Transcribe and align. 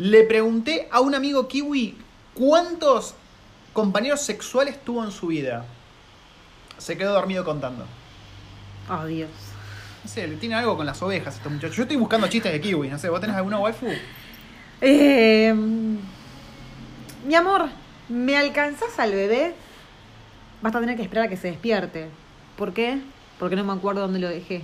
Le 0.00 0.24
pregunté 0.24 0.88
a 0.90 1.00
un 1.00 1.14
amigo 1.14 1.46
kiwi 1.46 1.94
cuántos 2.32 3.14
compañeros 3.74 4.22
sexuales 4.22 4.82
tuvo 4.82 5.04
en 5.04 5.10
su 5.10 5.26
vida. 5.26 5.66
Se 6.78 6.96
quedó 6.96 7.12
dormido 7.12 7.44
contando. 7.44 7.84
Oh, 8.88 9.04
Dios. 9.04 9.28
No 10.02 10.08
sé, 10.08 10.26
le 10.26 10.36
tiene 10.36 10.54
algo 10.54 10.74
con 10.74 10.86
las 10.86 11.02
ovejas 11.02 11.36
estos 11.36 11.52
muchachos. 11.52 11.76
Yo 11.76 11.82
estoy 11.82 11.98
buscando 11.98 12.28
chistes 12.28 12.50
de 12.50 12.62
kiwi, 12.62 12.88
no 12.88 12.98
sé, 12.98 13.10
¿vos 13.10 13.20
tenés 13.20 13.36
alguna 13.36 13.58
waifu? 13.58 13.88
Eh, 14.80 15.52
mi 17.26 17.34
amor, 17.34 17.68
¿me 18.08 18.38
alcanzás 18.38 18.98
al 18.98 19.12
bebé? 19.12 19.52
Vas 20.62 20.74
a 20.74 20.80
tener 20.80 20.96
que 20.96 21.02
esperar 21.02 21.26
a 21.26 21.28
que 21.28 21.36
se 21.36 21.48
despierte. 21.48 22.08
¿Por 22.56 22.72
qué? 22.72 23.02
Porque 23.38 23.54
no 23.54 23.64
me 23.64 23.74
acuerdo 23.74 24.00
dónde 24.00 24.18
lo 24.18 24.30
dejé. 24.30 24.62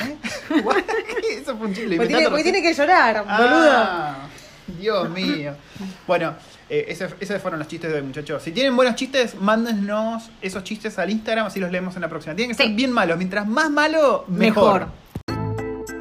Eso 1.40 1.56
fue 1.56 1.66
un 1.66 1.74
chiste. 1.74 1.98
tiene, 2.06 2.42
tiene 2.42 2.62
que 2.62 2.74
llorar, 2.74 3.18
boludo. 3.24 3.70
Ah, 3.72 4.16
Dios 4.78 5.08
mío. 5.10 5.54
Bueno, 6.06 6.34
eh, 6.68 6.86
ese- 6.88 7.08
esos 7.20 7.40
fueron 7.42 7.58
los 7.58 7.68
chistes 7.68 7.90
de 7.90 7.96
hoy, 7.96 8.02
muchachos. 8.02 8.42
Si 8.42 8.52
tienen 8.52 8.74
buenos 8.76 8.94
chistes, 8.94 9.34
mándennos 9.34 10.30
esos 10.40 10.62
chistes 10.64 10.98
al 10.98 11.10
Instagram, 11.10 11.46
así 11.46 11.60
los 11.60 11.70
leemos 11.70 11.94
en 11.96 12.02
la 12.02 12.08
próxima. 12.08 12.34
Tienen 12.34 12.54
que 12.56 12.62
ser 12.62 12.66
Sí. 12.70 12.74
bien 12.74 12.92
malos. 12.92 13.16
Mientras 13.18 13.46
más 13.46 13.70
malo, 13.70 14.24
mejor. 14.28 14.88
Mejor. 15.26 16.00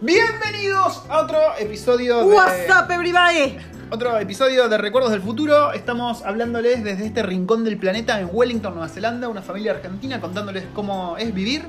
Bienvenidos 0.00 1.02
a 1.08 1.20
otro 1.20 1.38
episodio 1.58 2.18
de. 2.18 2.34
What's 2.34 2.68
up, 2.70 2.90
everybody? 2.90 3.56
Otro 3.88 4.18
episodio 4.18 4.68
de 4.68 4.78
Recuerdos 4.78 5.12
del 5.12 5.20
Futuro. 5.20 5.72
Estamos 5.72 6.22
hablándoles 6.22 6.82
desde 6.82 7.06
este 7.06 7.22
rincón 7.22 7.62
del 7.62 7.78
planeta 7.78 8.18
en 8.20 8.28
Wellington, 8.32 8.74
Nueva 8.74 8.88
Zelanda, 8.88 9.28
una 9.28 9.42
familia 9.42 9.70
argentina, 9.70 10.20
contándoles 10.20 10.64
cómo 10.74 11.16
es 11.18 11.32
vivir 11.32 11.62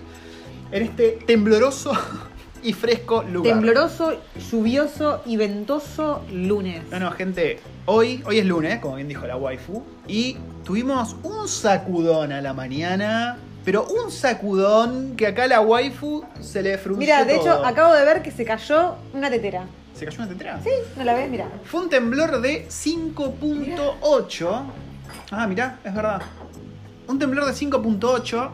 en 0.72 0.82
este 0.82 1.20
tembloroso 1.28 1.92
y 2.64 2.74
fresco 2.74 3.22
lugar. 3.22 3.54
Tembloroso, 3.54 4.20
lluvioso 4.52 5.22
y 5.28 5.38
ventoso 5.38 6.24
lunes. 6.32 6.82
No, 6.90 7.00
no, 7.00 7.12
gente, 7.12 7.60
hoy, 7.86 8.24
hoy 8.26 8.40
es 8.40 8.46
lunes, 8.48 8.80
como 8.80 8.96
bien 8.96 9.08
dijo 9.08 9.28
la 9.28 9.38
waifu, 9.38 9.84
y 10.08 10.38
tuvimos 10.64 11.16
un 11.22 11.48
sacudón 11.48 12.32
a 12.32 12.42
la 12.42 12.54
mañana, 12.54 13.38
pero 13.64 13.86
un 13.86 14.10
sacudón 14.10 15.16
que 15.16 15.28
acá 15.28 15.46
la 15.46 15.62
waifu 15.62 16.26
se 16.40 16.64
le 16.64 16.80
frunció 16.80 17.00
Mira, 17.00 17.26
de 17.26 17.36
hecho, 17.36 17.64
acabo 17.64 17.94
de 17.94 18.04
ver 18.06 18.24
que 18.24 18.32
se 18.32 18.44
cayó 18.44 18.96
una 19.14 19.30
tetera. 19.30 19.68
¿Se 19.98 20.06
cayó 20.06 20.18
una 20.20 20.28
tetera? 20.30 20.60
¿Sí? 20.64 20.70
¿No 20.96 21.04
la 21.04 21.14
ves? 21.14 21.30
Mira. 21.30 21.48
Fue 21.66 21.82
un 21.82 21.90
temblor 21.90 22.40
de 22.42 22.68
5.8. 22.70 24.62
Ah, 25.32 25.48
mirá, 25.48 25.80
es 25.84 25.94
verdad. 25.94 26.22
Un 27.08 27.20
temblor 27.20 27.46
de 27.46 27.54
5.8 27.54 28.50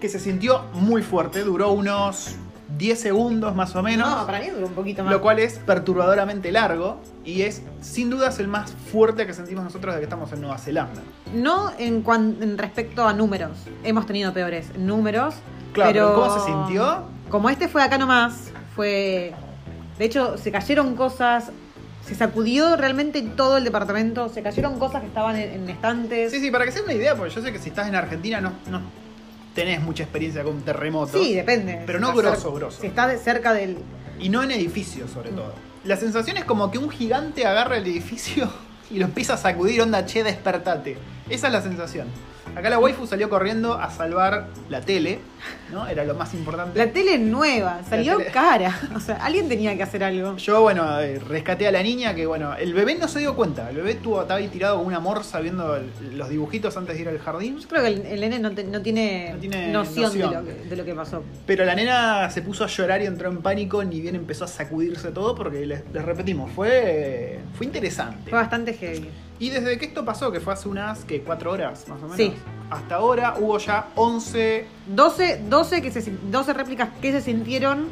que 0.00 0.08
se 0.08 0.18
sintió 0.18 0.62
muy 0.74 1.02
fuerte, 1.02 1.40
duró 1.42 1.72
unos 1.72 2.36
10 2.76 3.00
segundos 3.00 3.54
más 3.54 3.74
o 3.76 3.82
menos. 3.82 4.08
No, 4.08 4.26
para 4.26 4.40
mí 4.40 4.48
duró 4.50 4.66
un 4.66 4.74
poquito 4.74 5.02
más. 5.02 5.12
Lo 5.12 5.20
cual 5.20 5.38
es 5.40 5.58
perturbadoramente 5.58 6.52
largo 6.52 7.00
y 7.24 7.42
es 7.42 7.62
sin 7.80 8.08
dudas 8.10 8.38
el 8.38 8.46
más 8.48 8.72
fuerte 8.92 9.26
que 9.26 9.34
sentimos 9.34 9.64
nosotros 9.64 9.92
desde 9.94 10.00
que 10.00 10.04
estamos 10.04 10.32
en 10.32 10.40
Nueva 10.40 10.58
Zelanda. 10.58 11.02
No 11.34 11.72
en, 11.78 12.02
cuan- 12.02 12.36
en 12.40 12.56
respecto 12.58 13.06
a 13.06 13.12
números. 13.12 13.58
Hemos 13.84 14.06
tenido 14.06 14.32
peores 14.32 14.76
números. 14.78 15.34
Claro, 15.72 15.92
pero 15.92 16.06
pero 16.08 16.14
¿cómo 16.14 16.38
se 16.38 16.46
sintió? 16.46 17.02
Como 17.28 17.50
este 17.50 17.68
fue 17.68 17.82
acá 17.82 17.98
nomás, 17.98 18.52
fue. 18.74 19.34
De 19.98 20.04
hecho, 20.04 20.36
se 20.38 20.50
cayeron 20.52 20.94
cosas. 20.96 21.50
Se 22.06 22.14
sacudió 22.14 22.76
realmente 22.76 23.20
todo 23.22 23.56
el 23.58 23.64
departamento. 23.64 24.28
Se 24.28 24.42
cayeron 24.42 24.78
cosas 24.78 25.02
que 25.02 25.08
estaban 25.08 25.36
en, 25.36 25.50
en 25.62 25.68
estantes. 25.68 26.30
Sí, 26.32 26.40
sí, 26.40 26.50
para 26.50 26.64
que 26.64 26.72
sea 26.72 26.82
una 26.82 26.94
idea, 26.94 27.14
porque 27.16 27.34
yo 27.34 27.42
sé 27.42 27.52
que 27.52 27.58
si 27.58 27.68
estás 27.68 27.86
en 27.88 27.94
Argentina 27.94 28.40
no, 28.40 28.52
no 28.70 28.80
tenés 29.54 29.80
mucha 29.82 30.04
experiencia 30.04 30.42
con 30.44 30.62
terremotos. 30.62 31.20
Sí, 31.20 31.34
depende. 31.34 31.82
Pero 31.84 31.98
Si 31.98 32.02
no 32.04 32.14
grosso, 32.14 32.36
cerca- 32.40 32.54
grosso. 32.58 32.80
Si 32.80 32.86
está 32.86 33.06
de- 33.08 33.18
cerca 33.18 33.52
del. 33.52 33.78
Y 34.20 34.28
no 34.30 34.42
en 34.42 34.52
edificios, 34.52 35.10
sobre 35.10 35.30
todo. 35.30 35.52
La 35.84 35.96
sensación 35.96 36.36
es 36.38 36.44
como 36.44 36.70
que 36.70 36.78
un 36.78 36.88
gigante 36.90 37.44
agarra 37.46 37.76
el 37.76 37.86
edificio 37.86 38.48
y 38.90 38.98
lo 38.98 39.04
empieza 39.04 39.34
a 39.34 39.36
sacudir, 39.36 39.80
onda, 39.82 40.06
che, 40.06 40.22
despertate. 40.24 40.96
Esa 41.28 41.48
es 41.48 41.52
la 41.52 41.60
sensación. 41.62 42.06
Acá 42.56 42.70
la 42.70 42.78
waifu 42.78 43.06
salió 43.06 43.28
corriendo 43.28 43.74
a 43.74 43.90
salvar 43.90 44.48
la 44.68 44.80
tele, 44.80 45.20
¿no? 45.72 45.86
Era 45.86 46.04
lo 46.04 46.14
más 46.14 46.34
importante. 46.34 46.78
La 46.78 46.90
tele 46.90 47.18
nueva, 47.18 47.80
salió 47.88 48.18
tele- 48.18 48.30
cara. 48.32 48.78
O 48.96 49.00
sea, 49.00 49.16
alguien 49.16 49.48
tenía 49.48 49.76
que 49.76 49.82
hacer 49.82 50.02
algo. 50.02 50.36
Yo, 50.36 50.62
bueno, 50.62 51.00
eh, 51.00 51.18
rescaté 51.20 51.68
a 51.68 51.72
la 51.72 51.82
niña 51.82 52.14
que, 52.14 52.26
bueno, 52.26 52.54
el 52.56 52.74
bebé 52.74 52.96
no 52.96 53.06
se 53.08 53.20
dio 53.20 53.34
cuenta. 53.36 53.70
El 53.70 53.76
bebé 53.76 53.92
estuvo, 53.92 54.20
estaba 54.20 54.40
ahí 54.40 54.48
tirado 54.48 54.76
como 54.76 54.88
una 54.88 54.98
morsa 55.00 55.40
viendo 55.40 55.78
los 56.14 56.28
dibujitos 56.28 56.76
antes 56.76 56.96
de 56.96 57.02
ir 57.02 57.08
al 57.08 57.18
jardín. 57.18 57.58
Yo 57.58 57.68
creo 57.68 57.82
que 57.82 57.88
el, 57.88 58.06
el 58.06 58.20
nene 58.20 58.38
no, 58.40 58.50
te- 58.52 58.64
no 58.64 58.82
tiene, 58.82 59.30
No 59.34 59.38
tiene 59.38 59.72
noción, 59.72 60.04
noción. 60.06 60.30
De, 60.30 60.36
lo 60.36 60.44
que, 60.62 60.68
de 60.68 60.76
lo 60.76 60.84
que 60.84 60.94
pasó. 60.94 61.22
Pero 61.46 61.64
la 61.64 61.74
nena 61.74 62.28
se 62.30 62.42
puso 62.42 62.64
a 62.64 62.66
llorar 62.66 63.00
y 63.02 63.06
entró 63.06 63.28
en 63.30 63.38
pánico, 63.42 63.84
ni 63.84 64.00
bien 64.00 64.16
empezó 64.16 64.44
a 64.44 64.48
sacudirse 64.48 65.10
todo, 65.12 65.34
porque 65.34 65.64
les, 65.66 65.82
les 65.92 66.04
repetimos, 66.04 66.50
fue, 66.52 67.38
fue 67.56 67.66
interesante. 67.66 68.30
Fue 68.30 68.38
bastante 68.38 68.72
heavy. 68.74 69.08
Y 69.38 69.50
desde 69.50 69.78
que 69.78 69.86
esto 69.86 70.04
pasó, 70.04 70.32
que 70.32 70.40
fue 70.40 70.52
hace 70.52 70.68
unas, 70.68 71.04
¿qué? 71.04 71.20
¿Cuatro 71.22 71.52
horas 71.52 71.86
más 71.88 71.98
o 71.98 72.02
menos? 72.02 72.16
Sí. 72.16 72.32
Hasta 72.70 72.96
ahora 72.96 73.36
hubo 73.38 73.56
ya 73.58 73.88
11 73.94 74.66
12, 74.88 75.42
12, 75.48 75.82
que 75.82 75.90
se, 75.90 76.02
sin- 76.02 76.30
12 76.30 76.52
réplicas 76.52 76.88
que 77.00 77.12
se 77.12 77.20
sintieron 77.20 77.86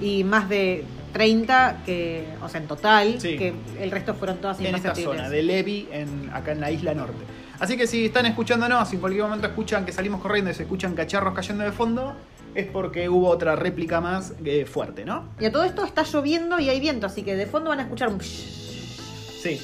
y 0.00 0.24
más 0.24 0.48
de 0.48 0.84
30 1.12 1.82
que, 1.84 2.28
o 2.42 2.48
sea, 2.48 2.60
en 2.60 2.68
total, 2.68 3.20
Sí. 3.20 3.36
que 3.36 3.52
el 3.80 3.90
resto 3.90 4.14
fueron 4.14 4.38
todas 4.38 4.60
en 4.60 4.74
esta 4.74 4.94
zona, 4.94 5.28
de 5.28 5.42
Levi, 5.42 5.88
en, 5.90 6.30
acá 6.32 6.52
en 6.52 6.60
la 6.60 6.70
isla 6.70 6.94
norte. 6.94 7.24
Así 7.58 7.76
que 7.76 7.86
si 7.86 8.06
están 8.06 8.24
escuchándonos, 8.26 8.88
si 8.88 8.94
en 8.94 9.00
cualquier 9.00 9.24
momento 9.24 9.46
escuchan 9.48 9.84
que 9.84 9.92
salimos 9.92 10.20
corriendo 10.22 10.50
y 10.50 10.54
se 10.54 10.62
escuchan 10.62 10.94
cacharros 10.94 11.34
cayendo 11.34 11.64
de 11.64 11.72
fondo, 11.72 12.14
es 12.54 12.66
porque 12.66 13.08
hubo 13.08 13.28
otra 13.28 13.54
réplica 13.56 14.00
más 14.00 14.32
eh, 14.44 14.64
fuerte, 14.64 15.04
¿no? 15.04 15.24
Y 15.40 15.44
a 15.46 15.52
todo 15.52 15.64
esto 15.64 15.84
está 15.84 16.04
lloviendo 16.04 16.58
y 16.58 16.68
hay 16.70 16.80
viento, 16.80 17.06
así 17.06 17.22
que 17.22 17.34
de 17.36 17.46
fondo 17.46 17.68
van 17.70 17.80
a 17.80 17.82
escuchar 17.82 18.08
un 18.08 18.20
Sí. 18.20 19.60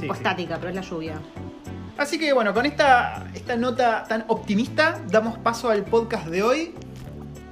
Tipo 0.00 0.14
sí. 0.14 0.18
estática, 0.18 0.56
pero 0.58 0.70
es 0.70 0.74
la 0.74 0.82
lluvia. 0.82 1.18
Así 1.96 2.18
que 2.18 2.32
bueno, 2.32 2.54
con 2.54 2.64
esta, 2.64 3.26
esta 3.34 3.56
nota 3.56 4.04
tan 4.08 4.24
optimista, 4.28 5.00
damos 5.10 5.38
paso 5.38 5.68
al 5.68 5.84
podcast 5.84 6.28
de 6.28 6.42
hoy, 6.42 6.74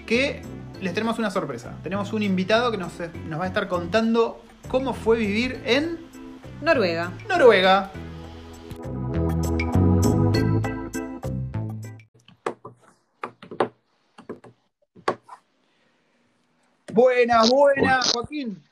que 0.06 0.42
les 0.80 0.94
tenemos 0.94 1.18
una 1.18 1.30
sorpresa. 1.30 1.74
Tenemos 1.82 2.12
un 2.12 2.22
invitado 2.22 2.70
que 2.70 2.78
nos, 2.78 2.92
nos 3.28 3.40
va 3.40 3.44
a 3.44 3.48
estar 3.48 3.66
contando 3.66 4.40
cómo 4.68 4.94
fue 4.94 5.18
vivir 5.18 5.60
en 5.64 5.98
Noruega. 6.62 7.12
Noruega. 7.28 7.90
Buenas, 16.92 17.50
buenas, 17.50 18.12
Joaquín. 18.12 18.62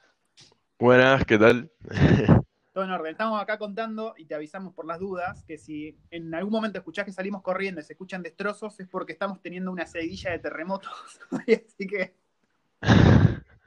Buenas, 0.78 1.24
¿qué 1.24 1.36
tal? 1.36 1.70
Todo 2.74 2.84
en 2.84 2.90
orden. 2.90 3.12
Estamos 3.12 3.40
acá 3.40 3.56
contando 3.56 4.14
y 4.18 4.26
te 4.26 4.34
avisamos 4.34 4.74
por 4.74 4.84
las 4.84 4.98
dudas 4.98 5.44
que 5.44 5.58
si 5.58 5.96
en 6.10 6.34
algún 6.34 6.52
momento 6.52 6.78
escuchás 6.78 7.04
que 7.04 7.12
salimos 7.12 7.40
corriendo 7.40 7.80
y 7.80 7.84
se 7.84 7.92
escuchan 7.92 8.20
destrozos 8.22 8.80
es 8.80 8.88
porque 8.88 9.12
estamos 9.12 9.40
teniendo 9.40 9.70
una 9.70 9.86
seguidilla 9.86 10.32
de 10.32 10.40
terremotos. 10.40 10.92
Así 11.32 11.86
que 11.86 12.16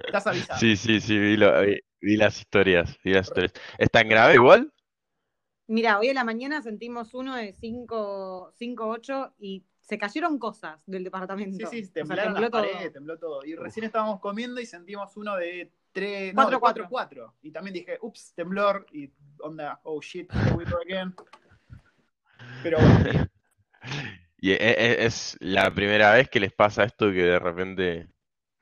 estás 0.06 0.28
avisado. 0.28 0.60
Sí, 0.60 0.76
sí, 0.76 1.00
sí, 1.00 1.18
vi, 1.18 1.38
lo- 1.38 1.62
vi- 1.62 1.80
vi 2.02 2.18
las 2.18 2.38
historias, 2.38 2.98
vi 3.02 3.14
las 3.14 3.28
historias. 3.28 3.54
¿Es 3.78 3.90
tan 3.90 4.10
grave 4.10 4.36
igual? 4.36 4.74
Mira, 5.68 6.00
hoy 6.00 6.10
a 6.10 6.14
la 6.14 6.24
mañana 6.24 6.62
sentimos 6.62 7.14
uno 7.14 7.36
de 7.36 7.54
5, 7.54 8.52
5, 8.56 8.88
8 8.88 9.34
y 9.40 9.66
se 9.82 9.98
cayeron 9.98 10.38
cosas 10.40 10.82
del 10.86 11.04
departamento. 11.04 11.66
Sí, 11.66 11.66
O 11.66 11.70
sí, 11.70 11.82
sea, 11.88 11.94
temblaron 11.94 12.34
tembló 12.34 12.42
las 12.42 12.52
todo. 12.52 12.62
paredes, 12.62 12.94
tembló 12.94 13.18
todo. 13.20 13.46
Y 13.46 13.56
recién 13.56 13.86
estábamos 13.86 14.20
comiendo 14.20 14.62
y 14.62 14.66
sentimos 14.66 15.16
uno 15.18 15.36
de 15.36 15.72
3, 15.98 16.34
Cuatro, 16.36 16.52
no, 16.52 16.56
de 16.58 16.60
4, 16.60 16.86
cuatro. 16.90 16.90
4. 16.90 17.34
Y 17.42 17.52
también 17.52 17.74
dije, 17.74 17.98
ups, 18.02 18.34
temblor. 18.36 18.86
Y 18.92 19.12
onda, 19.40 19.80
oh 19.84 20.00
shit, 20.00 20.32
here 20.32 20.52
we 20.54 20.64
go 20.66 20.78
again. 20.80 21.16
Pero 22.62 22.78
bueno, 22.78 23.28
¿Y 24.40 24.52
e- 24.52 24.56
e- 24.58 25.06
es 25.06 25.36
la 25.40 25.74
primera 25.74 26.12
vez 26.14 26.30
que 26.30 26.40
les 26.40 26.54
pasa 26.54 26.84
esto 26.84 27.08
que 27.08 27.24
de 27.24 27.40
repente 27.40 28.08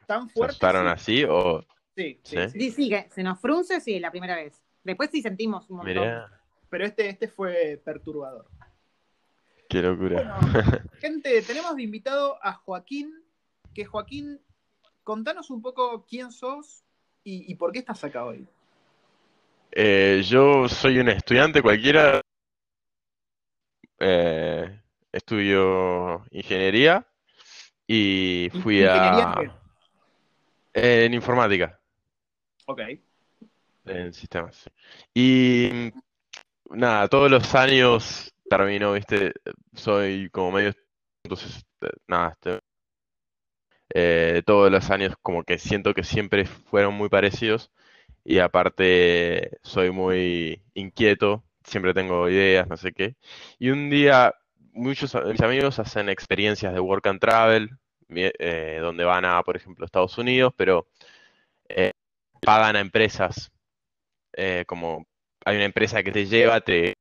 tan 0.08 0.28
se 0.30 0.34
fuerte. 0.34 0.52
asustaron 0.52 0.86
sí. 0.98 1.24
así? 1.24 1.26
O 1.30 1.62
Sí, 1.96 2.20
sí, 2.24 2.38
¿Sí? 2.38 2.50
sí. 2.50 2.60
Sí, 2.60 2.72
sí, 2.72 2.90
que 2.90 3.10
se 3.12 3.24
nos 3.24 3.40
frunce, 3.42 3.82
sí, 3.82 4.00
la 4.00 4.12
primera 4.12 4.36
vez. 4.38 4.62
Después 4.84 5.10
sí 5.12 5.22
sentimos 5.22 5.70
un 5.70 5.78
montón. 5.78 5.94
mirá, 5.94 6.42
Pero 6.70 6.86
este, 6.86 7.10
este 7.10 7.28
fue 7.28 7.82
perturbador. 7.84 8.48
qué 9.70 9.82
locura. 9.82 10.16
Bueno, 10.16 10.38
gente, 11.02 11.42
tenemos 11.42 11.76
de 11.76 11.84
invitado 11.84 12.38
a 12.42 12.54
Joaquín. 12.54 13.14
Que 13.74 13.84
Joaquín, 13.84 14.40
contanos 15.04 15.50
un 15.50 15.62
poco 15.62 16.06
quién 16.06 16.32
sos 16.32 16.85
y, 17.26 17.52
y 17.52 17.56
por 17.56 17.72
qué 17.72 17.80
estás 17.80 18.02
acá 18.04 18.24
hoy. 18.24 18.48
Eh, 19.72 20.22
yo 20.24 20.70
soy 20.70 21.00
un 21.00 21.10
estudiante 21.10 21.62
cualquiera, 21.62 22.22
eh, 24.00 24.82
estudio 25.12 26.24
ingeniería 26.32 27.06
y 27.86 28.50
fui 28.62 28.82
¿Ingeniería 28.82 29.32
a... 29.32 29.42
en 29.42 29.50
qué? 29.50 29.56
En 31.06 31.14
informática. 31.14 31.80
Ok. 32.68 32.82
En 33.86 34.14
sistemas. 34.14 34.70
Y 35.14 35.92
nada, 36.70 37.08
todos 37.08 37.30
los 37.30 37.54
años 37.56 38.34
termino, 38.50 38.94
viste, 38.94 39.34
soy 39.74 40.30
como 40.30 40.52
medio, 40.52 40.74
entonces, 41.24 41.66
eh, 41.82 41.90
nada, 42.08 42.38
Eh, 43.98 44.44
todos 44.46 44.70
los 44.72 44.92
años 44.92 45.16
como 45.22 45.44
que 45.44 45.58
siento 45.58 45.94
que 45.94 46.04
siempre 46.04 46.46
fueron 46.46 46.96
muy 46.96 47.08
parecidos 47.10 47.72
y 48.26 48.40
aparte 48.40 49.60
soy 49.64 49.92
muy 49.92 50.62
inquieto, 50.74 51.46
siempre 51.64 51.94
tengo 51.94 52.30
ideas, 52.30 52.68
no 52.68 52.78
sé 52.78 52.92
qué. 52.92 53.16
Y 53.58 53.70
un 53.70 53.90
día 53.90 54.36
muchos 54.74 55.14
de 55.14 55.32
mis 55.32 55.42
amigos 55.42 55.80
hacen 55.80 56.10
experiencias 56.10 56.74
de 56.74 56.80
work 56.82 57.08
and 57.08 57.22
travel, 57.22 57.70
eh, 58.10 58.80
donde 58.82 59.06
van 59.06 59.26
a, 59.26 59.42
por 59.44 59.56
ejemplo, 59.56 59.86
Estados 59.86 60.18
Unidos, 60.18 60.54
pero 60.58 60.88
eh, 61.70 61.92
pagan 62.42 62.76
a 62.76 62.82
empresas, 62.82 63.52
eh, 64.34 64.66
como 64.68 65.08
hay 65.46 65.58
una 65.58 65.66
empresa 65.66 66.04
que 66.04 66.12
te 66.12 66.26
lleva, 66.26 66.62
te 66.62 66.96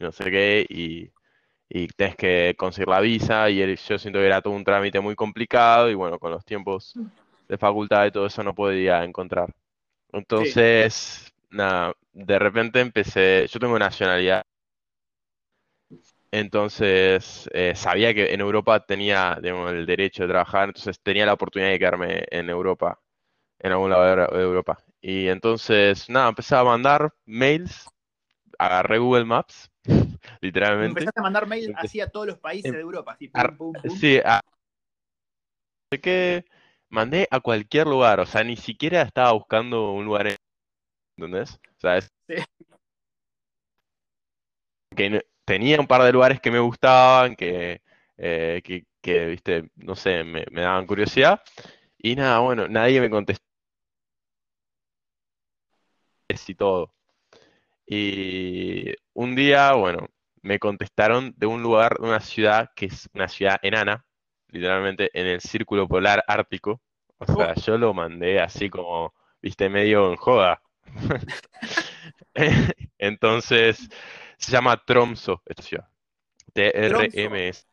no 0.00 0.12
sé 0.12 0.30
qué, 0.30 0.66
y, 0.68 1.10
y 1.68 1.86
tienes 1.88 2.16
que 2.16 2.54
conseguir 2.56 2.88
la 2.88 3.00
visa, 3.00 3.50
y 3.50 3.76
yo 3.76 3.98
siento 3.98 4.18
que 4.18 4.26
era 4.26 4.40
todo 4.40 4.54
un 4.54 4.64
trámite 4.64 5.00
muy 5.00 5.14
complicado, 5.14 5.90
y 5.90 5.94
bueno, 5.94 6.18
con 6.18 6.30
los 6.30 6.44
tiempos 6.44 6.94
de 7.48 7.58
facultad 7.58 8.06
y 8.06 8.10
todo 8.10 8.26
eso 8.26 8.42
no 8.42 8.54
podía 8.54 9.04
encontrar. 9.04 9.54
Entonces, 10.12 11.32
nada, 11.50 11.94
de 12.12 12.38
repente 12.38 12.80
empecé, 12.80 13.46
yo 13.48 13.60
tengo 13.60 13.78
nacionalidad 13.78 14.42
entonces, 16.30 17.48
eh, 17.54 17.74
sabía 17.74 18.12
que 18.12 18.34
en 18.34 18.40
Europa 18.40 18.80
tenía, 18.84 19.38
digamos, 19.42 19.72
el 19.72 19.86
derecho 19.86 20.24
de 20.24 20.28
trabajar, 20.28 20.68
entonces 20.68 21.00
tenía 21.02 21.24
la 21.24 21.32
oportunidad 21.32 21.70
de 21.70 21.78
quedarme 21.78 22.24
en 22.30 22.50
Europa, 22.50 23.00
en 23.60 23.72
algún 23.72 23.90
lado 23.90 24.04
de 24.04 24.42
Europa. 24.42 24.78
Y 25.00 25.28
entonces, 25.28 26.08
nada, 26.10 26.28
empecé 26.28 26.54
a 26.56 26.64
mandar 26.64 27.14
mails, 27.24 27.88
agarré 28.58 28.98
Google 28.98 29.24
Maps, 29.24 29.70
literalmente. 30.40 30.88
Empezaste 30.88 31.20
a 31.20 31.22
mandar 31.22 31.46
mails 31.46 31.72
así 31.76 32.00
a 32.00 32.08
todos 32.08 32.26
los 32.26 32.38
países 32.38 32.72
de 32.72 32.80
Europa, 32.80 33.12
así, 33.12 33.28
pum, 33.28 33.56
pum, 33.56 33.74
Sí, 33.98 34.20
a... 34.24 34.40
que 36.02 36.44
mandé 36.88 37.28
a 37.30 37.40
cualquier 37.40 37.86
lugar, 37.86 38.20
o 38.20 38.26
sea, 38.26 38.44
ni 38.44 38.56
siquiera 38.56 39.02
estaba 39.02 39.32
buscando 39.32 39.92
un 39.92 40.04
lugar 40.04 40.28
en... 40.28 40.36
¿Entendés? 41.16 41.54
O 41.54 41.80
sea, 41.80 41.98
es... 41.98 42.10
Sí. 42.28 42.36
Que 44.96 45.22
tenía 45.44 45.80
un 45.80 45.86
par 45.86 46.02
de 46.02 46.12
lugares 46.12 46.40
que 46.40 46.50
me 46.50 46.58
gustaban, 46.58 47.34
que, 47.36 47.80
eh, 48.18 48.62
que, 49.00 49.26
viste, 49.26 49.70
no 49.76 49.94
sé, 49.96 50.24
me, 50.24 50.44
daban 50.50 50.86
curiosidad. 50.86 51.40
Y 51.98 52.16
nada, 52.16 52.40
bueno, 52.40 52.68
nadie 52.68 53.00
me 53.00 53.10
contestó. 53.10 53.44
Y 56.46 56.54
todo. 56.54 56.92
Y 57.86 58.94
un 59.14 59.34
día, 59.34 59.72
bueno, 59.72 60.08
me 60.42 60.58
contestaron 60.58 61.34
de 61.36 61.46
un 61.46 61.62
lugar, 61.62 61.96
de 61.98 62.06
una 62.06 62.20
ciudad 62.20 62.70
que 62.74 62.86
es 62.86 63.08
una 63.14 63.28
ciudad 63.28 63.58
enana, 63.62 64.04
literalmente 64.48 65.10
en 65.18 65.26
el 65.26 65.40
círculo 65.40 65.88
polar 65.88 66.24
ártico. 66.26 66.80
O 67.18 67.26
sea, 67.26 67.54
yo 67.54 67.78
lo 67.78 67.94
mandé 67.94 68.40
así 68.40 68.70
como, 68.70 69.14
viste, 69.42 69.68
medio 69.68 70.10
en 70.10 70.16
joda. 70.16 70.62
Entonces, 72.98 73.88
se 74.36 74.52
llama 74.52 74.82
Tromso 74.84 75.42
esta 75.46 75.62
ciudad. 75.62 75.88
T-R-M-S. 76.52 77.64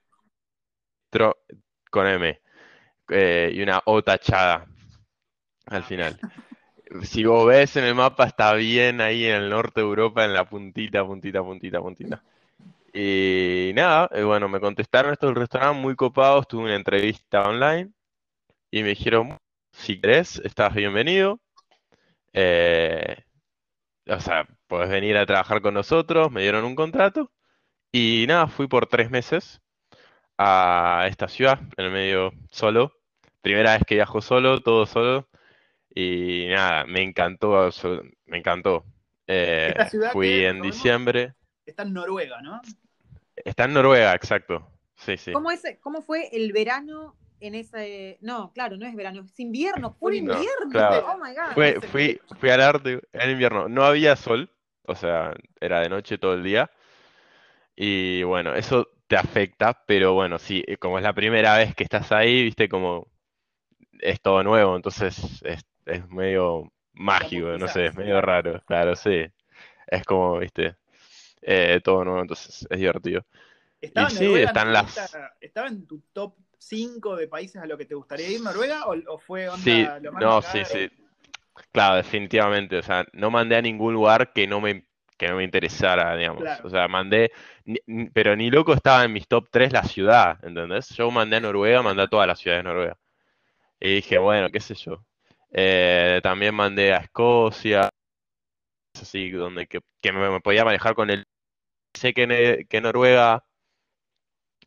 Con 1.91 2.07
M. 2.07 2.41
Eh, 3.09 3.51
y 3.53 3.61
una 3.61 3.81
O 3.85 4.03
tachada 4.03 4.67
al 5.67 5.83
final. 5.83 6.19
si 7.03 7.23
vos 7.23 7.47
ves 7.47 7.75
en 7.77 7.85
el 7.85 7.95
mapa, 7.95 8.25
está 8.25 8.53
bien 8.53 9.01
ahí 9.01 9.25
en 9.25 9.35
el 9.35 9.49
norte 9.49 9.81
de 9.81 9.87
Europa, 9.87 10.25
en 10.25 10.33
la 10.33 10.49
puntita, 10.49 11.05
puntita, 11.05 11.43
puntita, 11.43 11.79
puntita. 11.79 12.23
Y 12.97 13.73
nada, 13.75 14.09
eh, 14.13 14.23
bueno, 14.23 14.47
me 14.47 14.61
contestaron 14.61 15.11
esto 15.11 15.25
del 15.25 15.35
restaurante 15.35 15.81
muy 15.81 15.97
copados, 15.97 16.47
tuve 16.47 16.63
una 16.63 16.75
entrevista 16.75 17.41
online 17.41 17.91
y 18.71 18.83
me 18.83 18.89
dijeron, 18.89 19.37
si 19.73 19.99
querés, 19.99 20.41
estás 20.45 20.73
bienvenido. 20.73 21.41
Eh, 22.31 23.17
o 24.07 24.19
sea, 24.21 24.47
puedes 24.67 24.89
venir 24.89 25.17
a 25.17 25.25
trabajar 25.25 25.61
con 25.61 25.73
nosotros, 25.73 26.31
me 26.31 26.43
dieron 26.43 26.63
un 26.63 26.73
contrato 26.73 27.33
y 27.91 28.23
nada, 28.29 28.47
fui 28.47 28.67
por 28.67 28.87
tres 28.87 29.11
meses 29.11 29.59
a 30.37 31.05
esta 31.09 31.27
ciudad, 31.27 31.59
en 31.75 31.85
el 31.87 31.91
medio 31.91 32.31
solo. 32.49 32.93
Primera 33.41 33.73
vez 33.73 33.83
que 33.85 33.95
viajo 33.95 34.21
solo, 34.21 34.61
todo 34.61 34.85
solo. 34.85 35.27
Y 35.93 36.45
nada, 36.47 36.85
me 36.85 37.01
encantó, 37.01 37.69
me 38.25 38.37
encantó. 38.37 38.85
Eh, 39.27 39.73
fui 40.13 40.45
en 40.45 40.61
diciembre. 40.61 41.33
Está 41.65 41.83
en 41.83 41.91
Noruega, 41.91 42.41
¿no? 42.41 42.61
Está 43.35 43.65
en 43.65 43.73
Noruega, 43.73 44.13
exacto. 44.13 44.67
Sí, 44.95 45.17
sí. 45.17 45.31
¿Cómo, 45.33 45.51
es, 45.51 45.63
cómo 45.81 46.01
fue 46.01 46.29
el 46.31 46.53
verano 46.53 47.15
en 47.39 47.55
ese. 47.55 48.17
No, 48.21 48.51
claro, 48.53 48.77
no 48.77 48.85
es 48.85 48.95
verano, 48.95 49.21
es 49.21 49.39
invierno, 49.39 49.93
fue 49.99 50.17
invierno. 50.17 50.45
Oh 51.07 51.17
my 51.17 51.33
God. 51.33 51.83
fui, 51.91 52.19
fui 52.39 52.49
al 52.49 52.61
arte 52.61 53.01
en 53.13 53.31
invierno. 53.31 53.67
No 53.67 53.83
había 53.83 54.15
sol, 54.15 54.49
o 54.83 54.95
sea, 54.95 55.33
era 55.59 55.81
de 55.81 55.89
noche 55.89 56.17
todo 56.17 56.33
el 56.33 56.43
día. 56.43 56.71
Y 57.75 58.23
bueno, 58.23 58.55
eso 58.55 58.87
te 59.07 59.17
afecta, 59.17 59.83
pero 59.85 60.13
bueno, 60.13 60.39
sí, 60.39 60.63
como 60.79 60.97
es 60.97 61.03
la 61.03 61.13
primera 61.13 61.57
vez 61.57 61.75
que 61.75 61.83
estás 61.83 62.11
ahí, 62.11 62.43
viste, 62.43 62.69
como 62.69 63.07
es 63.99 64.21
todo 64.21 64.43
nuevo, 64.43 64.75
entonces 64.75 65.43
es, 65.43 65.65
medio 66.09 66.71
mágico, 66.93 67.57
no 67.57 67.67
sé, 67.67 67.87
es 67.87 67.95
medio 67.95 68.21
raro, 68.21 68.61
claro, 68.65 68.95
sí. 68.95 69.25
Es 69.87 70.03
como, 70.03 70.39
viste, 70.39 70.75
eh, 71.47 71.79
todo 71.83 72.03
nuevo, 72.03 72.21
entonces 72.21 72.65
es 72.69 72.79
divertido. 72.79 73.23
¿Estaba, 73.79 74.07
y 74.09 74.15
sí, 74.15 74.33
están 74.33 74.73
las... 74.73 75.15
¿Estaba 75.39 75.67
en 75.67 75.85
tu 75.85 76.01
top 76.11 76.33
5 76.57 77.15
de 77.15 77.27
países 77.27 77.61
a 77.61 77.67
lo 77.67 77.77
que 77.77 77.85
te 77.85 77.93
gustaría 77.93 78.29
ir, 78.29 78.41
Noruega? 78.41 78.85
¿O, 78.87 79.17
fue 79.19 79.47
onda 79.47 79.63
sí, 79.63 79.87
No, 80.19 80.41
sí, 80.41 80.65
sí. 80.65 80.89
Claro, 81.71 81.97
definitivamente. 81.97 82.77
O 82.77 82.83
sea, 82.83 83.05
no 83.13 83.29
mandé 83.29 83.55
a 83.55 83.61
ningún 83.61 83.93
lugar 83.93 84.33
que 84.33 84.47
no 84.47 84.59
me, 84.59 84.85
que 85.17 85.27
no 85.27 85.35
me 85.35 85.43
interesara, 85.43 86.15
digamos. 86.15 86.43
O 86.63 86.69
sea, 86.69 86.87
mandé, 86.87 87.31
pero 88.13 88.35
ni 88.35 88.49
loco 88.49 88.73
estaba 88.73 89.03
en 89.03 89.13
mis 89.13 89.27
top 89.27 89.47
3 89.51 89.71
la 89.71 89.83
ciudad, 89.83 90.43
¿entendés? 90.43 90.89
Yo 90.89 91.11
mandé 91.11 91.37
a 91.37 91.41
Noruega, 91.41 91.83
mandé 91.83 92.03
a 92.03 92.07
todas 92.07 92.27
las 92.27 92.39
ciudades 92.39 92.63
de 92.63 92.69
Noruega. 92.69 92.97
Y 93.79 93.95
dije, 93.95 94.17
bueno, 94.17 94.49
qué 94.49 94.59
sé 94.59 94.73
yo. 94.73 95.05
Eh, 95.51 96.19
también 96.23 96.55
mandé 96.55 96.93
a 96.93 96.97
Escocia, 96.97 97.89
así, 99.01 99.29
donde 99.31 99.67
que, 99.67 99.81
me, 100.11 100.41
podía 100.41 100.65
manejar 100.65 100.95
con 100.95 101.09
el... 101.09 101.25
Sé 101.95 102.13
que, 102.13 102.65
que 102.69 102.81
Noruega 102.81 103.43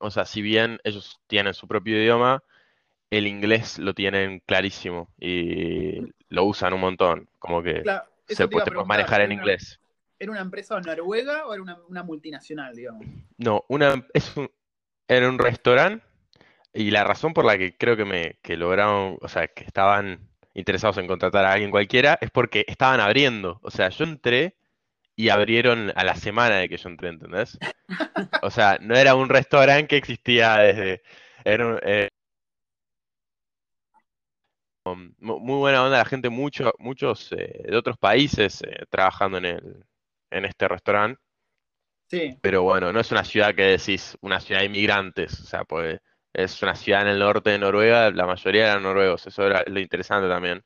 o 0.00 0.10
sea, 0.10 0.24
si 0.24 0.42
bien 0.42 0.80
ellos 0.84 1.20
tienen 1.26 1.54
su 1.54 1.66
propio 1.66 2.00
idioma, 2.00 2.42
el 3.10 3.26
inglés 3.26 3.78
lo 3.78 3.94
tienen 3.94 4.40
clarísimo 4.46 5.12
y 5.18 6.12
lo 6.28 6.44
usan 6.44 6.74
un 6.74 6.80
montón. 6.80 7.28
Como 7.38 7.62
que 7.62 7.82
se 8.26 8.48
puede, 8.48 8.70
manejar 8.84 9.22
en 9.22 9.32
inglés. 9.32 9.80
¿Era 10.18 10.32
una 10.32 10.40
empresa 10.40 10.80
noruega 10.80 11.46
o 11.46 11.54
era 11.54 11.62
una, 11.88 12.02
multinacional, 12.02 12.74
digamos? 12.74 13.06
No, 13.36 13.64
una, 13.68 14.04
es 14.12 14.36
un, 14.36 14.50
era 15.06 15.28
un 15.28 15.38
restaurante 15.38 16.04
y 16.74 16.90
la 16.90 17.04
razón 17.04 17.32
por 17.32 17.44
la 17.44 17.56
que 17.56 17.76
creo 17.76 17.96
que 17.96 18.04
me 18.04 18.38
que 18.42 18.56
lograron, 18.56 19.16
o 19.20 19.28
sea, 19.28 19.48
que 19.48 19.64
estaban 19.64 20.28
interesados 20.54 20.98
en 20.98 21.06
contratar 21.06 21.44
a 21.44 21.52
alguien 21.52 21.70
cualquiera 21.70 22.18
es 22.20 22.30
porque 22.30 22.64
estaban 22.68 23.00
abriendo. 23.00 23.58
O 23.62 23.70
sea, 23.70 23.88
yo 23.90 24.04
entré 24.04 24.57
y 25.18 25.30
abrieron 25.30 25.92
a 25.96 26.04
la 26.04 26.14
semana 26.14 26.58
de 26.58 26.68
que 26.68 26.76
yo 26.76 26.88
entré, 26.88 27.08
¿entendés? 27.08 27.58
O 28.40 28.50
sea, 28.50 28.78
no 28.80 28.94
era 28.94 29.16
un 29.16 29.28
restaurante 29.28 29.88
que 29.88 29.96
existía 29.96 30.58
desde... 30.58 31.02
Era 31.44 31.80
eh, 31.82 32.08
muy 35.18 35.58
buena 35.58 35.82
onda 35.82 35.98
la 35.98 36.04
gente, 36.04 36.28
mucho, 36.28 36.72
muchos 36.78 37.32
eh, 37.32 37.64
de 37.68 37.76
otros 37.76 37.98
países 37.98 38.62
eh, 38.62 38.84
trabajando 38.88 39.38
en, 39.38 39.44
el, 39.46 39.84
en 40.30 40.44
este 40.44 40.68
restaurante. 40.68 41.20
Sí. 42.06 42.38
Pero 42.40 42.62
bueno, 42.62 42.92
no 42.92 43.00
es 43.00 43.10
una 43.10 43.24
ciudad 43.24 43.56
que 43.56 43.62
decís, 43.62 44.16
una 44.20 44.38
ciudad 44.38 44.60
de 44.60 44.66
inmigrantes, 44.66 45.40
o 45.40 45.44
sea, 45.46 45.64
pues 45.64 45.98
es 46.32 46.62
una 46.62 46.76
ciudad 46.76 47.02
en 47.02 47.08
el 47.08 47.18
norte 47.18 47.50
de 47.50 47.58
Noruega, 47.58 48.12
la 48.12 48.24
mayoría 48.24 48.70
eran 48.70 48.84
noruegos, 48.84 49.26
eso 49.26 49.44
era 49.44 49.64
lo 49.66 49.80
interesante 49.80 50.28
también. 50.28 50.62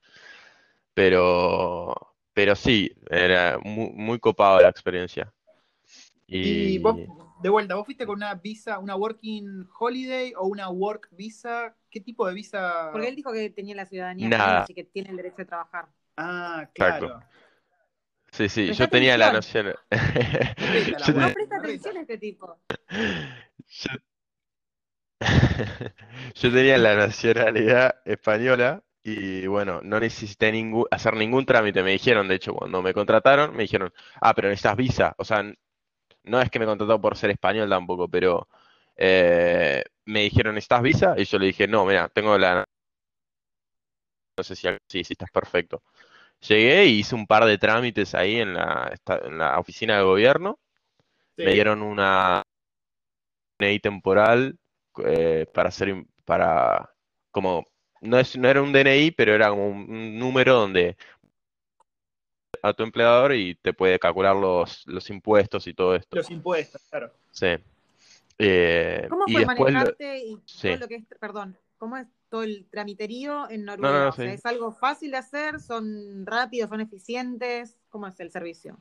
Pero 0.92 2.11
pero 2.34 2.54
sí, 2.54 2.92
era 3.10 3.58
muy, 3.62 3.90
muy 3.90 4.18
copado 4.18 4.60
la 4.60 4.68
experiencia. 4.68 5.32
Y... 6.26 6.78
vos, 6.78 6.96
de 7.42 7.48
vuelta, 7.48 7.74
¿vos 7.74 7.84
fuiste 7.84 8.06
con 8.06 8.16
una 8.16 8.34
visa, 8.34 8.78
una 8.78 8.94
working 8.96 9.68
holiday 9.78 10.32
o 10.36 10.46
una 10.46 10.70
work 10.70 11.08
visa? 11.10 11.74
¿Qué 11.90 12.00
tipo 12.00 12.26
de 12.26 12.34
visa? 12.34 12.90
Porque 12.92 13.08
él 13.08 13.16
dijo 13.16 13.32
que 13.32 13.50
tenía 13.50 13.74
la 13.74 13.84
ciudadanía 13.84 14.60
así 14.60 14.72
que 14.72 14.84
tiene 14.84 15.10
el 15.10 15.16
derecho 15.16 15.38
de 15.38 15.44
trabajar. 15.46 15.88
Ah, 16.16 16.68
claro. 16.72 17.20
Sí, 18.30 18.48
sí, 18.48 18.72
yo 18.72 18.88
tenía 18.88 19.18
la 19.18 19.32
noción. 19.32 19.66
no 19.90 21.32
presta 21.34 21.56
atención 21.58 21.96
a 21.98 22.00
este 22.00 22.16
tipo. 22.16 22.56
yo 26.34 26.52
tenía 26.52 26.78
la 26.78 26.94
nacionalidad 26.94 27.96
española 28.04 28.82
y 29.04 29.46
bueno, 29.46 29.80
no 29.82 29.98
necesité 30.00 30.52
ningún, 30.52 30.86
hacer 30.90 31.14
ningún 31.16 31.44
trámite. 31.46 31.82
Me 31.82 31.92
dijeron, 31.92 32.28
de 32.28 32.36
hecho, 32.36 32.54
cuando 32.54 32.82
me 32.82 32.94
contrataron, 32.94 33.54
me 33.56 33.62
dijeron, 33.64 33.92
ah, 34.20 34.34
pero 34.34 34.48
necesitas 34.48 34.76
visa. 34.76 35.14
O 35.18 35.24
sea, 35.24 35.42
no 36.24 36.40
es 36.42 36.50
que 36.50 36.58
me 36.60 36.66
contrató 36.66 37.00
por 37.00 37.16
ser 37.16 37.30
español 37.30 37.70
tampoco, 37.70 38.08
pero 38.08 38.48
Eh, 38.98 39.84
me 40.06 40.22
dijeron, 40.22 40.58
¿estás 40.58 40.82
visa? 40.82 41.14
Y 41.18 41.24
yo 41.24 41.38
le 41.38 41.46
dije, 41.48 41.68
no, 41.68 41.86
mira, 41.86 42.08
tengo 42.10 42.38
la... 42.38 42.66
No 44.36 44.44
sé 44.44 44.56
si 44.56 44.68
sí, 44.88 45.04
sí, 45.04 45.12
estás 45.12 45.30
perfecto. 45.30 45.82
Llegué 46.48 46.86
y 46.86 47.00
hice 47.00 47.14
un 47.16 47.26
par 47.26 47.44
de 47.46 47.58
trámites 47.58 48.14
ahí 48.14 48.36
en 48.40 48.54
la, 48.54 48.94
en 49.24 49.38
la 49.38 49.58
oficina 49.60 49.98
de 49.98 50.04
gobierno. 50.04 50.60
Sí. 51.36 51.44
Me 51.44 51.52
dieron 51.54 51.82
una 51.82 52.42
DNI 53.58 53.80
temporal 53.80 54.58
eh, 55.04 55.46
para 55.54 55.68
hacer, 55.70 56.04
para, 56.24 56.90
como, 57.30 57.66
no 58.02 58.18
es, 58.18 58.36
no 58.36 58.48
era 58.48 58.62
un 58.62 58.72
DNI, 58.72 59.10
pero 59.12 59.34
era 59.34 59.50
como 59.50 59.68
un, 59.68 59.90
un 59.90 60.18
número 60.18 60.54
donde 60.54 60.96
a 62.62 62.72
tu 62.72 62.82
empleador 62.82 63.34
y 63.34 63.54
te 63.56 63.72
puede 63.72 63.98
calcular 63.98 64.36
los, 64.36 64.86
los 64.86 65.10
impuestos 65.10 65.66
y 65.66 65.74
todo 65.74 65.94
esto. 65.96 66.16
Los 66.16 66.30
impuestos, 66.30 66.82
claro. 66.88 67.12
Sí. 67.32 67.46
Eh, 68.38 69.06
¿Cómo 69.08 69.26
y 69.26 69.34
fue 69.34 69.42
lo- 69.44 69.46
manejarte 69.46 70.18
y 70.18 70.36
sí. 70.46 70.68
todo 70.68 70.76
lo 70.78 70.88
que 70.88 70.94
es, 70.96 71.04
perdón, 71.20 71.56
cómo 71.78 71.96
es 71.96 72.06
todo 72.28 72.42
el 72.44 72.66
tramiterío 72.70 73.48
en 73.50 73.64
No, 73.64 73.76
Noruega? 73.76 73.92
no, 73.92 74.04
no, 74.04 74.08
O 74.08 74.12
sea, 74.12 74.26
sí. 74.26 74.30
¿Es 74.32 74.46
algo 74.46 74.72
fácil 74.72 75.10
de 75.10 75.16
hacer? 75.18 75.60
¿Son 75.60 76.24
rápidos? 76.26 76.70
¿Son 76.70 76.80
eficientes? 76.80 77.76
¿Cómo 77.90 78.06
es 78.06 78.18
el 78.20 78.30
servicio? 78.30 78.76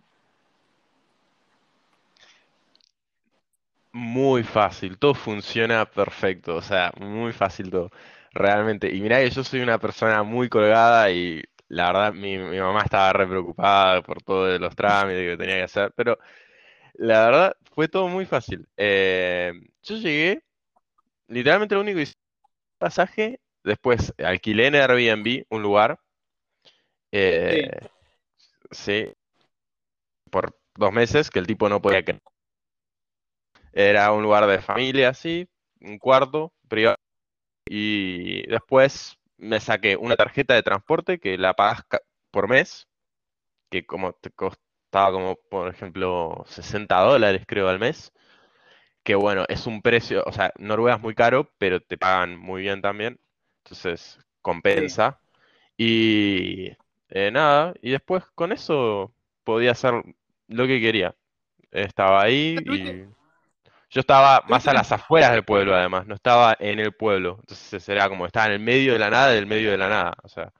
Muy 3.93 4.43
fácil, 4.43 4.97
todo 4.97 5.13
funciona 5.13 5.85
perfecto, 5.85 6.55
o 6.55 6.61
sea, 6.61 6.91
muy 6.99 7.33
fácil 7.33 7.69
todo, 7.69 7.91
realmente. 8.31 8.93
Y 8.93 9.01
mirá 9.01 9.19
que 9.19 9.29
yo 9.29 9.43
soy 9.43 9.61
una 9.61 9.79
persona 9.79 10.23
muy 10.23 10.49
colgada 10.49 11.11
y 11.11 11.41
la 11.67 11.87
verdad 11.87 12.13
mi, 12.13 12.37
mi 12.37 12.59
mamá 12.59 12.81
estaba 12.83 13.13
re 13.13 13.27
preocupada 13.27 14.01
por 14.01 14.21
todos 14.21 14.59
los 14.59 14.75
trámites 14.75 15.31
que 15.31 15.37
tenía 15.37 15.55
que 15.57 15.63
hacer, 15.63 15.93
pero 15.95 16.17
la 16.93 17.25
verdad 17.25 17.55
fue 17.73 17.87
todo 17.87 18.07
muy 18.07 18.25
fácil. 18.25 18.67
Eh, 18.77 19.53
yo 19.83 19.95
llegué, 19.95 20.43
literalmente 21.27 21.75
lo 21.75 21.81
único 21.81 21.97
que 21.97 22.03
hice 22.03 22.13
fue 22.13 22.49
pasaje, 22.77 23.39
después 23.63 24.13
alquilé 24.17 24.67
en 24.67 24.75
Airbnb 24.75 25.45
un 25.49 25.61
lugar, 25.61 25.99
eh, 27.11 27.69
sí, 28.71 29.13
por 30.29 30.57
dos 30.75 30.91
meses 30.91 31.29
que 31.29 31.39
el 31.39 31.47
tipo 31.47 31.69
no 31.69 31.81
podía 31.81 32.03
creer. 32.03 32.21
Era 33.73 34.11
un 34.11 34.23
lugar 34.23 34.45
de 34.47 34.59
familia, 34.59 35.09
así, 35.09 35.47
un 35.79 35.97
cuarto 35.97 36.53
privado. 36.67 36.97
Y 37.73 38.45
después 38.47 39.17
me 39.37 39.61
saqué 39.61 39.95
una 39.95 40.17
tarjeta 40.17 40.53
de 40.53 40.61
transporte 40.61 41.19
que 41.21 41.37
la 41.37 41.53
pagas 41.53 41.85
por 42.29 42.49
mes, 42.49 42.89
que 43.69 43.85
como 43.85 44.11
te 44.11 44.29
costaba 44.29 45.13
como, 45.13 45.37
por 45.49 45.69
ejemplo, 45.69 46.43
60 46.47 46.99
dólares 46.99 47.43
creo 47.47 47.69
al 47.69 47.79
mes. 47.79 48.11
Que 49.03 49.15
bueno, 49.15 49.45
es 49.47 49.67
un 49.67 49.81
precio, 49.81 50.21
o 50.25 50.33
sea, 50.33 50.51
Noruega 50.57 50.97
es 50.97 51.01
muy 51.01 51.15
caro, 51.15 51.49
pero 51.57 51.79
te 51.81 51.97
pagan 51.97 52.37
muy 52.37 52.61
bien 52.63 52.81
también. 52.81 53.21
Entonces, 53.63 54.19
compensa. 54.41 55.21
Y 55.77 56.71
eh, 57.09 57.31
nada, 57.31 57.73
y 57.81 57.91
después 57.91 58.25
con 58.35 58.51
eso 58.51 59.13
podía 59.45 59.71
hacer 59.71 59.93
lo 60.49 60.67
que 60.67 60.81
quería. 60.81 61.15
Estaba 61.71 62.21
ahí 62.21 62.57
y 62.65 63.05
yo 63.91 63.99
estaba 64.01 64.43
más 64.49 64.67
a 64.67 64.73
las 64.73 64.91
afueras 64.91 65.33
del 65.33 65.45
pueblo, 65.45 65.75
además, 65.75 66.07
no 66.07 66.15
estaba 66.15 66.55
en 66.59 66.79
el 66.79 66.93
pueblo. 66.95 67.37
Entonces 67.41 67.87
era 67.89 68.09
como 68.09 68.25
estaba 68.25 68.47
en 68.47 68.53
el 68.53 68.59
medio 68.61 68.93
de 68.93 68.99
la 68.99 69.09
nada 69.11 69.29
del 69.31 69.45
medio 69.47 69.71
de 69.71 69.77
la 69.77 69.89
nada. 69.89 70.13
O 70.23 70.29
sea, 70.29 70.51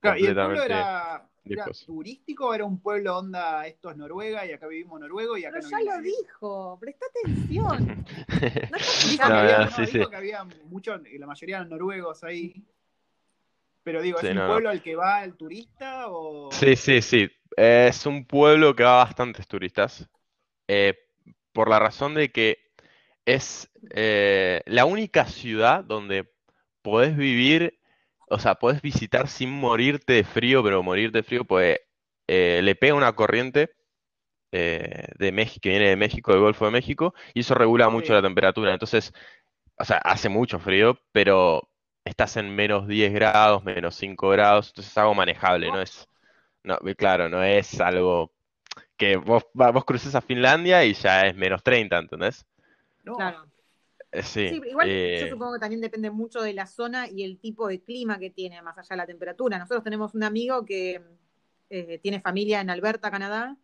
Claro, 0.00 0.18
¿Y 0.18 0.26
el 0.26 0.38
pueblo 0.38 0.64
completamente 0.64 0.66
era, 0.66 1.28
era 1.44 1.64
turístico 1.86 2.48
o 2.48 2.54
era 2.54 2.64
un 2.64 2.80
pueblo 2.80 3.18
onda, 3.18 3.66
esto 3.66 3.90
es 3.90 3.96
Noruega 3.96 4.46
y 4.46 4.52
acá 4.52 4.66
vivimos 4.68 5.00
noruego 5.00 5.36
y 5.38 5.44
acá 5.44 5.60
Pero 5.60 5.70
no 5.70 5.70
ya 5.70 5.80
lo 5.80 5.84
nadie"? 5.96 6.02
dijo, 6.02 6.78
presta 6.80 7.06
atención. 7.06 8.06
No 8.70 8.78
Dijo, 9.02 9.28
No, 9.28 9.42
que, 9.42 9.42
había, 9.42 9.58
no, 9.58 9.70
sí, 9.70 9.86
dijo 9.86 10.04
sí. 10.04 10.10
que 10.10 10.16
había 10.16 10.44
muchos, 10.44 11.00
la 11.18 11.26
mayoría 11.26 11.56
eran 11.56 11.68
noruegos 11.70 12.22
ahí. 12.24 12.64
Pero 13.82 14.02
digo, 14.02 14.18
Sí, 14.18 14.26
¿es 14.26 14.32
un 14.32 14.38
no, 14.38 14.46
pueblo 14.48 14.68
al 14.70 14.82
que 14.82 14.96
va 14.96 15.24
el 15.24 15.34
turista 15.36 16.08
o...? 16.08 16.50
Sí, 16.52 16.76
sí, 16.76 17.00
sí. 17.02 17.30
Es 17.56 18.04
un 18.06 18.26
pueblo 18.26 18.74
que 18.74 18.82
va 18.84 18.96
bastantes 19.04 19.46
turistas. 19.48 20.08
eh, 20.68 20.98
por 21.52 21.70
la 21.70 21.78
razón 21.78 22.14
de 22.14 22.30
que 22.30 22.65
es 23.26 23.70
eh, 23.90 24.62
la 24.66 24.86
única 24.86 25.26
ciudad 25.26 25.84
donde 25.84 26.30
podés 26.82 27.16
vivir, 27.16 27.78
o 28.28 28.38
sea, 28.38 28.54
podés 28.54 28.80
visitar 28.80 29.28
sin 29.28 29.50
morirte 29.50 30.14
de 30.14 30.24
frío, 30.24 30.62
pero 30.62 30.82
morirte 30.82 31.18
de 31.18 31.24
frío, 31.24 31.44
pues 31.44 31.78
eh, 32.28 32.60
le 32.62 32.74
pega 32.76 32.94
una 32.94 33.12
corriente 33.14 33.70
eh, 34.52 35.08
de 35.18 35.32
México, 35.32 35.60
que 35.62 35.70
viene 35.70 35.88
de 35.88 35.96
México, 35.96 36.32
del 36.32 36.40
Golfo 36.40 36.64
de 36.66 36.70
México, 36.70 37.14
y 37.34 37.40
eso 37.40 37.54
regula 37.54 37.88
mucho 37.88 38.14
la 38.14 38.22
temperatura. 38.22 38.72
Entonces, 38.72 39.12
o 39.78 39.84
sea, 39.84 39.98
hace 39.98 40.28
mucho 40.28 40.58
frío, 40.60 40.98
pero 41.12 41.68
estás 42.04 42.36
en 42.36 42.54
menos 42.54 42.86
10 42.86 43.12
grados, 43.12 43.64
menos 43.64 43.96
5 43.96 44.28
grados, 44.30 44.68
entonces 44.68 44.92
es 44.92 44.98
algo 44.98 45.14
manejable, 45.14 45.68
no 45.68 45.82
es, 45.82 46.08
no, 46.62 46.78
claro, 46.96 47.28
no 47.28 47.42
es 47.42 47.80
algo 47.80 48.32
que 48.96 49.16
vos, 49.16 49.44
vos 49.52 49.84
cruces 49.84 50.14
a 50.14 50.20
Finlandia 50.20 50.84
y 50.84 50.94
ya 50.94 51.26
es 51.26 51.36
menos 51.36 51.62
30, 51.62 51.98
¿entendés? 51.98 52.46
No. 53.06 53.16
Claro. 53.16 53.46
Eh, 54.12 54.22
Sí, 54.22 54.48
Sí, 54.48 54.62
igual 54.68 54.88
eh, 54.88 55.18
yo 55.20 55.28
supongo 55.28 55.54
que 55.54 55.58
también 55.60 55.80
depende 55.80 56.10
mucho 56.10 56.40
de 56.40 56.52
la 56.52 56.66
zona 56.66 57.08
y 57.08 57.22
el 57.24 57.38
tipo 57.38 57.68
de 57.68 57.82
clima 57.82 58.18
que 58.18 58.30
tiene, 58.30 58.60
más 58.62 58.78
allá 58.78 58.88
de 58.90 58.96
la 58.96 59.06
temperatura. 59.06 59.58
Nosotros 59.58 59.84
tenemos 59.84 60.14
un 60.14 60.22
amigo 60.22 60.64
que 60.64 61.02
eh, 61.68 61.98
tiene 61.98 62.20
familia 62.20 62.60
en 62.60 62.70
Alberta, 62.70 63.10
Canadá, 63.10 63.56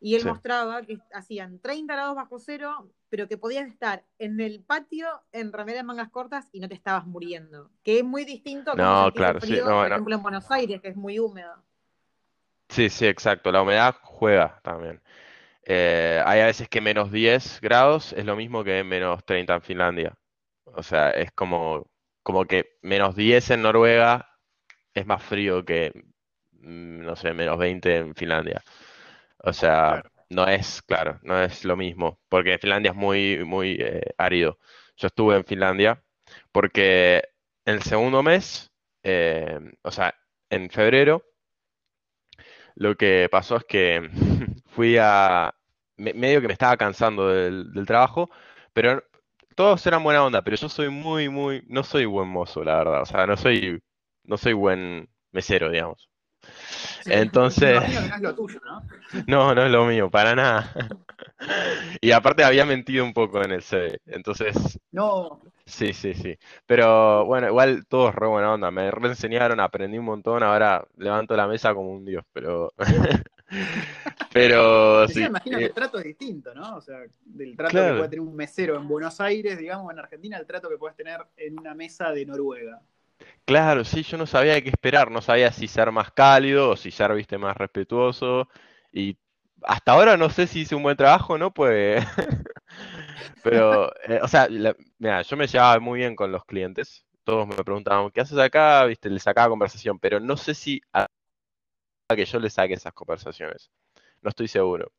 y 0.00 0.14
él 0.14 0.22
Sí. 0.22 0.28
mostraba 0.28 0.82
que 0.82 0.98
hacían 1.12 1.58
30 1.58 1.94
grados 1.94 2.14
bajo 2.14 2.38
cero, 2.38 2.88
pero 3.08 3.26
que 3.26 3.36
podías 3.36 3.66
estar 3.66 4.04
en 4.18 4.40
el 4.40 4.62
patio 4.62 5.08
en 5.32 5.52
remera 5.52 5.78
de 5.78 5.84
mangas 5.84 6.08
cortas 6.10 6.48
y 6.52 6.60
no 6.60 6.68
te 6.68 6.74
estabas 6.74 7.04
muriendo. 7.06 7.70
Que 7.82 7.98
es 7.98 8.04
muy 8.04 8.24
distinto 8.24 8.76
No, 8.76 9.10
claro, 9.12 9.40
sí, 9.40 9.48
frío, 9.48 9.64
no, 9.64 9.78
por 9.82 9.90
ejemplo, 9.90 10.14
en 10.14 10.22
Buenos 10.22 10.50
Aires, 10.50 10.80
que 10.80 10.88
es 10.88 10.96
muy 10.96 11.18
húmedo. 11.18 11.52
Sí, 12.68 12.88
sí, 12.90 13.06
exacto. 13.06 13.50
La 13.50 13.62
humedad 13.62 13.96
juega 14.02 14.60
también. 14.62 15.00
Eh, 15.68 16.22
hay 16.26 16.40
a 16.42 16.46
veces 16.46 16.68
que 16.70 16.80
menos 16.82 17.12
10 17.12 17.60
grados 17.62 18.14
es 18.14 18.24
lo 18.26 18.36
mismo 18.36 18.64
que 18.64 18.84
menos 18.84 19.24
30 19.26 19.56
en 19.56 19.62
Finlandia. 19.62 20.14
O 20.64 20.82
sea, 20.82 21.10
es 21.12 21.32
como, 21.32 21.90
como 22.24 22.46
que 22.46 22.78
menos 22.82 23.16
10 23.16 23.50
en 23.50 23.62
Noruega 23.62 24.30
es 24.94 25.06
más 25.06 25.22
frío 25.24 25.64
que, 25.64 25.92
mm, 26.52 27.02
no 27.02 27.16
sé, 27.16 27.34
menos 27.34 27.58
20 27.58 27.96
en 27.98 28.14
Finlandia. 28.16 28.62
O 29.38 29.52
sea, 29.52 30.02
Claro. 30.02 30.10
no 30.30 30.46
es, 30.48 30.82
claro, 30.82 31.20
no 31.22 31.40
es 31.42 31.64
lo 31.64 31.76
mismo, 31.76 32.20
porque 32.28 32.58
Finlandia 32.58 32.90
es 32.92 32.96
muy, 32.96 33.44
muy 33.44 33.76
eh, 33.80 34.02
árido. 34.18 34.58
Yo 34.96 35.08
estuve 35.08 35.36
en 35.36 35.44
Finlandia 35.46 36.02
porque 36.52 37.22
el 37.66 37.82
segundo 37.82 38.22
mes, 38.22 38.70
eh, 39.04 39.58
o 39.82 39.92
sea, 39.92 40.14
en 40.50 40.70
febrero, 40.70 41.24
lo 42.76 42.96
que 42.96 43.28
pasó 43.30 43.56
es 43.56 43.64
que 43.64 44.08
fui 44.66 44.96
a, 44.98 45.54
me- 45.98 46.14
medio 46.14 46.40
que 46.40 46.46
me 46.48 46.52
estaba 46.54 46.76
cansando 46.76 47.28
del, 47.28 47.72
del 47.72 47.86
trabajo, 47.86 48.30
pero 48.72 49.02
todos 49.54 49.84
eran 49.86 50.02
buena 50.04 50.24
onda, 50.24 50.42
pero 50.42 50.56
yo 50.56 50.68
soy 50.68 50.88
muy, 50.88 51.28
muy, 51.28 51.62
no 51.68 51.82
soy 51.84 52.04
buen 52.06 52.28
mozo, 52.28 52.64
la 52.64 52.76
verdad, 52.78 53.02
o 53.02 53.06
sea, 53.06 53.26
no 53.26 53.36
soy, 53.36 53.82
no 54.24 54.36
soy 54.38 54.52
buen 54.54 55.08
mesero, 55.32 55.70
digamos. 55.70 56.08
Sí, 57.02 57.10
Entonces- 57.12 57.80
me 57.80 57.86
imagino 57.86 58.00
que 58.02 58.08
no 58.08 58.14
es 58.16 58.22
lo 58.22 58.34
tuyo, 58.34 58.60
¿no? 58.64 58.82
No, 59.26 59.54
no 59.54 59.62
es 59.64 59.70
lo 59.70 59.84
mío, 59.86 60.10
para 60.10 60.34
nada. 60.34 60.72
Y 62.00 62.10
aparte 62.12 62.44
había 62.44 62.64
mentido 62.64 63.04
un 63.04 63.12
poco 63.12 63.42
en 63.42 63.52
el 63.52 63.62
CV, 63.62 63.98
entonces, 64.06 64.78
No, 64.90 65.40
sí, 65.66 65.92
sí, 65.92 66.14
sí. 66.14 66.36
Pero 66.66 67.24
bueno, 67.26 67.48
igual 67.48 67.86
todos 67.88 68.14
re 68.14 68.26
buena 68.26 68.52
onda, 68.54 68.70
me 68.70 68.90
reenseñaron, 68.90 69.60
aprendí 69.60 69.98
un 69.98 70.04
montón, 70.04 70.42
ahora 70.42 70.84
levanto 70.96 71.36
la 71.36 71.46
mesa 71.46 71.74
como 71.74 71.90
un 71.90 72.04
dios, 72.04 72.24
pero... 72.32 72.72
Pero 74.32 75.08
sí. 75.08 75.24
imagino 75.28 75.58
que 75.58 75.64
eh, 75.64 75.66
el 75.66 75.74
trato 75.74 75.98
es 75.98 76.04
distinto, 76.04 76.54
¿no? 76.54 76.76
O 76.76 76.80
sea, 76.80 77.00
del 77.24 77.56
trato 77.56 77.72
Claro. 77.72 77.94
que 77.94 77.96
puede 77.98 78.10
tener 78.10 78.20
un 78.20 78.34
mesero 78.36 78.76
en 78.76 78.86
Buenos 78.88 79.20
Aires, 79.20 79.58
digamos, 79.58 79.92
en 79.92 79.98
Argentina, 79.98 80.36
el 80.38 80.46
trato 80.46 80.68
que 80.68 80.78
puedes 80.78 80.96
tener 80.96 81.20
en 81.36 81.58
una 81.58 81.74
mesa 81.74 82.10
de 82.12 82.26
Noruega. 82.26 82.82
Claro, 83.44 83.84
sí, 83.84 84.02
yo 84.02 84.16
no 84.18 84.26
sabía 84.26 84.60
qué 84.62 84.68
esperar, 84.68 85.10
no 85.10 85.20
sabía 85.22 85.50
si 85.52 85.66
ser 85.68 85.90
más 85.90 86.12
cálido 86.12 86.70
o 86.70 86.76
si 86.76 86.90
ser, 86.90 87.12
viste, 87.14 87.38
más 87.38 87.56
respetuoso. 87.56 88.48
Y 88.92 89.18
hasta 89.62 89.92
ahora 89.92 90.16
no 90.16 90.30
sé 90.30 90.46
si 90.46 90.60
hice 90.60 90.74
un 90.74 90.82
buen 90.82 90.96
trabajo, 90.96 91.36
¿no? 91.38 91.52
Pues. 91.52 92.04
Pero, 93.42 93.90
eh, 94.08 94.20
o 94.22 94.28
sea, 94.28 94.48
la- 94.48 94.76
mira, 94.98 95.22
yo 95.22 95.36
me 95.36 95.46
llevaba 95.46 95.78
muy 95.80 95.98
bien 96.00 96.16
con 96.16 96.32
los 96.32 96.44
clientes. 96.44 97.04
Todos 97.24 97.46
me 97.46 97.56
preguntaban, 97.56 98.10
¿qué 98.10 98.20
haces 98.22 98.38
acá? 98.38 98.84
Viste, 98.86 99.10
les 99.10 99.22
sacaba 99.22 99.48
conversación, 99.50 99.98
pero 99.98 100.20
no 100.20 100.36
sé 100.36 100.54
si 100.54 100.80
a 100.92 101.06
que 102.16 102.24
yo 102.24 102.38
les 102.40 102.54
saque 102.54 102.74
esas 102.74 102.92
conversaciones. 102.94 103.70
No 104.22 104.30
estoy 104.30 104.48
seguro. 104.48 104.92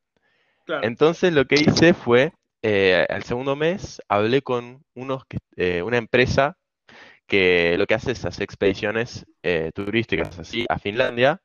Claro. 0.65 0.83
Entonces 0.87 1.33
lo 1.33 1.45
que 1.45 1.55
hice 1.55 1.93
fue, 1.93 2.33
eh, 2.61 3.05
al 3.09 3.23
segundo 3.23 3.55
mes, 3.55 4.01
hablé 4.07 4.41
con 4.41 4.83
unos 4.95 5.23
eh, 5.55 5.81
una 5.81 5.97
empresa 5.97 6.57
que 7.27 7.77
lo 7.77 7.87
que 7.87 7.95
hace 7.95 8.11
es 8.13 8.25
hacer 8.25 8.43
expediciones 8.43 9.25
eh, 9.43 9.71
turísticas 9.73 10.37
así 10.39 10.65
a 10.69 10.79
Finlandia 10.79 11.41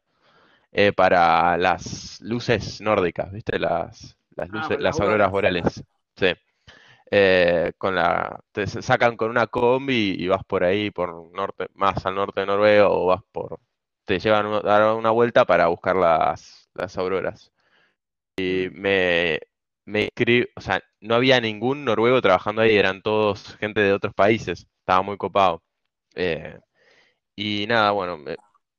eh, 0.73 0.93
para 0.93 1.57
las 1.59 2.21
luces 2.23 2.81
nórdicas, 2.81 3.33
¿viste? 3.33 3.59
Las, 3.59 4.17
las 4.37 4.51
Ah, 4.53 4.53
luces, 4.53 4.81
las 4.81 5.01
auroras 5.01 5.31
boreales. 5.31 5.85
Sí. 6.17 6.33
eh, 7.11 7.73
con 7.79 7.95
la, 7.95 8.41
te 8.53 8.67
sacan 8.67 9.17
con 9.17 9.31
una 9.31 9.47
combi 9.47 10.17
y 10.19 10.29
vas 10.29 10.45
por 10.45 10.65
ahí, 10.65 10.91
por 10.91 11.31
norte, 11.33 11.69
más 11.75 12.05
al 12.07 12.15
norte 12.17 12.41
de 12.41 12.47
Noruega, 12.47 12.89
o 12.89 13.07
vas 13.07 13.23
por, 13.33 13.61
te 14.05 14.19
llevan 14.19 14.47
a 14.47 14.61
dar 14.61 14.95
una 14.97 15.11
vuelta 15.11 15.45
para 15.45 15.69
buscar 15.69 15.97
las, 15.97 16.69
las 16.75 16.97
auroras. 16.99 17.53
Y 18.37 18.69
me, 18.73 19.41
me 19.87 20.09
inscri- 20.11 20.49
o 20.57 20.61
sea, 20.61 20.83
no 21.01 21.15
había 21.17 21.41
ningún 21.41 21.85
noruego 21.85 22.21
trabajando 22.23 22.63
ahí, 22.63 22.77
eran 22.77 23.03
todos 23.03 23.57
gente 23.59 23.81
de 23.81 23.93
otros 23.93 24.15
países, 24.15 24.67
estaba 24.81 25.03
muy 25.03 25.17
copado. 25.19 25.63
Eh, 26.15 26.59
y 27.37 27.67
nada, 27.69 27.93
bueno, 27.93 28.19
me, 28.19 28.37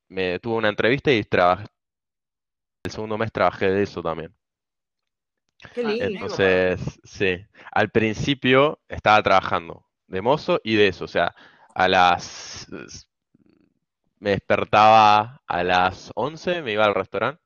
me 0.09 0.39
tuve 0.39 0.57
una 0.57 0.69
entrevista 0.69 1.11
y 1.11 1.23
trabajé, 1.25 1.67
el 2.85 2.91
segundo 2.91 3.17
mes 3.17 3.33
trabajé 3.33 3.69
de 3.69 3.83
eso 3.83 4.01
también. 4.01 4.33
Qué 5.73 5.83
lindo. 5.83 6.05
Entonces, 6.05 6.79
sí, 7.03 7.37
al 7.71 7.89
principio 7.89 8.79
estaba 8.87 9.21
trabajando 9.23 9.85
de 10.07 10.21
mozo 10.21 10.59
y 10.63 10.75
de 10.75 10.87
eso, 10.87 11.05
o 11.05 11.07
sea, 11.07 11.33
a 11.73 11.87
las... 11.87 12.67
Me 14.25 14.31
despertaba 14.31 15.39
a 15.45 15.63
las 15.63 16.11
11, 16.15 16.63
me 16.63 16.71
iba 16.73 16.83
al 16.83 16.95
restaurante, 16.95 17.43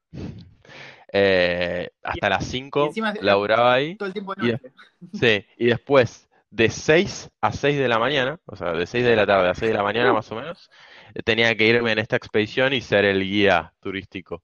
eh, 1.12 1.90
hasta 2.04 2.30
las 2.30 2.46
Y 2.46 2.52
5 2.52 2.86
encima 2.86 3.12
era 3.12 3.22
laburaba 3.22 3.74
ahí, 3.74 3.96
todo 3.98 4.08
el 4.08 4.14
tiempo 4.14 4.34
de 4.34 4.48
Y 4.48 4.52
noche. 4.54 4.72
sí, 5.12 5.46
y 5.58 5.66
después 5.68 6.30
de 6.52 6.70
6 6.70 7.30
a 7.42 7.52
6 7.52 7.78
de 7.78 7.90
la 7.90 8.00
mañana, 8.00 8.40
o 8.46 8.56
sea, 8.56 8.72
de 8.72 8.86
6 8.86 9.04
de 9.04 9.16
la 9.18 9.28
tarde 9.28 9.50
a 9.50 9.54
6 9.56 9.72
de 9.72 9.78
la 9.78 9.84
mañana 9.84 10.14
más 10.14 10.32
o 10.32 10.36
menos, 10.36 10.70
eh, 11.14 11.22
tenía 11.24 11.54
que 11.56 11.68
irme 11.68 11.92
en 11.92 12.00
esta 12.00 12.16
expedición 12.16 12.74
y 12.74 12.82
ser 12.82 13.04
el 13.06 13.22
guía 13.24 13.74
turístico. 13.82 14.42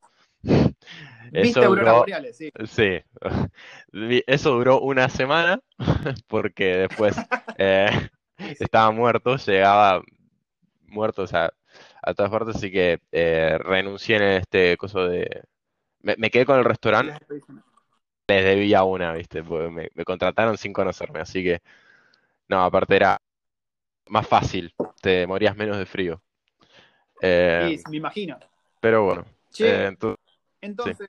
Viste 1.31 1.61
Eso 1.61 1.61
duró, 1.67 1.99
boreales, 1.99 2.37
sí. 2.37 2.51
Sí, 2.65 2.99
eso 4.27 4.51
duró 4.51 4.81
una 4.81 5.09
semana 5.09 5.59
porque 6.27 6.87
después 6.89 7.15
eh, 7.57 7.89
estaba 8.59 8.91
muerto, 8.91 9.37
llegaba 9.37 10.03
muerto, 10.87 11.23
o 11.23 11.27
sea, 11.27 11.51
a 12.05 12.13
todas 12.15 12.31
partes, 12.31 12.57
así 12.57 12.71
que 12.71 12.99
eh, 13.11 13.57
renuncié 13.59 14.17
en 14.17 14.23
este 14.23 14.77
coso 14.77 15.07
de... 15.07 15.43
Me, 16.01 16.15
me 16.17 16.31
quedé 16.31 16.45
con 16.45 16.59
el 16.59 16.65
restaurante, 16.65 17.17
les 18.27 18.43
debía 18.43 18.83
una, 18.83 19.13
¿viste? 19.13 19.43
Porque 19.43 19.69
me, 19.69 19.89
me 19.93 20.03
contrataron 20.05 20.57
sin 20.57 20.73
conocerme, 20.73 21.19
así 21.19 21.43
que... 21.43 21.61
No, 22.49 22.63
aparte 22.63 22.95
era 22.97 23.19
más 24.09 24.27
fácil, 24.27 24.73
te 25.01 25.27
morías 25.27 25.55
menos 25.57 25.77
de 25.77 25.85
frío. 25.87 26.21
Eh, 27.21 27.75
Sí, 27.75 27.83
me 27.89 27.97
imagino. 27.97 28.39
pero 28.79 29.03
bueno, 29.05 29.25
Che, 29.51 29.85
eh, 29.85 29.87
entonces, 29.87 30.19
entonces, 30.61 31.07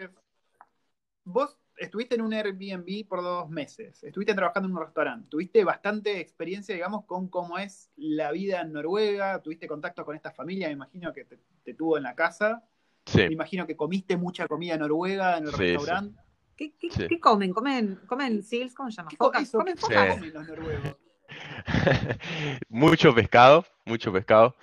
vos 1.25 1.59
estuviste 1.76 2.14
en 2.14 2.23
un 2.23 2.33
Airbnb 2.33 3.06
por 3.09 3.23
dos 3.23 3.49
meses, 3.49 4.02
estuviste 4.02 4.35
trabajando 4.35 4.68
en 4.68 4.75
un 4.76 4.83
restaurante, 4.83 5.28
tuviste 5.28 5.64
bastante 5.64 6.21
experiencia, 6.21 6.75
digamos, 6.75 7.04
con 7.04 7.28
cómo 7.28 7.59
es 7.59 7.90
la 7.97 8.33
vida 8.33 8.61
en 8.62 8.73
Noruega, 8.73 9.40
tuviste 9.42 9.66
contacto 9.68 10.04
con 10.04 10.16
esta 10.16 10.33
familia, 10.33 10.68
me 10.68 10.75
imagino 10.75 11.12
que 11.12 11.25
te, 11.25 11.38
te 11.64 11.75
tuvo 11.75 11.97
en 11.97 12.04
la 12.04 12.14
casa, 12.14 12.64
sí. 13.04 13.18
me 13.26 13.33
imagino 13.33 13.66
que 13.66 13.76
comiste 13.76 14.16
mucha 14.16 14.47
comida 14.49 14.76
noruega 14.76 15.37
en 15.38 15.45
el 15.45 15.52
Sí, 15.52 15.56
sí. 15.59 15.62
restaurante. 15.73 16.21
¿Qué, 16.56 16.75
qué, 16.76 16.90
Sí. 16.90 17.06
qué 17.09 17.21
comen? 17.21 17.52
¿Comen, 17.52 17.97
comen 18.06 18.42
seals? 18.42 18.75
¿Cómo 18.75 18.90
se 18.90 18.97
llama? 18.97 19.11
¿Qué 19.11 19.16
co- 19.18 19.26
¿Focas? 19.26 19.50
¿Comen 19.50 19.75
¿Qué 19.75 19.80
focas? 19.80 20.14
Sí. 20.14 20.14
comen 20.21 20.33
los 20.35 20.49
noruegos? 20.49 20.97
Mucho 22.68 23.14
pescado, 23.14 23.64
mucho 23.85 24.12
pescado. 24.12 24.54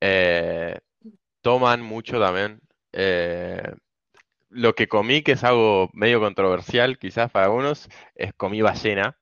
Eh, 0.00 0.78
toman 1.42 1.82
mucho 1.82 2.18
también. 2.18 2.60
Eh, 2.92 3.62
lo 4.52 4.74
que 4.74 4.88
comí, 4.88 5.22
que 5.22 5.32
es 5.32 5.44
algo 5.44 5.90
medio 5.94 6.20
controversial 6.20 6.98
quizás 6.98 7.30
para 7.30 7.46
algunos, 7.46 7.88
es 8.14 8.32
comí 8.34 8.62
ballena, 8.62 9.18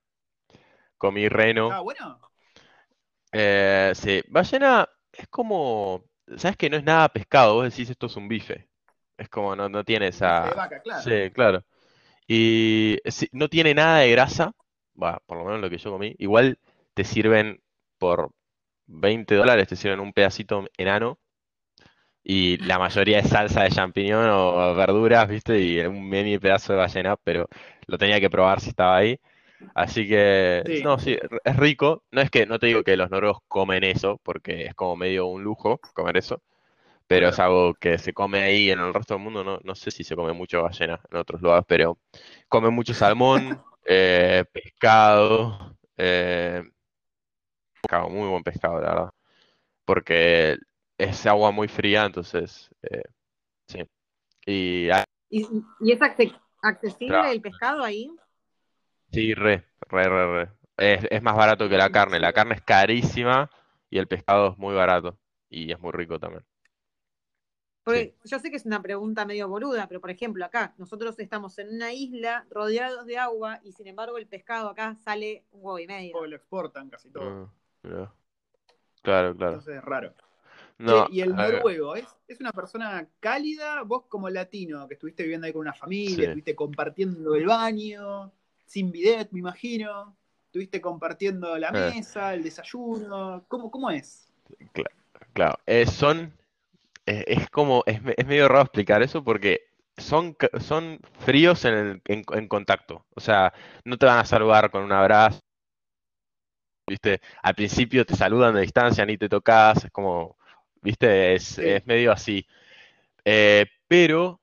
comí 0.98 1.26
Ah, 1.26 1.28
reno. 1.28 1.70
bueno. 1.82 2.20
Eh, 3.32 3.92
sí, 3.94 4.22
ballena 4.28 4.88
es 5.12 5.28
como, 5.28 6.04
¿sabes 6.36 6.56
que 6.56 6.68
no 6.70 6.76
es 6.76 6.84
nada 6.84 7.08
pescado? 7.08 7.54
Vos 7.54 7.64
decís 7.64 7.90
esto 7.90 8.06
es 8.06 8.16
un 8.16 8.28
bife. 8.28 8.68
Es 9.16 9.28
como 9.28 9.54
no, 9.54 9.68
no 9.68 9.84
tiene 9.84 10.06
Bife 10.06 10.16
de 10.16 10.16
esa... 10.16 10.54
vaca, 10.56 10.80
claro. 10.82 11.02
Sí, 11.02 11.30
claro. 11.32 11.64
Y 12.28 12.98
sí, 13.06 13.28
no 13.32 13.48
tiene 13.48 13.74
nada 13.74 14.00
de 14.00 14.10
grasa, 14.12 14.52
va, 15.02 15.20
por 15.26 15.38
lo 15.38 15.44
menos 15.44 15.60
lo 15.60 15.70
que 15.70 15.78
yo 15.78 15.92
comí. 15.92 16.14
Igual 16.18 16.58
te 16.94 17.04
sirven 17.04 17.62
por 17.98 18.32
20 18.86 19.34
dólares, 19.36 19.68
te 19.68 19.76
sirven 19.76 20.00
un 20.00 20.12
pedacito 20.12 20.66
enano 20.78 21.18
y 22.22 22.58
la 22.58 22.78
mayoría 22.78 23.20
es 23.20 23.28
salsa 23.28 23.62
de 23.64 23.70
champiñón 23.70 24.28
o 24.30 24.74
verduras, 24.74 25.28
¿viste? 25.28 25.60
Y 25.60 25.80
un 25.80 26.08
mini 26.08 26.38
pedazo 26.38 26.72
de 26.74 26.78
ballena, 26.78 27.16
pero 27.16 27.48
lo 27.86 27.98
tenía 27.98 28.20
que 28.20 28.30
probar 28.30 28.60
si 28.60 28.70
estaba 28.70 28.96
ahí. 28.98 29.18
Así 29.74 30.08
que, 30.08 30.62
Sí. 30.66 30.82
no, 30.82 30.98
sí, 30.98 31.16
es 31.44 31.56
rico. 31.56 32.04
No 32.10 32.20
es 32.20 32.30
que, 32.30 32.46
no 32.46 32.58
te 32.58 32.66
digo 32.68 32.82
que 32.84 32.96
los 32.96 33.10
noruegos 33.10 33.40
comen 33.48 33.84
eso, 33.84 34.20
porque 34.22 34.66
es 34.66 34.74
como 34.74 34.96
medio 34.96 35.26
un 35.26 35.42
lujo 35.44 35.80
comer 35.94 36.16
eso, 36.18 36.42
pero 37.06 37.28
es 37.30 37.38
algo 37.40 37.74
que 37.74 37.98
se 37.98 38.12
come 38.12 38.42
ahí 38.42 38.70
en 38.70 38.80
el 38.80 38.94
resto 38.94 39.14
del 39.14 39.22
mundo. 39.24 39.44
No, 39.44 39.60
no 39.62 39.74
sé 39.74 39.90
si 39.90 40.04
se 40.04 40.16
come 40.16 40.32
mucho 40.32 40.62
ballena 40.62 41.00
en 41.10 41.18
otros 41.18 41.40
lugares, 41.42 41.64
pero 41.68 41.98
comen 42.48 42.74
mucho 42.74 42.94
salmón, 42.94 43.62
eh, 43.86 44.44
pescado, 44.52 45.76
eh, 45.96 46.62
pescado, 47.82 48.08
muy 48.08 48.28
buen 48.28 48.42
pescado, 48.42 48.80
la 48.80 48.88
verdad. 48.88 49.10
Porque 49.84 50.58
es 51.04 51.26
agua 51.26 51.50
muy 51.50 51.68
fría, 51.68 52.04
entonces, 52.04 52.70
eh, 52.82 53.02
sí. 53.68 53.78
Y 54.46 54.88
¿Y, 55.30 55.46
y 55.80 55.92
es 55.92 56.00
acce- 56.00 56.38
accesible 56.62 57.14
Claro. 57.14 57.30
el 57.32 57.40
pescado 57.40 57.84
ahí? 57.84 58.10
sí, 59.12 59.34
re, 59.34 59.64
re, 59.88 60.08
re, 60.08 60.44
re. 60.44 60.52
Es, 60.76 61.06
es 61.10 61.22
más 61.22 61.36
barato 61.36 61.68
que 61.68 61.76
la 61.76 61.90
carne. 61.90 62.18
La 62.20 62.32
carne 62.32 62.54
es 62.54 62.62
carísima 62.62 63.50
y 63.90 63.98
el 63.98 64.06
pescado 64.06 64.52
es 64.52 64.58
muy 64.58 64.74
barato 64.74 65.18
y 65.48 65.72
es 65.72 65.78
muy 65.78 65.92
rico 65.92 66.18
también. 66.18 66.44
Porque 67.82 68.14
yo 68.24 68.38
sé 68.38 68.50
que 68.50 68.56
es 68.56 68.66
una 68.66 68.82
pregunta 68.82 69.24
medio 69.24 69.48
boluda, 69.48 69.88
pero 69.88 70.00
por 70.00 70.10
ejemplo, 70.10 70.44
acá 70.44 70.74
nosotros 70.78 71.18
estamos 71.18 71.58
en 71.58 71.74
una 71.74 71.92
isla 71.92 72.46
rodeados 72.50 73.06
de 73.06 73.18
agua 73.18 73.60
y 73.64 73.72
sin 73.72 73.86
embargo 73.88 74.18
el 74.18 74.26
pescado 74.26 74.68
acá 74.68 74.96
sale 74.96 75.44
un 75.50 75.60
huevo 75.64 75.78
y 75.78 75.86
medio. 75.86 76.16
O 76.16 76.26
lo 76.26 76.36
exportan 76.36 76.88
casi 76.90 77.10
todo. 77.10 77.50
Ah. 77.82 78.12
Claro, 79.02 79.34
claro. 79.34 79.52
Entonces 79.54 79.76
es 79.76 79.82
raro. 79.82 80.14
No, 80.80 81.06
Che, 81.06 81.12
y 81.14 81.20
el 81.20 81.30
noruego, 81.34 81.94
¿es, 81.96 82.06
¿es 82.26 82.40
una 82.40 82.52
persona 82.52 83.06
cálida? 83.20 83.82
Vos 83.82 84.04
como 84.08 84.28
latino, 84.30 84.88
que 84.88 84.94
estuviste 84.94 85.22
viviendo 85.22 85.46
ahí 85.46 85.52
con 85.52 85.60
una 85.60 85.74
familia, 85.74 86.16
Sí. 86.16 86.22
estuviste 86.24 86.54
compartiendo 86.56 87.34
el 87.34 87.46
baño, 87.46 88.32
sin 88.66 88.90
bidet, 88.90 89.30
me 89.32 89.40
imagino, 89.40 90.16
estuviste 90.46 90.80
compartiendo 90.80 91.56
la 91.58 91.70
Eh. 91.70 91.92
mesa, 91.94 92.34
el 92.34 92.42
desayuno, 92.42 93.44
¿cómo, 93.48 93.70
cómo 93.70 93.90
es? 93.90 94.32
Claro, 95.32 95.58
eh, 95.66 95.86
son, 95.86 96.32
eh, 97.06 97.24
es 97.26 97.50
como, 97.50 97.82
es, 97.86 98.00
es 98.16 98.26
medio 98.26 98.48
raro 98.48 98.62
explicar 98.62 99.02
eso 99.02 99.24
porque 99.24 99.60
son, 99.96 100.36
son 100.60 101.00
fríos 101.20 101.64
en, 101.64 101.74
el- 101.74 102.02
en, 102.06 102.24
en 102.32 102.48
contacto. 102.48 103.06
O 103.14 103.20
sea, 103.20 103.52
no 103.84 103.98
te 103.98 104.06
van 104.06 104.18
a 104.18 104.24
saludar 104.24 104.70
con 104.70 104.82
un 104.84 104.92
abrazo, 104.92 105.40
¿viste? 106.86 107.20
Al 107.42 107.54
principio 107.54 108.04
te 108.04 108.16
saludan 108.16 108.54
de 108.54 108.62
distancia, 108.62 109.04
ni 109.06 109.16
te 109.16 109.28
tocas, 109.28 109.84
es 109.84 109.90
como, 109.90 110.36
¿viste? 110.82 111.34
Es, 111.34 111.58
Sí. 111.58 111.62
es 111.64 111.86
medio 111.86 112.12
así. 112.12 112.46
Eh, 113.24 113.66
pero 113.88 114.40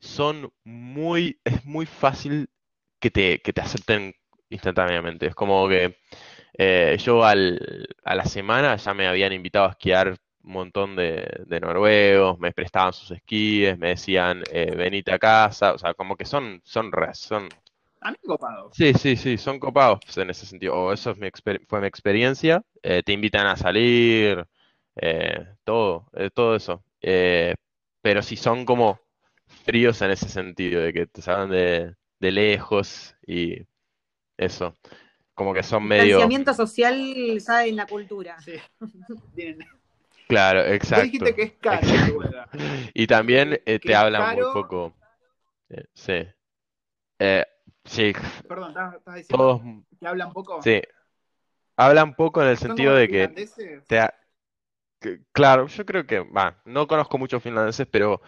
son 0.00 0.52
muy, 0.64 1.40
es 1.44 1.64
muy 1.66 1.86
fácil 1.86 2.50
que 3.00 3.10
te, 3.10 3.40
que 3.42 3.52
te 3.52 3.60
acepten 3.62 4.14
instantáneamente. 4.50 5.26
Es 5.28 5.34
como 5.34 5.68
que 5.68 5.98
eh, 6.58 6.96
yo 7.02 7.24
al, 7.24 7.88
a 8.04 8.14
la 8.14 8.24
semana 8.26 8.76
ya 8.76 8.94
me 8.94 9.06
habían 9.08 9.32
invitado 9.32 9.66
a 9.68 9.70
esquiar 9.72 10.10
un 10.44 10.52
montón 10.52 10.96
de, 10.96 11.28
de 11.46 11.60
noruegos, 11.60 12.38
me 12.38 12.52
prestaban 12.52 12.92
sus 12.94 13.12
esquíes, 13.12 13.78
me 13.78 13.90
decían, 13.90 14.42
eh, 14.52 14.74
venite 14.76 15.12
a 15.12 15.18
casa, 15.18 15.74
o 15.74 15.78
sea, 15.78 15.94
como 15.94 16.16
que 16.16 16.24
son, 16.26 16.60
son, 16.64 16.92
re- 16.92 17.14
son, 17.14 17.48
A 18.00 18.10
mí 18.10 18.16
copado. 18.24 18.66
sí, 18.70 18.92
sí, 18.94 19.16
sí, 19.16 19.38
son 19.38 19.58
copados 19.58 20.00
en 20.16 20.30
ese 20.30 20.46
sentido, 20.46 20.74
o 20.74 20.92
eso 20.92 21.10
es 21.12 21.18
mi 21.18 21.28
fue 21.68 21.80
mi 21.80 21.86
experiencia, 21.86 22.62
eh, 22.82 23.02
te 23.04 23.12
invitan 23.12 23.46
a 23.46 23.56
salir, 23.56 24.46
eh, 24.96 25.46
todo, 25.64 26.08
eh, 26.14 26.30
todo 26.34 26.56
eso, 26.56 26.82
Eh, 27.00 27.54
pero 28.02 28.22
sí 28.22 28.36
son 28.36 28.64
como 28.64 29.00
fríos 29.64 30.02
en 30.02 30.10
ese 30.12 30.28
sentido, 30.28 30.80
de 30.82 30.92
que 30.92 31.06
te 31.06 31.22
sacan 31.22 31.50
de, 31.50 31.94
de 32.20 32.32
lejos 32.32 33.14
y 33.26 33.66
eso, 34.38 34.74
como 35.34 35.54
que 35.54 35.62
son 35.62 35.84
medio... 35.86 36.18
Distanciamiento 36.18 36.54
social 36.54 37.38
ya 37.38 37.64
en 37.66 37.76
la 37.76 37.86
cultura. 37.86 38.36
Sí. 38.40 38.54
Claro, 40.28 40.60
Vos 40.60 40.74
exacto. 40.74 41.04
dijiste 41.04 41.34
que 41.34 41.42
es 41.42 41.52
caro. 41.60 41.86
Y 42.94 43.06
también 43.06 43.52
eh, 43.64 43.78
Que 43.80 43.88
te 43.88 43.92
es 43.92 43.98
hablan 43.98 44.22
muy 44.22 44.44
caro. 44.44 44.52
poco. 44.52 44.94
Eh, 45.70 45.84
sí. 45.94 46.26
Eh, 47.18 47.44
sí, 47.84 48.12
Perdón, 48.48 48.70
¿estás, 48.70 48.94
estás 48.94 49.14
diciendo 49.16 49.44
todos, 49.44 49.60
que 50.00 50.06
hablan 50.06 50.32
poco? 50.32 50.60
sí. 50.62 50.82
Hablan 51.76 52.14
poco 52.16 52.42
en 52.42 52.48
el 52.48 52.56
¿Son 52.56 52.68
sentido 52.68 52.92
como 52.92 53.00
de 53.00 53.08
que 53.08 53.28
finlandeses? 53.28 53.84
te 53.88 54.00
ha- 54.00 54.14
que- 55.00 55.20
claro, 55.32 55.66
yo 55.66 55.84
creo 55.86 56.06
que, 56.06 56.20
va, 56.20 56.60
no 56.64 56.86
conozco 56.86 57.18
muchos 57.18 57.42
finlandeses, 57.42 57.86
pero 57.90 58.20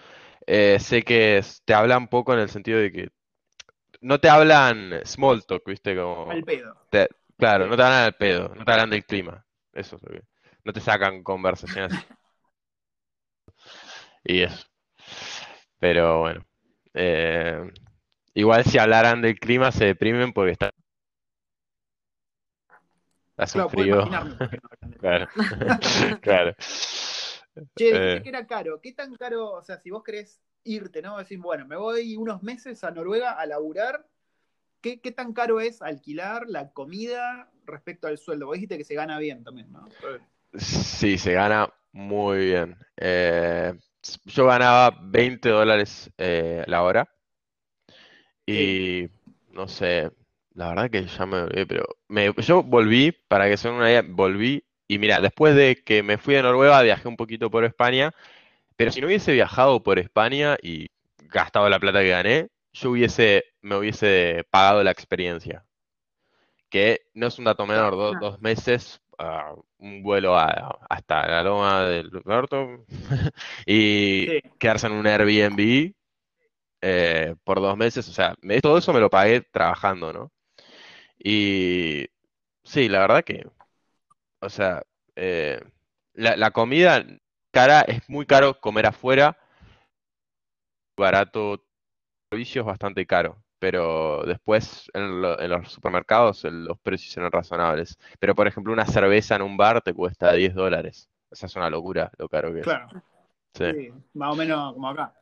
eh, 0.46 0.78
sé 0.80 1.02
que 1.02 1.42
te 1.64 1.74
hablan 1.74 2.08
poco 2.08 2.32
en 2.34 2.40
el 2.40 2.48
sentido 2.50 2.78
de 2.78 2.92
que 2.92 3.08
no 4.00 4.18
te 4.20 4.28
hablan 4.28 5.00
small 5.04 5.44
talk, 5.46 5.62
¿viste? 5.66 5.96
Como 5.96 6.30
Al 6.30 6.44
pedo. 6.44 6.76
te- 6.90 7.08
Claro, 7.36 7.66
no 7.68 7.76
te 7.76 7.82
hablan 7.82 8.04
del 8.04 8.14
pedo, 8.14 8.52
no 8.54 8.64
te 8.64 8.72
hablan 8.72 8.90
del 8.90 9.04
clima. 9.04 9.44
Eso 9.72 9.96
es 9.96 10.02
lo 10.02 10.08
que- 10.10 10.24
No 10.64 10.72
te 10.72 10.80
sacan 10.80 11.22
conversaciones. 11.22 11.92
Y 14.24 14.42
eso. 14.42 14.66
Pero 15.78 16.20
bueno. 16.20 16.44
eh, 16.94 17.70
igual 18.34 18.64
si 18.64 18.78
hablaran 18.78 19.22
del 19.22 19.38
clima 19.38 19.70
se 19.72 19.84
deprimen 19.86 20.32
porque 20.32 20.52
está. 20.52 20.72
Hace 23.38 23.54
Claro, 23.54 23.66
un 23.68 23.70
frío. 23.72 24.04
no 24.06 24.36
Claro. 25.00 25.28
Claro. 26.20 26.54
Che, 26.58 27.84
dijiste 27.84 28.16
Eh. 28.16 28.22
que 28.22 28.28
era 28.28 28.46
caro. 28.46 28.80
¿Qué 28.80 28.92
tan 28.92 29.14
caro? 29.14 29.52
O 29.52 29.62
sea, 29.62 29.78
si 29.78 29.90
vos 29.90 30.02
querés 30.02 30.40
irte, 30.64 31.00
¿no? 31.02 31.16
Decís, 31.18 31.38
bueno, 31.38 31.66
me 31.66 31.76
voy 31.76 32.16
unos 32.16 32.42
meses 32.42 32.82
a 32.84 32.90
Noruega 32.90 33.32
a 33.32 33.46
laburar. 33.46 34.06
¿Qué, 34.80 35.00
qué 35.00 35.10
tan 35.10 35.32
caro 35.32 35.60
es 35.60 35.82
alquilar 35.82 36.44
la 36.48 36.70
comida 36.72 37.50
respecto 37.64 38.06
al 38.06 38.18
sueldo? 38.18 38.46
Vos 38.46 38.54
dijiste 38.54 38.78
que 38.78 38.84
se 38.84 38.94
gana 38.94 39.18
bien 39.18 39.42
también, 39.42 39.72
¿no? 39.72 39.88
Sí, 40.54 41.18
se 41.18 41.32
gana 41.32 41.72
muy 41.92 42.38
bien. 42.46 42.76
Eh, 42.96 43.72
yo 44.24 44.46
ganaba 44.46 44.96
20 45.02 45.48
dólares 45.48 46.10
eh, 46.16 46.62
la 46.66 46.82
hora 46.84 47.08
y 48.46 49.08
no 49.52 49.66
sé, 49.68 50.10
la 50.58 50.68
verdad 50.70 50.90
que 50.90 51.06
ya 51.06 51.26
me 51.26 51.38
olvidé, 51.42 51.66
pero 51.66 51.84
me- 52.08 52.32
yo 52.38 52.62
volví, 52.62 53.12
para 53.28 53.48
que 53.48 53.56
se 53.56 53.68
den 53.68 53.76
una 53.78 53.90
idea, 53.90 54.02
volví 54.06 54.64
y 54.88 54.98
mira, 54.98 55.20
después 55.20 55.54
de 55.54 55.76
que 55.84 56.02
me 56.02 56.18
fui 56.18 56.34
de 56.34 56.42
Noruega 56.42 56.82
viajé 56.82 57.08
un 57.08 57.16
poquito 57.16 57.50
por 57.50 57.64
España, 57.64 58.12
pero 58.76 58.92
si 58.92 59.00
no 59.00 59.08
hubiese 59.08 59.32
viajado 59.32 59.82
por 59.82 59.98
España 59.98 60.56
y 60.62 60.88
gastado 61.18 61.68
la 61.70 61.80
plata 61.80 62.00
que 62.02 62.10
gané, 62.10 62.48
yo 62.72 62.90
hubiese, 62.92 63.44
me 63.62 63.76
hubiese 63.76 64.44
pagado 64.50 64.82
la 64.84 64.92
experiencia. 64.92 65.64
Que 66.70 67.00
no 67.14 67.26
es 67.28 67.38
un 67.38 67.44
dato 67.46 67.66
menor, 67.66 67.92
do- 67.96 68.14
dos 68.14 68.40
meses, 68.40 69.00
ah, 69.18 69.54
un 69.78 70.02
vuelo 70.02 70.36
a- 70.38 70.78
hasta 70.90 71.26
la 71.26 71.42
loma 71.42 71.82
del 71.84 72.10
norte 72.24 72.56
y 73.66 74.26
Sí. 74.26 74.40
quedarse 74.58 74.86
en 74.86 74.92
un 74.94 75.06
Airbnb 75.06 75.94
eh, 76.82 77.34
por 77.44 77.60
dos 77.60 77.76
meses. 77.76 78.08
O 78.08 78.12
sea, 78.12 78.34
me- 78.42 78.60
todo 78.60 78.78
eso 78.78 78.92
me 78.92 79.00
lo 79.00 79.10
pagué 79.10 79.42
trabajando, 79.42 80.12
¿no? 80.12 80.32
Y 81.18 82.06
sí, 82.64 82.88
la 82.88 83.00
verdad 83.00 83.24
que, 83.24 83.46
o 84.40 84.50
sea, 84.50 84.82
eh, 85.16 85.60
la, 86.14 86.36
la 86.36 86.50
comida 86.52 87.04
cara 87.52 87.82
es 87.82 88.08
muy 88.08 88.26
caro 88.26 88.60
comer 88.60 88.86
afuera, 88.86 89.38
barato, 90.96 91.64
servicio 92.30 92.62
es 92.62 92.66
bastante 92.66 93.06
caro, 93.06 93.42
pero 93.58 94.24
después 94.26 94.90
en, 94.94 95.22
lo- 95.22 95.40
en 95.40 95.50
los 95.50 95.72
supermercados 95.72 96.44
el- 96.46 96.64
los 96.66 96.78
precios 96.80 97.16
eran 97.18 97.32
razonables. 97.32 97.98
Pero 98.20 98.34
por 98.34 98.46
ejemplo, 98.48 98.72
una 98.72 98.86
cerveza 98.86 99.36
en 99.36 99.42
un 99.42 99.56
bar 99.58 99.82
te 99.82 99.94
cuesta 99.94 100.32
10 100.34 100.54
dólares. 100.54 101.08
Esa 101.30 101.46
es 101.46 101.56
una 101.56 101.70
locura 101.70 102.10
lo 102.18 102.28
caro 102.28 102.52
que 102.54 102.60
es. 102.62 102.66
Claro. 102.66 102.88
Sí. 103.54 103.64
Sí, 103.72 103.92
más 104.14 104.32
o 104.32 104.36
menos 104.36 104.74
como 104.74 104.88
acá. 104.88 105.14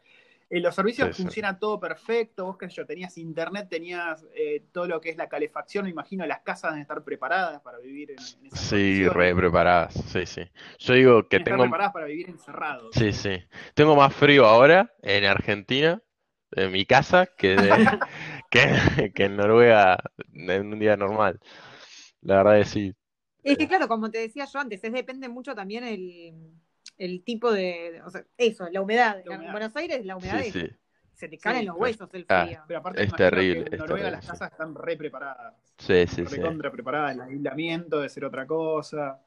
En 0.51 0.63
los 0.63 0.75
servicios 0.75 1.09
Sí, 1.09 1.13
sí. 1.15 1.31
funciona 1.33 1.59
todo 1.59 1.81
perfecto, 1.81 2.45
vos 2.47 2.57
qué 2.59 2.69
sé 2.69 2.77
yo, 2.77 2.87
tenías 2.87 3.19
internet, 3.19 3.69
tenías 3.69 4.27
eh, 4.35 4.65
todo 4.73 4.87
lo 4.87 5.01
que 5.01 5.11
es 5.11 5.17
la 5.17 5.29
calefacción, 5.29 5.85
me 5.85 5.91
imagino 5.91 6.25
las 6.27 6.41
casas 6.43 6.71
deben 6.73 6.83
estar 6.83 7.03
preparadas 7.05 7.61
para 7.63 7.79
vivir 7.79 8.13
en, 8.13 8.35
en 8.41 8.47
esas 8.47 8.69
Sí, 8.71 9.09
re 9.09 9.35
preparadas. 9.35 9.95
Sí, 10.13 10.27
sí. 10.27 10.43
Yo 10.79 10.95
digo 10.95 11.29
que 11.29 11.41
tengo. 11.41 11.65
preparadas 11.69 11.93
para 11.93 12.07
vivir 12.07 12.29
encerrados. 12.29 12.93
Sí, 12.93 13.13
sí. 13.13 13.31
Tengo 13.75 13.95
más 13.97 14.15
frío 14.15 14.47
ahora 14.47 14.95
en 15.03 15.25
Argentina, 15.25 16.03
en 16.53 16.73
mi 16.73 16.87
casa, 16.87 17.27
que, 17.27 17.59
de- 17.59 18.01
que, 18.51 19.13
que 19.15 19.25
en 19.25 19.37
Noruega 19.37 19.99
en 20.33 20.73
un 20.73 20.79
día 20.79 20.97
normal. 20.97 21.41
La 22.23 22.39
verdad 22.39 22.61
es 22.61 22.69
sí. 22.71 22.95
Es 23.43 23.57
que 23.59 23.69
claro, 23.69 23.87
como 23.89 24.11
te 24.11 24.19
decía 24.19 24.45
yo 24.47 24.59
antes, 24.59 24.83
es 24.83 24.93
depende 24.93 25.29
mucho 25.29 25.55
también 25.55 25.85
el, 25.85 26.35
el 26.99 27.23
tipo 27.23 27.53
de, 27.53 28.01
o 28.05 28.11
sea, 28.11 28.25
eso, 28.37 28.69
la 28.71 28.81
humedad. 28.81 29.23
La 29.25 29.31
humedad. 29.33 29.47
En 29.47 29.53
Buenos 29.53 29.77
Aires 29.77 30.05
la 30.07 30.17
humedad 30.17 30.41
Sí, 30.41 30.49
es- 30.49 30.53
sí. 30.53 30.71
se 31.15 31.29
te 31.29 31.39
caen 31.39 31.61
Sí, 31.61 31.67
los 31.67 31.77
huesos 31.77 32.09
el 32.13 32.27
Ah. 32.29 32.45
frío. 32.45 32.63
Pero 32.67 32.81
aparte 32.81 33.05
Es 33.05 33.13
terrible, 33.15 33.65
que 33.65 33.77
en 33.77 33.79
Noruega 33.79 33.87
terrible, 33.87 34.11
las 34.13 34.25
sí. 34.25 34.31
casas 34.33 34.53
están 34.53 34.75
re 34.75 34.97
preparadas. 34.97 35.55
Sí, 35.79 36.07
sí, 36.07 36.27
sí. 36.27 36.37
recontra 36.37 36.71
preparadas, 36.71 37.15
el 37.15 37.21
aislamiento 37.23 38.01
de 38.01 38.09
ser 38.09 38.25
otra 38.25 38.47
cosa. 38.47 39.21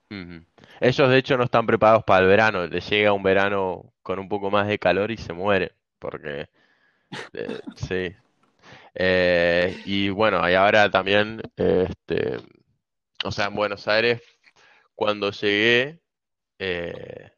Ellos 0.82 1.10
de 1.10 1.17
hecho 1.17 1.38
no 1.38 1.43
están 1.43 1.65
preparados 1.65 2.03
para 2.03 2.23
el 2.23 2.27
verano. 2.27 2.65
Les 2.67 2.89
llega 2.89 3.13
un 3.13 3.23
verano 3.23 3.93
con 4.01 4.19
un 4.19 4.27
poco 4.29 4.49
más 4.49 4.67
de 4.67 4.79
calor 4.79 5.12
y 5.12 5.17
se 5.17 5.34
mueren. 5.34 5.71
Porque 5.99 6.49
eh, 7.34 7.60
sí. 7.75 8.15
Eh, 8.95 9.77
y 9.86 10.10
bueno, 10.10 10.47
y 10.49 10.53
ahora 10.55 10.89
también, 10.89 11.41
este, 11.55 12.38
o 13.23 13.32
sea, 13.32 13.47
en 13.47 13.55
Buenos 13.55 13.88
Aires, 13.88 14.21
cuando 14.95 15.32
llegué, 15.32 16.01
eh, 16.60 17.32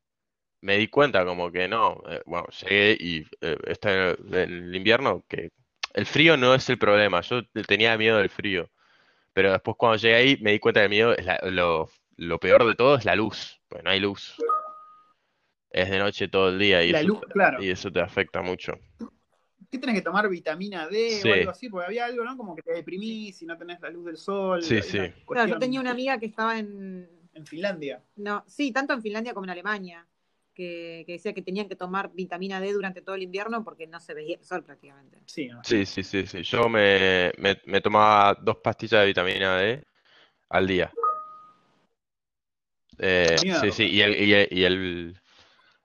me 0.61 0.77
di 0.77 0.87
cuenta 0.87 1.25
como 1.25 1.51
que 1.51 1.67
no, 1.67 2.01
eh, 2.07 2.21
bueno, 2.25 2.47
llegué 2.61 2.97
y 2.99 3.25
eh, 3.41 3.57
está 3.67 4.11
en 4.11 4.33
el 4.33 4.75
invierno, 4.75 5.23
que 5.27 5.49
el 5.93 6.05
frío 6.05 6.37
no 6.37 6.53
es 6.55 6.69
el 6.69 6.77
problema. 6.77 7.21
Yo 7.21 7.41
tenía 7.67 7.97
miedo 7.97 8.17
del 8.17 8.29
frío. 8.29 8.69
Pero 9.33 9.51
después 9.51 9.77
cuando 9.77 9.97
llegué 9.97 10.15
ahí 10.15 10.37
me 10.41 10.51
di 10.51 10.59
cuenta 10.59 10.81
que 10.81 10.85
el 10.85 10.89
miedo 10.89 11.15
es 11.15 11.25
la- 11.25 11.39
lo, 11.49 11.89
lo 12.17 12.39
peor 12.39 12.65
de 12.65 12.75
todo 12.75 12.95
es 12.97 13.05
la 13.05 13.15
luz, 13.15 13.59
pues 13.69 13.83
no 13.83 13.89
hay 13.89 13.99
luz. 13.99 14.35
Es 15.69 15.89
de 15.89 15.99
noche 15.99 16.27
todo 16.27 16.49
el 16.49 16.59
día 16.59 16.83
y 16.83 16.91
La 16.91 16.99
eso, 16.99 17.07
luz, 17.07 17.21
claro. 17.31 17.63
y 17.63 17.69
eso 17.69 17.91
te 17.91 18.01
afecta 18.01 18.41
mucho. 18.41 18.73
¿Qué 19.71 19.77
tenés 19.77 19.95
que 19.95 20.01
tomar 20.01 20.27
vitamina 20.27 20.87
D 20.87 21.21
Sí. 21.21 21.29
o 21.29 21.33
algo 21.33 21.49
así? 21.51 21.69
Porque 21.69 21.85
había 21.87 22.05
algo, 22.05 22.25
¿no? 22.25 22.35
Como 22.35 22.55
que 22.55 22.61
te 22.61 22.73
deprimís 22.73 23.37
si 23.37 23.45
no 23.45 23.57
tenés 23.57 23.79
la 23.79 23.89
luz 23.89 24.05
del 24.05 24.17
sol. 24.17 24.61
Sí, 24.61 24.81
sí. 24.81 24.99
Claro, 25.25 25.47
yo 25.53 25.59
tenía 25.59 25.79
una 25.79 25.91
amiga 25.91 26.19
que 26.19 26.25
estaba 26.25 26.59
en, 26.59 27.07
En 27.33 27.45
Finlandia. 27.45 28.03
no, 28.17 28.43
sí, 28.47 28.73
tanto 28.73 28.93
en 28.93 29.01
Finlandia 29.01 29.33
como 29.33 29.45
en 29.45 29.51
Alemania, 29.51 30.05
que, 30.61 31.03
que 31.07 31.13
decía 31.13 31.33
que 31.33 31.41
tenían 31.41 31.67
que 31.67 31.75
tomar 31.75 32.11
vitamina 32.13 32.59
D 32.61 32.71
durante 32.73 33.01
todo 33.01 33.15
el 33.15 33.23
invierno 33.23 33.63
porque 33.63 33.87
no 33.87 33.99
se 33.99 34.13
veía 34.13 34.37
el 34.37 34.43
sol 34.45 34.63
prácticamente. 34.63 35.17
Sí, 35.25 35.47
¿no? 35.47 35.63
Sí, 35.63 35.85
sí, 35.85 36.03
sí, 36.03 36.27
sí. 36.27 36.43
Yo 36.43 36.69
me, 36.69 37.31
me, 37.37 37.59
me 37.65 37.81
tomaba 37.81 38.37
dos 38.39 38.57
pastillas 38.57 39.01
de 39.01 39.07
vitamina 39.07 39.57
D 39.57 39.83
al 40.49 40.67
día. 40.67 40.91
Eh, 42.99 43.37
sí, 43.39 43.71
sí, 43.71 43.83
y 43.85 44.01
el, 44.01 44.15
y 44.21 44.33
el, 44.33 44.47
y 44.51 44.63
el, 44.63 45.21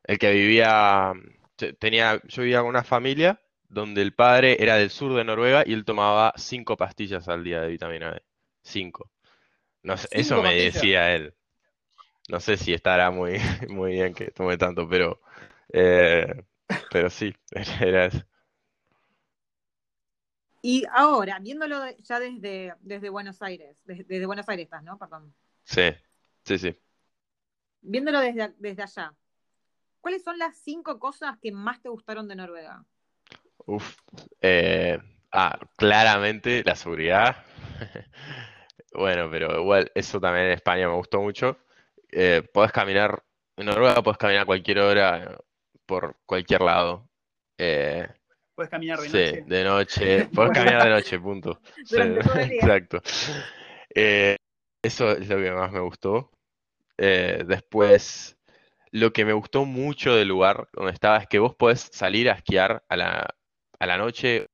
el 0.04 0.18
que 0.18 0.32
vivía, 0.32 1.12
te- 1.56 1.72
tenía, 1.72 2.20
yo 2.24 2.42
vivía 2.42 2.60
con 2.60 2.68
una 2.68 2.84
familia 2.84 3.40
donde 3.68 4.02
el 4.02 4.12
padre 4.12 4.62
era 4.62 4.76
del 4.76 4.90
sur 4.90 5.14
de 5.14 5.24
Noruega 5.24 5.64
y 5.66 5.72
él 5.72 5.84
tomaba 5.84 6.32
cinco 6.36 6.76
pastillas 6.76 7.28
al 7.28 7.42
día 7.44 7.62
de 7.62 7.68
vitamina 7.68 8.12
D. 8.12 8.22
Cinco. 8.62 9.10
No 9.82 9.94
eso 9.94 10.08
¿Cinco 10.10 10.42
me 10.42 10.48
pastillas? 10.48 10.74
decía 10.74 11.14
él. 11.14 11.34
No 12.28 12.40
sé 12.40 12.56
si 12.56 12.72
estará 12.72 13.10
muy, 13.10 13.38
muy 13.68 13.92
bien 13.92 14.14
que 14.14 14.30
tome 14.30 14.56
tanto, 14.58 14.88
pero, 14.88 15.20
eh, 15.72 16.44
pero 16.90 17.10
sí, 17.10 17.34
era 17.80 18.06
eso. 18.06 18.24
Y 20.62 20.84
ahora, 20.92 21.38
viéndolo 21.38 21.80
ya 21.98 22.18
desde, 22.18 22.74
desde 22.80 23.08
Buenos 23.08 23.40
Aires, 23.42 23.80
desde, 23.84 24.04
desde 24.04 24.26
Buenos 24.26 24.48
Aires 24.48 24.64
estás, 24.64 24.82
¿no? 24.82 24.98
Perdón. 24.98 25.32
Sí, 25.64 25.92
sí, 26.44 26.58
sí. 26.58 26.76
Viéndolo 27.82 28.18
desde, 28.20 28.52
desde 28.58 28.82
allá, 28.82 29.14
¿cuáles 30.00 30.24
son 30.24 30.38
las 30.38 30.56
cinco 30.56 30.98
cosas 30.98 31.38
que 31.40 31.52
más 31.52 31.80
te 31.80 31.88
gustaron 31.88 32.26
de 32.26 32.36
Noruega? 32.36 32.84
Uf. 33.66 33.96
Eh, 34.40 34.98
ah, 35.32 35.58
claramente 35.76 36.62
la 36.64 36.74
seguridad. 36.74 37.36
Bueno, 38.92 39.28
pero 39.30 39.60
igual 39.60 39.92
eso 39.94 40.18
también 40.18 40.46
en 40.46 40.52
España 40.52 40.88
me 40.88 40.94
gustó 40.94 41.20
mucho. 41.20 41.58
Eh, 42.10 42.42
podés 42.52 42.72
caminar, 42.72 43.22
en 43.56 43.66
Noruega 43.66 44.02
podés 44.02 44.18
caminar 44.18 44.42
a 44.42 44.46
cualquier 44.46 44.78
hora 44.78 45.38
por 45.86 46.16
cualquier 46.26 46.62
lado. 46.62 47.08
Eh, 47.58 48.06
Puedes 48.54 48.70
caminar 48.70 48.98
de 48.98 49.08
sí, 49.08 49.18
noche. 49.18 49.44
de 49.46 49.64
noche. 49.64 50.24
Podés 50.34 50.52
caminar 50.52 50.84
de 50.84 50.90
noche, 50.90 51.20
punto. 51.20 51.60
Sí, 51.84 51.96
exacto. 52.00 53.02
Eh, 53.94 54.36
eso 54.82 55.10
es 55.12 55.28
lo 55.28 55.36
que 55.36 55.50
más 55.50 55.70
me 55.72 55.80
gustó. 55.80 56.30
Eh, 56.96 57.44
después, 57.46 58.38
lo 58.92 59.12
que 59.12 59.26
me 59.26 59.34
gustó 59.34 59.66
mucho 59.66 60.14
del 60.14 60.28
lugar 60.28 60.68
donde 60.72 60.92
estaba 60.92 61.18
es 61.18 61.26
que 61.26 61.38
vos 61.38 61.54
podés 61.54 61.90
salir 61.92 62.30
a 62.30 62.34
esquiar 62.34 62.82
a 62.88 62.96
la, 62.96 63.34
a 63.78 63.86
la 63.86 63.98
noche, 63.98 64.46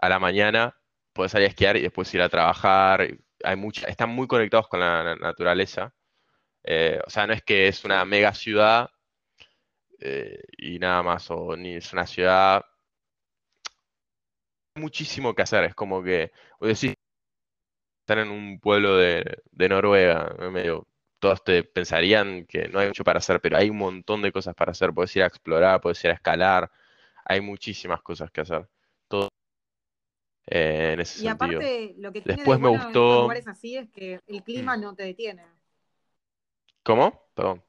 a 0.00 0.08
la 0.08 0.18
mañana, 0.18 0.76
podés 1.12 1.32
salir 1.32 1.46
a 1.46 1.50
esquiar 1.50 1.76
y 1.76 1.82
después 1.82 2.12
ir 2.14 2.22
a 2.22 2.28
trabajar. 2.28 3.06
Hay 3.44 3.56
mucha, 3.56 3.86
están 3.88 4.10
muy 4.10 4.26
conectados 4.26 4.68
con 4.68 4.80
la 4.80 5.04
na- 5.04 5.16
naturaleza. 5.16 5.94
Eh, 6.64 7.00
o 7.06 7.10
sea, 7.10 7.26
no 7.26 7.34
es 7.34 7.42
que 7.42 7.68
es 7.68 7.84
una 7.84 8.04
mega 8.04 8.34
ciudad 8.34 8.90
eh, 10.00 10.40
y 10.58 10.78
nada 10.78 11.02
más, 11.02 11.30
o 11.30 11.56
ni 11.56 11.74
es 11.76 11.92
una 11.92 12.06
ciudad. 12.06 12.64
Hay 14.76 14.82
muchísimo 14.82 15.34
que 15.34 15.42
hacer, 15.42 15.64
es 15.64 15.74
como 15.74 16.02
que, 16.02 16.30
vos 16.60 16.68
decís, 16.68 16.94
están 18.02 18.18
en 18.18 18.30
un 18.30 18.60
pueblo 18.60 18.96
de, 18.96 19.24
Noruega, 19.68 20.34
todos 21.18 21.42
te 21.42 21.64
pensarían 21.64 22.44
que 22.46 22.68
no 22.68 22.78
hay 22.78 22.88
mucho 22.88 23.04
para 23.04 23.18
hacer, 23.18 23.40
pero 23.40 23.56
hay 23.56 23.70
un 23.70 23.78
montón 23.78 24.20
de 24.22 24.30
cosas 24.32 24.54
para 24.54 24.72
hacer. 24.72 24.92
Puedes 24.92 25.14
ir 25.16 25.22
a 25.22 25.26
explorar, 25.26 25.80
puedes 25.80 26.02
ir 26.04 26.10
a 26.10 26.14
escalar, 26.14 26.70
hay 27.24 27.40
muchísimas 27.40 28.02
cosas 28.02 28.30
que 28.30 28.42
hacer. 28.42 28.68
Todo 29.08 29.28
eh, 30.46 30.90
en 30.94 31.00
ese 31.00 31.18
Y 31.20 31.22
sentido. 31.22 31.60
aparte, 31.60 31.94
lo 31.98 32.12
que 32.12 32.20
tiene 32.20 32.36
Después 32.36 32.58
de 32.58 32.62
me 32.62 32.68
bueno 32.68 32.82
en 32.82 32.94
gustó- 32.94 33.00
estos 33.00 33.20
lugares 33.22 33.48
así 33.48 33.76
es 33.76 33.90
que 33.90 34.20
el 34.26 34.42
clima 34.42 34.76
no 34.76 34.94
te 34.94 35.02
detiene. 35.04 35.42
¿Cómo? 36.82 37.28
Perdón. 37.34 37.62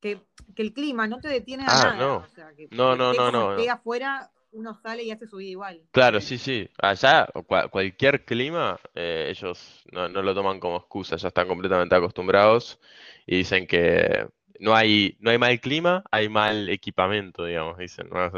Que, 0.00 0.20
que 0.54 0.62
el 0.62 0.72
clima 0.72 1.06
no 1.06 1.20
te 1.20 1.28
detiene 1.28 1.64
a 1.64 1.66
Ah, 1.66 1.92
nada. 1.92 1.98
no. 1.98 2.16
O 2.18 2.28
sea, 2.28 2.52
que 2.54 2.68
No, 2.70 2.94
no, 2.96 3.12
no, 3.12 3.30
no, 3.32 3.56
no. 3.56 3.72
afuera, 3.72 4.30
uno 4.52 4.74
sale 4.74 5.02
y 5.02 5.10
hace 5.10 5.26
su 5.26 5.36
vida 5.38 5.50
igual. 5.50 5.82
Claro, 5.90 6.20
sí, 6.20 6.38
sí. 6.38 6.68
Allá, 6.78 7.26
cualquier 7.70 8.24
clima, 8.24 8.78
eh, 8.94 9.26
ellos 9.30 9.82
no, 9.90 10.08
no 10.08 10.22
lo 10.22 10.34
toman 10.34 10.60
como 10.60 10.76
excusa, 10.76 11.16
ya 11.16 11.28
están 11.28 11.48
completamente 11.48 11.94
acostumbrados 11.94 12.78
y 13.26 13.38
dicen 13.38 13.66
que 13.66 14.28
no 14.60 14.74
hay, 14.74 15.16
no 15.20 15.30
hay 15.30 15.38
mal 15.38 15.60
clima, 15.60 16.04
hay 16.10 16.28
mal 16.28 16.68
equipamiento, 16.68 17.44
digamos, 17.44 17.78
dicen, 17.78 18.08
¿no? 18.10 18.30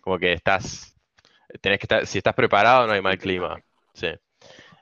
Como 0.00 0.18
que 0.18 0.32
estás, 0.32 0.93
tenés 1.60 1.78
que 1.78 1.84
estar, 1.84 2.06
si 2.06 2.18
estás 2.18 2.34
preparado, 2.34 2.86
no 2.86 2.92
hay 2.92 3.00
mal 3.02 3.18
clima. 3.18 3.62
Sí. 3.92 4.08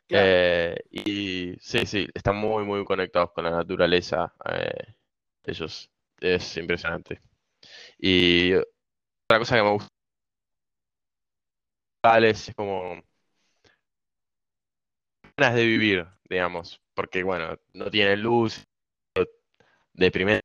Claro. 0.07 0.27
Eh, 0.29 0.77
y 0.91 1.57
sí, 1.61 1.87
sí, 1.87 2.07
están 2.15 2.37
muy, 2.37 2.65
muy 2.65 2.85
conectados 2.85 3.33
con 3.33 3.45
la 3.45 3.51
naturaleza. 3.51 4.33
eh, 4.51 4.95
ellos, 5.45 5.91
es 6.21 6.57
impresionante. 6.57 7.21
Y 7.99 8.55
otra 8.55 9.39
cosa 9.39 9.57
que 9.57 9.63
me 9.63 9.71
gusta 9.73 9.89
es 12.21 12.53
como 12.57 13.03
ganas 15.37 15.55
de 15.57 15.67
vivir, 15.67 16.07
digamos, 16.29 16.81
porque 16.95 17.23
bueno, 17.23 17.59
no 17.75 17.91
tiene 17.91 18.17
luz, 18.17 18.65
de 19.95 20.11
primero, 20.11 20.41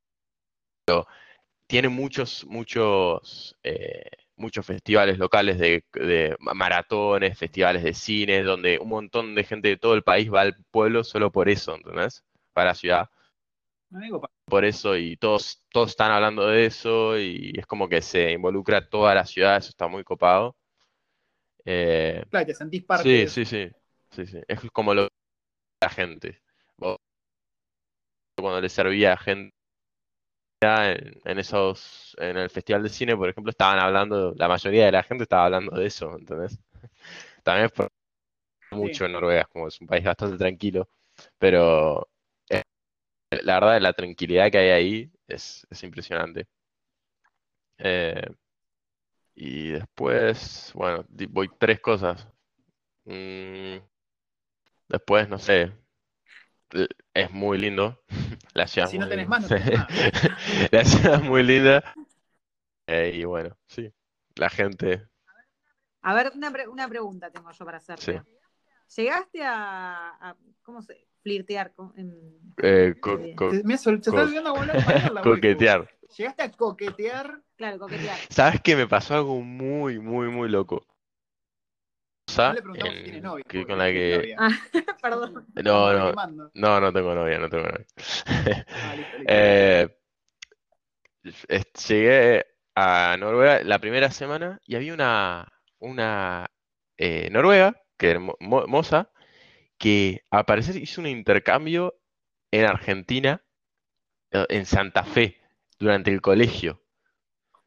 tiene 1.66 1.88
muchos, 1.88 2.44
muchos, 2.46 3.56
eh, 3.62 4.10
muchos 4.38 4.66
festivales 4.66 5.18
locales 5.18 5.58
de, 5.58 5.84
de 5.94 6.36
maratones, 6.40 7.38
festivales 7.38 7.82
de 7.82 7.94
cine, 7.94 8.42
donde 8.42 8.78
un 8.80 8.88
montón 8.88 9.34
de 9.34 9.44
gente 9.44 9.68
de 9.68 9.76
todo 9.76 9.94
el 9.94 10.02
país 10.04 10.32
va 10.32 10.42
al 10.42 10.56
pueblo 10.70 11.04
solo 11.04 11.32
por 11.32 11.48
eso, 11.48 11.74
¿entendés? 11.76 12.24
Para 12.52 12.70
la 12.70 12.74
ciudad. 12.74 13.10
Por 14.46 14.64
eso, 14.64 14.96
y 14.96 15.16
todos, 15.18 15.62
todos 15.70 15.90
están 15.90 16.10
hablando 16.10 16.46
de 16.46 16.64
eso, 16.66 17.18
y 17.18 17.52
es 17.58 17.66
como 17.66 17.88
que 17.88 18.00
se 18.00 18.32
involucra 18.32 18.88
toda 18.88 19.14
la 19.14 19.26
ciudad, 19.26 19.58
eso 19.58 19.68
está 19.70 19.88
muy 19.88 20.04
copado. 20.04 20.56
Eh, 21.64 22.24
claro, 22.30 22.46
te 22.46 22.54
sentís 22.54 22.84
parte 22.84 23.12
Sí, 23.12 23.18
de 23.18 23.28
sí, 23.28 23.44
sí, 23.44 23.70
sí, 24.10 24.26
sí. 24.26 24.40
Es 24.48 24.60
como 24.72 24.94
lo 24.94 25.08
la 25.82 25.90
gente. 25.90 26.42
Cuando 28.36 28.60
le 28.62 28.68
servía 28.70 29.12
a 29.12 29.16
gente 29.18 29.54
en, 30.60 31.20
en 31.24 31.38
esos, 31.38 32.16
en 32.18 32.36
el 32.36 32.50
festival 32.50 32.82
de 32.82 32.88
cine, 32.88 33.16
por 33.16 33.28
ejemplo, 33.28 33.50
estaban 33.50 33.78
hablando, 33.78 34.34
la 34.36 34.48
mayoría 34.48 34.86
de 34.86 34.92
la 34.92 35.02
gente 35.02 35.24
estaba 35.24 35.46
hablando 35.46 35.76
de 35.76 35.86
eso, 35.86 36.16
¿entendés? 36.16 36.58
También 37.44 37.66
es 37.66 37.72
por 37.72 37.90
mucho 38.72 39.06
en 39.06 39.12
Noruega, 39.12 39.46
como 39.46 39.68
es 39.68 39.80
un 39.80 39.86
país 39.88 40.04
bastante 40.04 40.38
tranquilo, 40.38 40.88
pero 41.38 42.08
eh, 42.50 42.62
la 43.42 43.54
verdad 43.60 43.80
la 43.80 43.92
tranquilidad 43.92 44.50
que 44.50 44.58
hay 44.58 44.70
ahí 44.70 45.12
es, 45.28 45.66
es 45.70 45.82
impresionante. 45.84 46.46
Eh, 47.78 48.22
y 49.34 49.70
después, 49.70 50.72
bueno, 50.74 51.04
voy 51.30 51.48
tres 51.58 51.80
cosas. 51.80 52.26
Mm, 53.06 53.78
después, 54.88 55.28
no 55.28 55.38
sé, 55.38 55.72
es 57.14 57.30
muy 57.30 57.58
lindo. 57.58 58.00
La 58.54 58.66
ciudad 58.66 58.88
Si 58.90 58.96
es 58.96 59.00
no 59.00 59.06
muy 59.06 59.16
tenés 59.16 59.28
linda. 59.28 59.38
más, 59.38 59.50
no 59.50 59.56
tenés 59.56 59.78
más. 59.78 60.72
La 60.72 60.84
ciudad 60.84 61.14
es 61.14 61.22
muy 61.22 61.42
linda. 61.42 61.84
Eh, 62.86 63.12
y 63.14 63.24
bueno, 63.24 63.56
sí, 63.66 63.92
la 64.36 64.48
gente. 64.48 65.06
A 66.02 66.14
ver, 66.14 66.32
una, 66.34 66.50
pre- 66.50 66.68
una 66.68 66.88
pregunta 66.88 67.30
tengo 67.30 67.50
yo 67.50 67.64
para 67.64 67.78
hacerte. 67.78 68.22
Sí. 68.86 68.96
¿Llegaste 68.96 69.44
a, 69.44 70.16
a- 70.20 70.36
¿cómo 70.62 70.80
se? 70.82 71.06
Flirtear 71.22 71.74
con, 71.74 71.92
en- 71.98 72.54
eh, 72.62 72.94
co- 73.00 73.18
co- 73.36 73.50
me 73.64 73.76
sol- 73.76 74.00
Co- 74.04 74.12
coquetear. 75.22 75.90
Llegaste 76.16 76.42
a 76.42 76.50
coquetear. 76.52 77.42
claro, 77.56 77.78
coquetear. 77.78 78.16
¿Sabes 78.30 78.60
qué? 78.62 78.76
Me 78.76 78.86
pasó 78.86 79.14
algo 79.14 79.40
muy, 79.42 79.98
muy, 79.98 80.28
muy 80.28 80.48
loco. 80.48 80.86
No 82.36 82.52
le 82.52 82.62
preguntamos 82.62 82.92
si 82.94 82.98
En- 82.98 83.04
tiene 83.04 83.20
novia. 83.20 83.44
que- 83.48 83.66
con 83.66 83.78
la 83.78 83.86
que. 83.86 84.16
novia. 84.18 84.36
Ah, 84.38 84.50
perdón. 85.02 85.46
No, 85.56 85.92
no, 85.92 86.12
no, 86.54 86.80
no 86.80 86.92
tengo 86.92 87.14
novia, 87.14 87.38
no 87.38 87.48
tengo 87.48 87.64
novia. 87.64 87.86
Ah, 88.26 88.94
listo, 88.96 89.18
listo. 89.18 89.24
Eh, 89.28 89.88
llegué 91.88 92.46
a 92.74 93.16
Noruega 93.18 93.62
la 93.64 93.78
primera 93.78 94.10
semana 94.10 94.60
y 94.66 94.76
había 94.76 94.94
una, 94.94 95.46
una 95.78 96.46
eh, 96.96 97.28
noruega, 97.30 97.74
que 97.96 98.10
era 98.10 98.20
mo- 98.20 98.36
mo- 98.40 98.66
moza, 98.66 99.10
que 99.78 100.22
al 100.30 100.44
parecer 100.44 100.76
hizo 100.76 101.00
un 101.00 101.06
intercambio 101.08 101.98
en 102.50 102.64
Argentina, 102.66 103.42
eh, 104.30 104.46
en 104.48 104.64
Santa 104.66 105.04
Fe, 105.04 105.40
durante 105.78 106.10
el 106.12 106.20
colegio. 106.20 106.82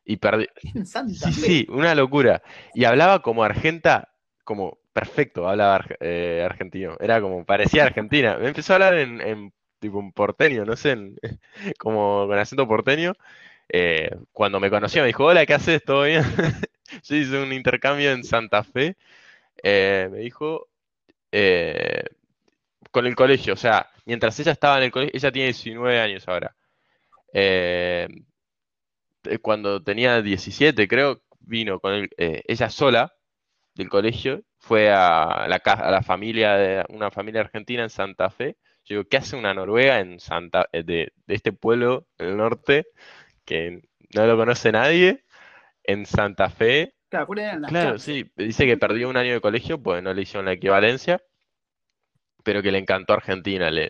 Y 0.06 0.18
perdió. 0.18 0.48
En 0.76 0.86
Santa 0.86 1.28
Sí, 1.28 1.34
Fe. 1.34 1.46
sí, 1.46 1.68
una 1.70 1.94
locura. 1.94 2.42
Y 2.74 2.86
hablaba 2.86 3.22
como 3.22 3.44
argenta, 3.44 4.11
como 4.52 4.80
perfecto, 4.94 5.48
hablaba 5.48 5.86
eh, 6.00 6.44
argentino. 6.46 6.96
Era 7.00 7.22
como, 7.22 7.46
parecía 7.46 7.84
argentina. 7.86 8.38
Me 8.38 8.50
empezó 8.50 8.74
a 8.74 8.76
hablar 8.78 8.96
en, 8.96 9.54
tipo 9.80 10.00
en 10.00 10.12
porteño, 10.12 10.66
no 10.66 10.76
sé, 10.76 10.98
como 11.80 12.28
con 12.28 12.38
acento 12.40 12.68
porteño. 12.68 13.14
Eh, 13.70 14.12
cuando 14.34 14.60
me 14.60 14.70
conoció 14.70 15.02
me 15.04 15.08
dijo, 15.08 15.26
hola, 15.26 15.46
¿qué 15.46 15.54
haces? 15.56 15.84
¿Todo 15.86 16.04
bien? 16.06 16.24
Yo 17.04 17.16
hice 17.16 17.40
un 17.42 17.54
intercambio 17.54 18.12
en 18.12 18.24
Santa 18.24 18.64
Fe. 18.64 18.98
Eh, 19.64 20.10
me 20.12 20.20
dijo, 20.20 20.70
con 22.92 23.06
el 23.06 23.16
colegio, 23.16 23.54
o 23.54 23.58
sea, 23.58 23.90
mientras 24.06 24.40
ella 24.40 24.52
estaba 24.52 24.78
en 24.78 24.84
el 24.84 24.92
colegio, 24.92 25.14
ella 25.18 25.32
tiene 25.32 25.48
19 25.48 26.00
años 26.00 26.28
ahora. 26.28 26.56
Cuando 29.42 29.84
tenía 29.84 30.22
17, 30.22 30.88
creo, 30.88 31.22
vino 31.42 31.80
con 31.80 31.94
el- 31.94 32.10
ella 32.18 32.70
sola 32.70 33.14
del 33.76 33.90
colegio, 33.90 34.44
fue 34.60 34.92
a 34.92 35.48
la, 35.48 35.56
a 35.58 35.92
la 35.92 36.02
familia 36.04 36.56
de 36.56 36.86
una 36.90 37.12
familia 37.12 37.42
argentina 37.42 37.84
en 37.84 37.90
Santa 37.90 38.30
Fe. 38.30 38.58
Yo 38.86 38.98
digo, 38.98 39.10
¿qué 39.10 39.18
hace 39.18 39.36
una 39.36 39.54
noruega 39.54 40.00
en 40.00 40.20
Santa, 40.20 40.68
eh, 40.72 40.84
de, 40.84 41.14
de 41.28 41.36
este 41.36 41.54
pueblo 41.54 42.08
del 42.18 42.38
norte 42.38 42.88
que 43.46 43.82
no 44.16 44.26
lo 44.28 44.38
conoce 44.38 44.72
nadie 44.72 45.26
en 45.84 46.06
Santa 46.06 46.50
Fe? 46.50 46.96
Claro, 47.66 47.98
sí, 48.00 48.32
dice 48.38 48.66
que 48.68 48.78
perdió 48.78 49.10
un 49.10 49.18
año 49.18 49.34
de 49.34 49.42
colegio, 49.42 49.82
pues 49.82 50.04
no 50.04 50.14
le 50.14 50.22
hicieron 50.24 50.46
la 50.46 50.54
equivalencia, 50.54 51.22
pero 52.44 52.62
que 52.62 52.72
le 52.72 52.78
encantó 52.80 53.14
Argentina, 53.14 53.70
le, 53.72 53.90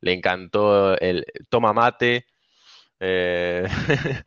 le 0.00 0.12
encantó 0.12 0.98
el 0.98 1.24
toma 1.48 1.72
mate. 1.72 2.26
eh. 3.00 3.66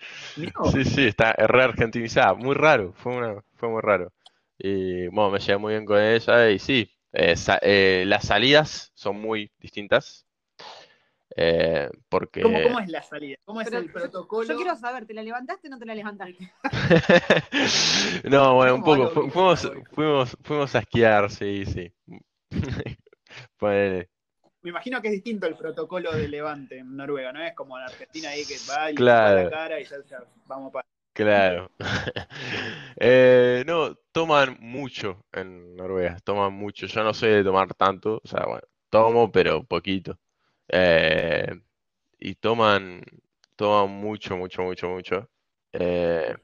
Sí, 0.61 0.85
sí, 0.85 1.05
está 1.07 1.33
re 1.33 1.63
argentinizada, 1.63 2.33
muy 2.33 2.55
raro, 2.55 2.93
fue 2.93 3.15
una, 3.15 3.41
fue 3.55 3.69
muy 3.69 3.81
raro. 3.81 4.13
Y 4.59 5.07
bueno, 5.07 5.31
me 5.31 5.39
llevé 5.39 5.57
muy 5.57 5.73
bien 5.73 5.85
con 5.85 5.99
ella 6.01 6.49
y 6.49 6.59
sí, 6.59 6.91
eh, 7.13 7.35
sa- 7.35 7.59
eh, 7.61 8.03
las 8.07 8.25
salidas 8.27 8.91
son 8.95 9.19
muy 9.21 9.51
distintas. 9.59 10.25
eh, 11.35 11.89
porque 12.09 12.41
¿Cómo, 12.41 12.61
cómo 12.61 12.79
es 12.79 12.87
la 12.89 13.01
salida? 13.03 13.37
¿Cómo 13.45 13.61
es 13.61 13.65
Pero 13.67 13.79
el 13.79 13.91
protocolo? 13.91 14.47
Yo 14.47 14.55
quiero 14.55 14.75
saber, 14.75 15.05
¿te 15.05 15.13
la 15.13 15.23
levantaste 15.23 15.67
o 15.67 15.71
no 15.71 15.79
te 15.79 15.85
la 15.85 15.95
levantaste? 15.95 16.51
No, 18.23 18.55
bueno, 18.55 18.75
un 18.75 18.83
¿Cómo 18.83 18.83
poco, 18.83 19.07
fu- 19.09 19.29
fuimos, 19.31 19.69
fuimos, 19.93 20.37
fuimos 20.43 20.75
a 20.75 20.79
esquiar, 20.79 21.29
sí, 21.31 21.65
sí. 21.65 21.91
Ponele. 23.59 24.09
Me 24.61 24.69
imagino 24.69 25.01
que 25.01 25.07
es 25.07 25.13
distinto 25.13 25.47
el 25.47 25.55
protocolo 25.57 26.13
de 26.15 26.27
levante 26.27 26.77
en 26.77 26.95
Noruega, 26.95 27.31
¿no? 27.33 27.41
Es 27.43 27.55
como 27.55 27.75
en 27.77 27.85
Argentina 27.85 28.29
ahí 28.29 28.45
que 28.45 28.59
va 28.59 28.91
y 28.91 28.97
le 29.21 29.33
Claro. 29.33 29.33
la 29.33 29.47
cara 29.47 29.79
y 29.79 29.85
ya, 29.85 29.97
ya 30.05 30.23
vamos 30.45 30.71
para. 30.71 30.87
Claro. 31.17 31.71
Eh, 32.99 33.63
no, 33.67 33.93
toman 34.11 34.57
mucho 34.59 35.23
en 35.31 35.75
Noruega, 35.75 36.17
toman 36.23 36.51
mucho. 36.53 36.87
Yo 36.87 37.03
no 37.03 37.13
soy 37.13 37.29
de 37.29 37.43
tomar 37.43 37.71
tanto, 37.75 38.19
o 38.23 38.27
sea, 38.27 38.43
bueno, 38.47 38.63
tomo, 38.89 39.31
pero 39.31 39.63
poquito. 39.63 40.17
Eh, 40.67 41.47
y 42.19 42.33
toman, 42.35 43.03
toman 43.55 43.91
mucho, 43.91 44.35
mucho, 44.35 44.63
mucho, 44.63 44.89
mucho. 44.89 45.29
Eh, 45.73 46.35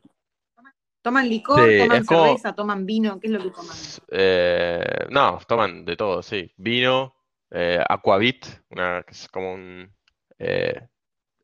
¿Toman 1.01 1.27
licor, 1.27 1.59
Sí, 1.59 1.77
toman 1.79 2.05
como- 2.05 2.25
cerveza, 2.25 2.53
toman 2.53 2.85
vino? 2.85 3.19
¿Qué 3.19 3.27
es 3.27 3.33
lo 3.33 3.39
que 3.41 3.49
toman? 3.49 3.77
eh, 4.11 5.05
no, 5.09 5.39
toman 5.47 5.85
de 5.85 5.95
todo, 5.95 6.21
sí. 6.21 6.51
Vino, 6.57 7.15
eh, 7.49 7.83
aquavit, 7.89 8.45
una, 8.69 9.01
que 9.01 9.11
es 9.11 9.27
como 9.27 9.53
un, 9.55 9.91
eh, 10.37 10.87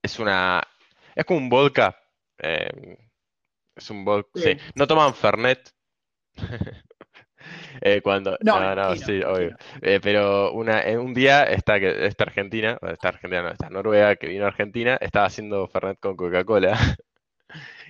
es 0.03 0.19
una, 0.19 0.61
es 1.15 1.25
como 1.25 1.39
un 1.39 1.49
vodka. 1.49 1.95
Eh, 3.79 3.83
es 3.83 3.89
un 3.89 4.05
vodka, 4.05 4.39
sí. 4.39 4.53
Sí. 4.53 4.57
No 4.75 4.87
toman 4.87 5.13
Fernet. 5.13 5.71
Eh, 7.81 8.01
cuando, 8.01 8.37
No, 8.41 8.75
no, 8.75 8.95
sí, 8.95 9.21
obvio. 9.21 9.55
Eh, 9.81 9.99
pero 10.01 10.51
una, 10.51 10.81
en 10.81 10.99
un 10.99 11.13
día 11.13 11.43
esta, 11.43 11.79
que, 11.79 12.05
esta 12.05 12.25
Argentina, 12.25 12.77
esta 12.81 13.07
Argentina 13.07 13.43
no, 13.43 13.49
esta 13.49 13.69
Noruega 13.69 14.15
que 14.17 14.27
vino 14.27 14.45
a 14.45 14.49
Argentina, 14.49 14.97
estaba 14.99 15.27
haciendo 15.27 15.67
Fernet 15.67 15.99
con 15.99 16.15
Coca-Cola. 16.15 16.77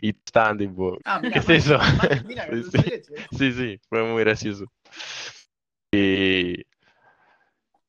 Y 0.02 0.12
estaban 0.12 0.58
tipo, 0.58 0.98
Ah, 1.04 1.20
mira, 1.20 1.34
¿qué 1.34 1.40
es 1.40 1.66
eso? 1.66 1.78
Mira, 2.26 2.48
Sí. 2.48 2.90
leche. 2.90 3.14
Sí, 3.38 3.52
sí, 3.52 3.82
fue 3.90 4.04
muy 4.04 4.24
gracioso. 4.24 4.64
Y, 5.92 6.62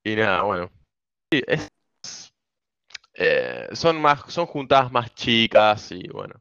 y 0.03 0.17
nada, 0.17 0.43
bueno. 0.43 0.71
Sí, 1.31 1.41
es, 1.47 1.71
eh, 3.15 3.69
son 3.73 4.01
más, 4.01 4.23
son 4.29 4.47
juntadas 4.47 4.91
más 4.91 5.15
chicas 5.15 5.93
y 5.93 6.09
bueno. 6.09 6.40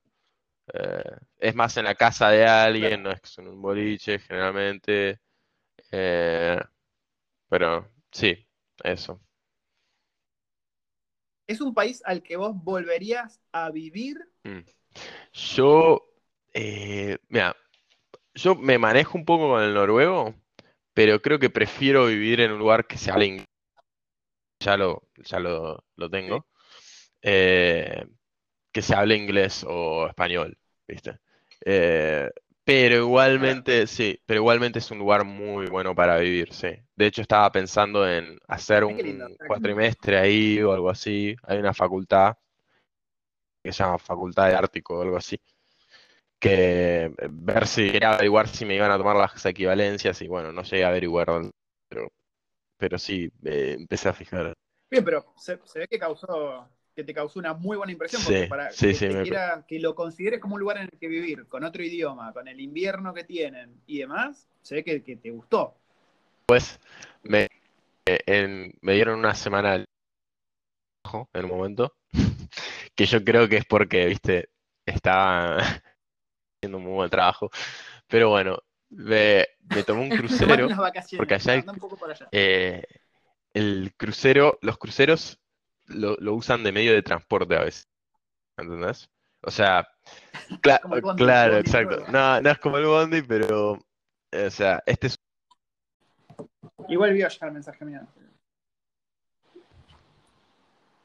Eh, 0.74 1.18
es 1.40 1.56
más 1.56 1.78
en 1.78 1.86
la 1.86 1.96
casa 1.96 2.30
de 2.30 2.46
alguien, 2.46 3.04
no 3.04 3.12
es 3.12 3.38
en 3.38 3.48
un 3.48 3.62
boliche 3.62 4.20
generalmente. 4.20 5.20
eh, 5.92 6.60
pero 7.50 7.92
sí, 8.12 8.48
eso. 8.84 9.20
¿Es 11.48 11.62
un 11.62 11.74
país 11.74 12.04
al 12.06 12.22
que 12.22 12.38
vos 12.38 12.54
volverías 12.56 13.42
a 13.52 13.72
vivir? 13.72 14.18
Mm. 14.44 14.60
Yo, 15.34 16.06
eh, 16.54 17.18
mira, 17.28 17.56
yo 18.36 18.54
me 18.54 18.78
manejo 18.78 19.18
un 19.18 19.26
poco 19.26 19.50
con 19.50 19.64
el 19.64 19.74
noruego, 19.74 20.36
pero 20.94 21.20
creo 21.22 21.40
que 21.40 21.50
prefiero 21.50 22.06
vivir 22.06 22.40
en 22.42 22.52
un 22.52 22.60
lugar 22.60 22.86
que 22.86 22.98
se 22.98 23.12
hable 23.12 23.26
inglés. 23.26 23.48
Ya 24.60 24.78
lo, 24.78 25.10
ya 25.16 25.40
lo, 25.40 25.84
lo 25.96 26.10
tengo. 26.10 26.46
Eh, 27.24 28.06
que 28.72 28.82
se 28.84 28.94
hable 28.94 29.16
inglés 29.16 29.66
o 29.68 30.08
español, 30.08 30.59
¿viste? 30.90 31.20
Eh, 31.66 32.30
pero 32.64 32.98
igualmente, 32.98 33.88
sí, 33.88 34.20
pero 34.26 34.42
igualmente 34.42 34.80
es 34.80 34.92
un 34.92 35.00
lugar 35.00 35.26
muy 35.26 35.68
bueno 35.68 35.96
para 35.96 36.18
vivir, 36.18 36.54
sí. 36.54 36.70
De 36.96 37.08
hecho, 37.08 37.22
estaba 37.22 37.52
pensando 37.52 38.08
en 38.08 38.38
hacer 38.48 38.84
lindo. 38.84 39.26
un 39.26 39.38
cuatrimestre 39.48 40.18
ahí 40.18 40.62
o 40.62 40.74
algo 40.74 40.90
así. 40.90 41.36
Hay 41.44 41.58
una 41.60 41.74
facultad 41.74 42.36
que 43.64 43.72
se 43.74 43.84
llama 43.84 43.98
Facultad 43.98 44.48
de 44.48 44.56
Ártico 44.56 44.98
o 44.98 45.02
algo 45.02 45.18
así. 45.18 45.40
Que 46.40 47.06
eh, 47.06 47.12
ver 47.30 47.68
si 47.68 47.92
quería 47.92 48.14
averiguar 48.14 48.48
si 48.48 48.66
me 48.66 48.76
iban 48.76 48.92
a 48.92 48.98
tomar 48.98 49.16
las 49.18 49.46
equivalencias 49.46 50.22
y 50.22 50.28
bueno, 50.28 50.52
no 50.54 50.64
llegué 50.64 50.86
a 50.86 50.90
averiguar, 50.90 51.28
pero, 51.90 52.12
pero 52.78 52.98
sí, 52.98 53.32
eh, 53.46 53.76
empecé 53.80 54.10
a 54.10 54.14
fijar. 54.14 54.54
Bien, 54.90 55.04
pero 55.04 55.34
se, 55.38 55.60
se 55.66 55.80
ve 55.80 55.88
que 55.88 56.00
causó 56.00 56.70
que 57.00 57.06
te 57.06 57.14
causó 57.14 57.40
una 57.40 57.54
muy 57.54 57.78
buena 57.78 57.92
impresión, 57.94 58.24
porque 58.24 58.44
Sí, 58.44 58.50
para 58.50 58.70
sí, 58.72 58.94
que, 58.94 58.94
sí, 58.94 59.08
te 59.08 59.14
me- 59.16 59.22
quiera- 59.24 59.66
que 59.68 59.80
lo 59.80 59.96
consideres 59.96 60.40
como 60.40 60.56
un 60.56 60.62
lugar 60.62 60.78
en 60.78 60.84
el 60.92 61.00
que 61.00 61.08
vivir, 61.08 61.48
con 61.48 61.64
otro 61.64 61.84
idioma, 61.84 62.34
con 62.34 62.48
el 62.48 62.60
invierno 62.60 63.14
que 63.14 63.24
tienen 63.24 63.82
y 63.88 64.00
demás, 64.00 64.48
se 64.62 64.76
ve 64.76 64.84
que, 64.84 65.04
que 65.04 65.16
te 65.16 65.32
gustó. 65.32 65.76
Me, 67.24 67.48
eh, 68.08 68.20
en- 68.26 68.74
me 68.82 68.94
dieron 68.94 69.20
una 69.20 69.36
semana 69.36 69.78
de 69.78 69.86
trabajo 71.04 71.30
en 71.34 71.46
un 71.46 71.52
momento, 71.52 71.94
que 72.96 73.06
yo 73.06 73.24
creo 73.24 73.48
que 73.48 73.58
es 73.58 73.66
porque, 73.66 74.06
viste, 74.08 74.50
estaba 74.86 75.58
haciendo 76.62 76.78
un 76.78 76.84
muy 76.84 76.94
buen 76.94 77.10
trabajo. 77.10 77.50
Pero 78.08 78.30
bueno, 78.30 78.60
me, 78.90 79.48
me 79.70 79.84
tomé 79.84 80.02
un 80.02 80.12
crucero. 80.12 80.70
porque 81.18 81.36
allá 81.36 81.64
allá. 82.10 82.30
eh, 82.32 82.84
el 83.54 83.94
crucero, 83.98 84.60
los 84.62 84.78
cruceros 84.78 85.40
lo, 85.90 86.16
lo 86.20 86.34
usan 86.36 86.64
de 86.64 86.72
medio 86.72 86.94
de 86.94 87.02
transporte 87.04 87.56
a 87.56 87.64
veces. 87.64 87.88
¿Entendés? 88.58 89.10
O 89.42 89.52
sea, 89.52 89.88
cla- 90.62 90.82
Como 90.82 90.96
el 90.96 91.02
bondi, 91.02 91.24
claro, 91.24 91.54
bondi 91.56 91.70
exacto. 91.70 92.12
No, 92.12 92.42
no 92.42 92.50
es 92.50 92.60
como 92.60 92.78
el 92.78 92.86
bondi, 92.86 93.22
pero, 93.22 93.78
eh, 94.32 94.48
o 94.48 94.52
sea, 94.52 94.82
este 94.86 95.08
es 95.08 95.16
Igual 96.88 97.14
vio 97.14 97.28
ya 97.28 97.46
el 97.48 97.54
mensaje 97.54 97.86
mío. 97.86 98.02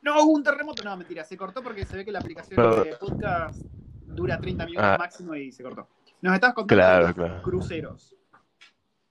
No, 0.03 0.23
hubo 0.23 0.33
un 0.33 0.43
terremoto. 0.43 0.83
No, 0.83 0.97
mentira, 0.97 1.25
se 1.25 1.37
cortó 1.37 1.63
porque 1.63 1.85
se 1.85 1.97
ve 1.97 2.05
que 2.05 2.13
la 2.13 2.19
aplicación 2.21 2.57
Perdón. 2.57 2.85
de 2.85 2.97
podcast 2.97 3.61
dura 4.07 4.39
30 4.41 4.65
minutos 4.67 4.85
Ah. 4.87 4.97
máximo 4.99 5.35
y 5.35 5.51
se 5.53 5.63
cortó. 5.63 5.89
Nos 6.21 6.35
estabas 6.35 6.55
contando 6.55 6.83
Claro, 6.83 7.07
los 7.07 7.15
claro. 7.15 7.43
cruceros. 7.43 8.17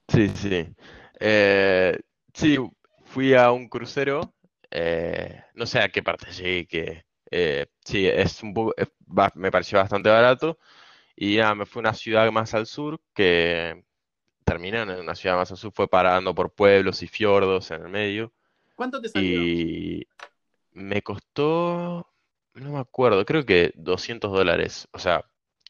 Sí, 0.08 0.28
sí. 0.28 0.74
Eh, 1.20 1.98
sí, 2.32 2.56
fui 3.04 3.34
a 3.34 3.50
un 3.52 3.68
crucero. 3.68 4.33
Eh, 4.74 5.42
no 5.54 5.66
sé 5.66 5.78
a 5.78 5.88
qué 5.88 6.02
parte 6.02 6.30
llegué, 6.32 6.66
que 6.66 7.04
eh, 7.30 7.66
sí, 7.84 8.06
es 8.06 8.42
un 8.42 8.52
poco, 8.52 8.74
es 8.76 8.88
me 9.36 9.50
pareció 9.50 9.78
bastante 9.78 10.10
barato. 10.10 10.58
Y 11.16 11.36
nada, 11.36 11.54
me 11.54 11.64
fui 11.66 11.80
a 11.80 11.82
una 11.82 11.94
ciudad 11.94 12.30
más 12.32 12.54
al 12.54 12.66
sur, 12.66 13.00
que 13.14 13.84
terminé 14.44 14.82
en 14.82 14.90
una 14.90 15.14
ciudad 15.14 15.36
más 15.36 15.50
al 15.52 15.56
sur, 15.56 15.72
fue 15.72 15.88
parando 15.88 16.34
por 16.34 16.52
pueblos 16.52 17.02
y 17.02 17.06
fiordos 17.06 17.70
en 17.70 17.82
el 17.82 17.88
medio. 17.88 18.32
¿Cuánto 18.74 19.00
te 19.00 19.08
salió? 19.08 19.40
Y 19.40 20.08
me 20.72 21.02
costó, 21.02 22.10
no 22.54 22.72
me 22.72 22.80
acuerdo, 22.80 23.24
creo 23.24 23.46
que 23.46 23.72
200 23.76 24.32
dólares. 24.32 24.88
O 24.92 24.98
sea, 24.98 25.24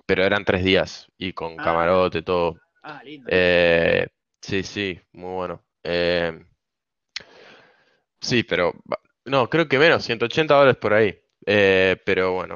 pero 0.06 0.24
eran 0.24 0.46
tres 0.46 0.64
días 0.64 1.08
y 1.18 1.34
con 1.34 1.58
Ah. 1.58 1.62
camarote, 1.62 2.22
todo. 2.22 2.58
Ah, 2.82 3.02
lindo. 3.04 3.28
Eh, 3.30 4.08
sí, 4.40 4.62
sí, 4.62 4.98
muy 5.12 5.34
bueno. 5.34 5.62
Eh, 5.82 6.42
sí, 8.24 8.42
pero 8.44 8.72
no, 9.24 9.48
creo 9.50 9.68
que 9.68 9.78
menos, 9.78 10.04
180 10.04 10.54
dólares 10.54 10.76
por 10.78 10.92
ahí. 10.94 11.18
Eh, 11.46 11.96
pero 12.04 12.32
bueno, 12.34 12.54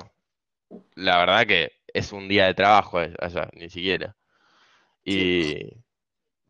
la 0.96 1.18
verdad 1.18 1.46
que 1.46 1.72
es 1.92 2.12
un 2.12 2.28
día 2.28 2.46
de 2.46 2.54
trabajo 2.54 2.98
a- 3.00 3.08
allá, 3.20 3.48
ni 3.54 3.70
siquiera. 3.70 4.16
Y 5.04 5.56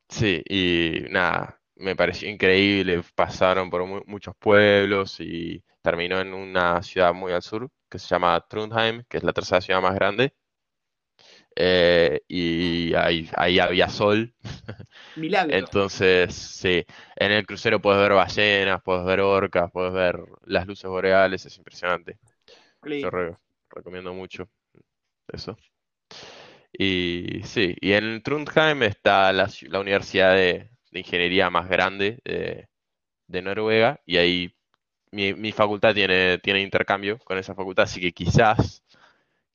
sí, 0.09 0.42
y 0.48 1.07
nada, 1.11 1.61
me 1.76 1.96
pareció 1.96 2.31
increíble. 2.31 3.02
Pasaron 3.14 3.70
por 3.70 3.87
mu- 3.87 4.02
muchos 4.07 4.35
pueblos 4.38 5.20
y 5.20 5.64
terminó 5.83 6.20
en 6.20 6.35
una 6.35 6.83
ciudad 6.83 7.14
muy 7.14 7.33
al 7.33 7.42
sur 7.42 7.70
que 7.90 7.98
se 7.98 8.09
llama 8.09 8.44
Trondheim, 8.48 9.04
que 9.09 9.18
es 9.18 9.24
la 9.24 9.33
tercera 9.35 9.61
ciudad 9.62 9.83
más 9.83 9.94
grande. 9.96 10.35
Eh, 11.61 12.23
y 12.29 12.94
ahí, 12.94 13.29
ahí 13.37 13.59
había 13.59 13.88
sol. 13.88 14.35
Milagro. 15.16 15.68
Entonces, 15.68 16.35
sí, 16.35 16.85
en 17.16 17.33
el 17.33 17.47
crucero 17.47 17.81
puedes 17.81 18.01
ver 18.03 18.12
ballenas, 18.14 18.83
puedes 18.85 19.05
ver 19.05 19.21
orcas, 19.21 19.71
puedes 19.73 19.92
ver 19.92 20.21
las 20.44 20.66
luces 20.66 20.90
boreales, 20.90 21.47
es 21.47 21.57
impresionante. 21.59 22.18
Lindo. 22.83 23.03
Yo 23.03 23.11
re- 23.11 23.37
recomiendo 23.71 24.14
mucho 24.14 24.49
eso. 25.29 25.57
Y 26.73 27.40
sí, 27.44 27.75
y 27.81 27.92
en 27.92 28.23
Trondheim 28.23 28.83
está 28.85 29.33
la, 29.33 29.49
la 29.62 29.81
universidad 29.81 30.35
de, 30.35 30.71
de 30.90 30.99
ingeniería 31.01 31.51
más 31.51 31.68
grande 31.68 32.21
de, 32.25 32.68
de 33.29 33.42
Noruega, 33.42 34.01
y 34.07 34.18
ahí 34.18 34.55
mi, 35.12 35.35
mi 35.35 35.53
facultad 35.53 35.94
tiene, 35.94 36.38
tiene 36.38 36.62
intercambio 36.62 37.18
con 37.21 37.38
esa 37.38 37.55
facultad, 37.55 37.85
así 37.85 38.01
que 38.01 38.12
quizás, 38.12 38.85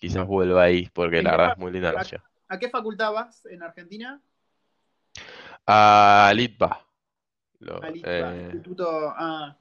quizás 0.03 0.27
vuelva 0.27 0.63
ahí, 0.63 0.89
porque 0.93 1.19
¿En 1.19 1.23
la 1.23 1.31
verdad 1.31 1.51
es 1.53 1.57
muy 1.59 1.71
linda 1.71 1.93
la 1.93 2.01
a- 2.01 2.03
ciudad. 2.03 2.23
¿A 2.49 2.59
qué 2.59 2.69
facultad 2.69 3.13
vas 3.13 3.45
en 3.45 3.63
Argentina? 3.63 4.21
A 5.65 6.31
Litva. 6.35 6.85
Lo- 7.59 7.81
Al 7.81 7.95
ITBA, 7.95 8.35
eh, 8.35 8.41
Instituto. 8.43 9.13
Ah, 9.15 9.55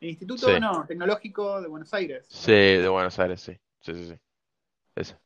el 0.00 0.08
Instituto 0.08 0.46
sí. 0.48 0.60
no, 0.60 0.86
Tecnológico 0.86 1.60
de 1.60 1.68
Buenos 1.68 1.92
Aires. 1.92 2.26
Sí, 2.28 2.52
de 2.52 2.88
Buenos 2.88 3.18
Aires, 3.18 3.40
sí. 3.40 3.52
Sí, 3.80 3.92
sí, 3.94 4.06
sí. 4.06 4.18
Ese. 4.96 5.16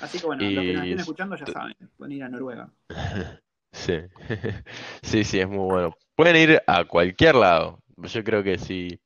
Así 0.00 0.18
que 0.18 0.26
bueno, 0.26 0.42
los 0.42 0.64
que 0.64 0.72
nos 0.72 0.82
estén 0.84 0.98
escuchando 1.00 1.36
ya 1.36 1.46
saben, 1.46 1.74
pueden 1.96 2.12
ir 2.12 2.22
a 2.22 2.28
Noruega. 2.28 2.70
Sí. 3.72 3.94
Sí, 5.02 5.24
sí, 5.24 5.40
es 5.40 5.48
muy 5.48 5.64
bueno. 5.64 5.96
Pueden 6.14 6.36
ir 6.36 6.62
a 6.66 6.84
cualquier 6.84 7.34
lado. 7.34 7.80
Yo 7.96 8.22
creo 8.22 8.42
que 8.42 8.58
si, 8.58 9.00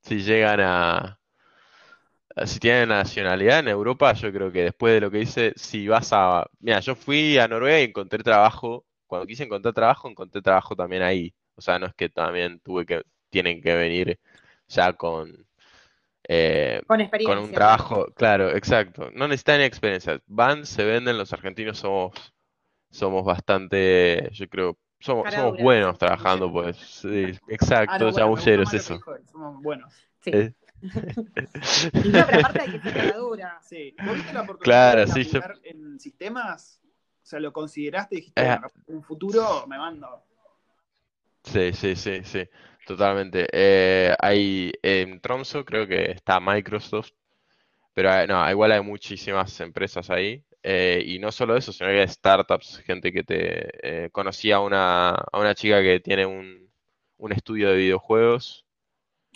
si 0.00 0.20
llegan 0.22 0.60
a, 0.60 0.98
a- 0.98 1.20
si 2.46 2.58
tienen 2.60 2.88
nacionalidad 2.90 3.60
en 3.60 3.68
Europa, 3.68 4.12
yo 4.14 4.32
creo 4.32 4.50
que 4.52 4.64
después 4.64 4.94
de 4.94 5.00
lo 5.00 5.10
que 5.10 5.20
hice, 5.20 5.52
si 5.56 5.88
vas 5.88 6.10
a... 6.12 6.46
Mira, 6.60 6.80
yo 6.80 6.94
fui 6.94 7.38
a 7.38 7.48
Noruega 7.48 7.80
y 7.80 7.84
encontré 7.84 8.22
trabajo. 8.22 8.84
Cuando 9.06 9.26
quise 9.26 9.44
encontrar 9.44 9.74
trabajo, 9.74 10.08
encontré 10.08 10.40
trabajo 10.42 10.74
también 10.76 11.02
ahí. 11.02 11.34
O 11.54 11.60
sea, 11.60 11.78
no 11.78 11.86
es 11.86 11.94
que 11.94 12.08
también 12.08 12.60
tuve 12.60 12.86
que, 12.86 13.02
tienen 13.30 13.60
que 13.62 13.74
venir 13.74 14.18
ya 14.68 14.92
con... 14.94 15.46
eh, 16.28 16.80
Con 16.86 17.00
experiencia. 17.00 17.36
Con 17.36 17.44
un 17.44 17.52
trabajo, 17.52 18.06
claro, 18.14 18.50
exacto. 18.50 19.10
No 19.14 19.28
necesitan 19.28 19.60
experiencia. 19.60 20.20
Van, 20.26 20.64
se 20.64 20.84
venden, 20.84 21.18
los 21.18 21.32
argentinos 21.32 21.78
somos, 21.78 22.12
somos 22.90 23.24
bastante, 23.24 24.30
yo 24.32 24.48
creo, 24.48 24.78
somos, 25.00 25.32
somos 25.32 25.58
buenos 25.58 25.98
trabajando, 25.98 26.50
pues. 26.50 26.76
Sí, 26.76 27.32
exacto, 27.48 28.06
más 28.06 28.16
lo 28.16 28.34
que 28.34 28.76
eso. 28.76 29.00
Somos 29.30 29.62
buenos. 29.62 29.92
Sí. 30.20 30.30
Eh. 30.32 30.52
Y 32.04 32.08
no, 32.10 32.26
pero 32.26 32.38
aparte 32.38 32.62
hay 32.62 32.70
que 32.70 32.80
ser 32.80 32.94
cara 32.94 33.16
dura. 33.16 33.58
Sí. 33.62 33.94
¿Vos 34.04 34.16
viste 34.16 34.32
la 34.32 34.42
oportunidad 34.42 34.92
Claro, 34.92 35.00
de 35.06 35.24
sí, 35.24 35.30
yo- 35.30 35.40
en 35.64 36.00
sistemas? 36.00 36.80
O 37.22 37.24
sea, 37.26 37.38
¿lo 37.40 37.52
consideraste 37.52 38.16
y 38.16 38.18
dijiste, 38.18 38.42
Eh. 38.42 38.58
en 38.88 38.96
un 38.96 39.02
futuro 39.02 39.66
me 39.66 39.78
mando? 39.78 40.24
Sí, 41.44 41.72
sí, 41.72 41.96
sí, 41.96 42.22
sí, 42.24 42.48
totalmente. 42.86 43.46
Eh, 43.52 44.14
hay 44.20 44.72
en 44.82 45.20
Tromso, 45.20 45.64
creo 45.64 45.86
que 45.86 46.10
está 46.12 46.40
Microsoft, 46.40 47.10
pero 47.94 48.10
hay- 48.12 48.26
no, 48.28 48.48
igual 48.50 48.72
hay 48.72 48.82
muchísimas 48.82 49.58
empresas 49.60 50.10
ahí. 50.10 50.44
eh, 50.64 51.02
y 51.06 51.18
no 51.18 51.32
solo 51.32 51.56
eso, 51.56 51.72
sino 51.72 51.90
que 51.90 52.00
hay 52.02 52.08
startups, 52.08 52.78
gente 52.86 53.12
que 53.12 53.24
te... 53.24 54.04
eh, 54.06 54.10
conocí 54.10 54.52
a 54.52 54.60
una, 54.60 55.10
a 55.10 55.38
una 55.40 55.54
chica 55.56 55.82
que 55.82 56.00
tiene 56.00 56.24
un, 56.26 56.70
un 57.18 57.32
estudio 57.32 57.70
de 57.70 57.76
videojuegos. 57.76 58.64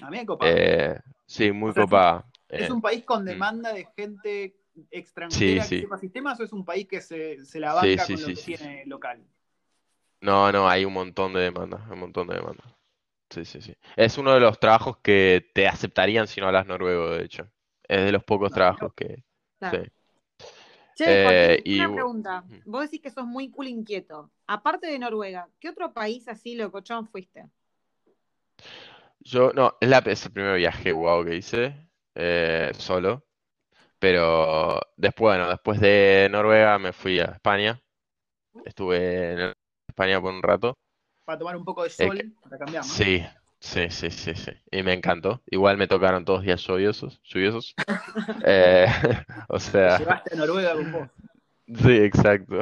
A 0.02 0.10
mí 0.10 0.18
me 0.18 0.26
copa. 0.26 0.46
Eh, 0.48 0.98
sí, 1.26 1.52
muy 1.52 1.70
O 1.70 1.74
sea, 1.74 1.84
copada. 1.86 2.26
es 2.56 2.68
Eh, 2.68 2.70
un 2.70 2.80
país 2.80 3.04
con 3.04 3.24
mm. 3.24 3.24
demanda 3.24 3.72
de 3.72 3.86
gente 3.96 4.56
extranjera 4.90 5.62
Sí, 5.62 5.68
que 5.68 5.76
sí. 5.78 5.78
sepa 5.78 5.98
sistemas 5.98 6.38
o 6.40 6.44
es 6.44 6.52
un 6.52 6.64
país 6.64 6.86
que 6.88 7.00
se, 7.00 7.44
se 7.44 7.60
la 7.60 7.74
banca 7.74 8.06
sí, 8.06 8.08
con 8.08 8.22
lo 8.22 8.32
que 8.32 8.42
sí, 8.42 8.56
tiene 8.56 8.84
local? 8.86 9.24
No, 10.20 10.50
no, 10.52 10.68
hay 10.68 10.84
un 10.84 10.92
montón 10.94 11.32
de 11.34 11.40
demandas, 11.40 11.80
un 11.90 11.98
montón 12.00 12.26
de 12.28 12.34
demandas. 12.36 12.66
Sí, 13.30 13.44
sí, 13.44 13.62
sí. 13.62 13.74
Es 13.96 14.18
uno 14.18 14.34
de 14.34 14.40
los 14.40 14.60
trabajos 14.60 14.98
que 15.02 15.50
te 15.54 15.68
aceptarían 15.68 16.28
si 16.28 16.40
no 16.40 16.48
hablas 16.48 16.66
noruego, 16.66 17.10
de 17.12 17.24
hecho. 17.24 17.50
Es 17.88 18.04
de 18.04 18.12
los 18.12 18.24
pocos 18.24 18.52
No, 18.52 18.52
trabajos 18.52 18.92
que... 18.96 19.24
Claro. 19.58 19.78
Sí. 19.78 19.90
Che, 20.94 21.04
Eh, 21.04 21.62
y 21.64 21.80
una 21.80 21.92
pregunta. 21.92 22.44
Vos 22.64 22.82
decís 22.84 23.00
que 23.02 23.10
sos 23.10 23.26
muy 23.26 23.50
cool 23.50 23.68
inquieto. 23.68 24.30
Aparte 24.46 24.86
de 24.88 24.98
Noruega, 24.98 25.48
¿qué 25.60 25.68
otro 25.68 25.92
país 25.92 26.26
así 26.28 26.54
locochón 26.56 27.06
fuiste? 27.06 27.50
Yo, 29.26 29.52
no, 29.52 29.76
es, 29.80 29.88
la, 29.88 29.98
es 30.06 30.24
el 30.24 30.32
primer 30.32 30.56
viaje 30.56 30.92
guau 30.92 31.24
que 31.24 31.34
hice, 31.34 31.74
eh, 32.14 32.70
solo. 32.78 33.24
Pero 33.98 34.80
después, 34.96 35.36
bueno, 35.36 35.50
después 35.50 35.80
de 35.80 36.28
Noruega 36.30 36.78
me 36.78 36.92
fui 36.92 37.18
a 37.18 37.24
España. 37.24 37.80
Estuve 38.64 39.32
en 39.32 39.52
España 39.88 40.20
por 40.20 40.32
un 40.32 40.42
rato. 40.42 40.78
Para 41.24 41.38
tomar 41.38 41.56
un 41.56 41.64
poco 41.64 41.82
de 41.82 41.90
sol, 41.90 42.36
para 42.40 42.58
cambiar, 42.58 42.84
¿no? 42.84 42.88
Sí, 42.88 43.24
sí, 43.58 43.90
sí, 43.90 44.10
sí, 44.12 44.34
sí. 44.34 44.52
Y 44.70 44.84
me 44.84 44.92
encantó. 44.92 45.42
Igual 45.50 45.76
me 45.76 45.88
tocaron 45.88 46.24
todos 46.24 46.42
días 46.42 46.64
lluviosos, 46.64 47.20
lluviosos. 47.24 47.74
Eh, 48.44 48.86
o 49.48 49.58
sea, 49.58 49.98
Llevaste 49.98 50.34
a 50.34 50.36
Noruega 50.36 50.74
con 50.74 50.92
vos. 50.92 51.08
sí, 51.66 51.96
exacto. 51.96 52.60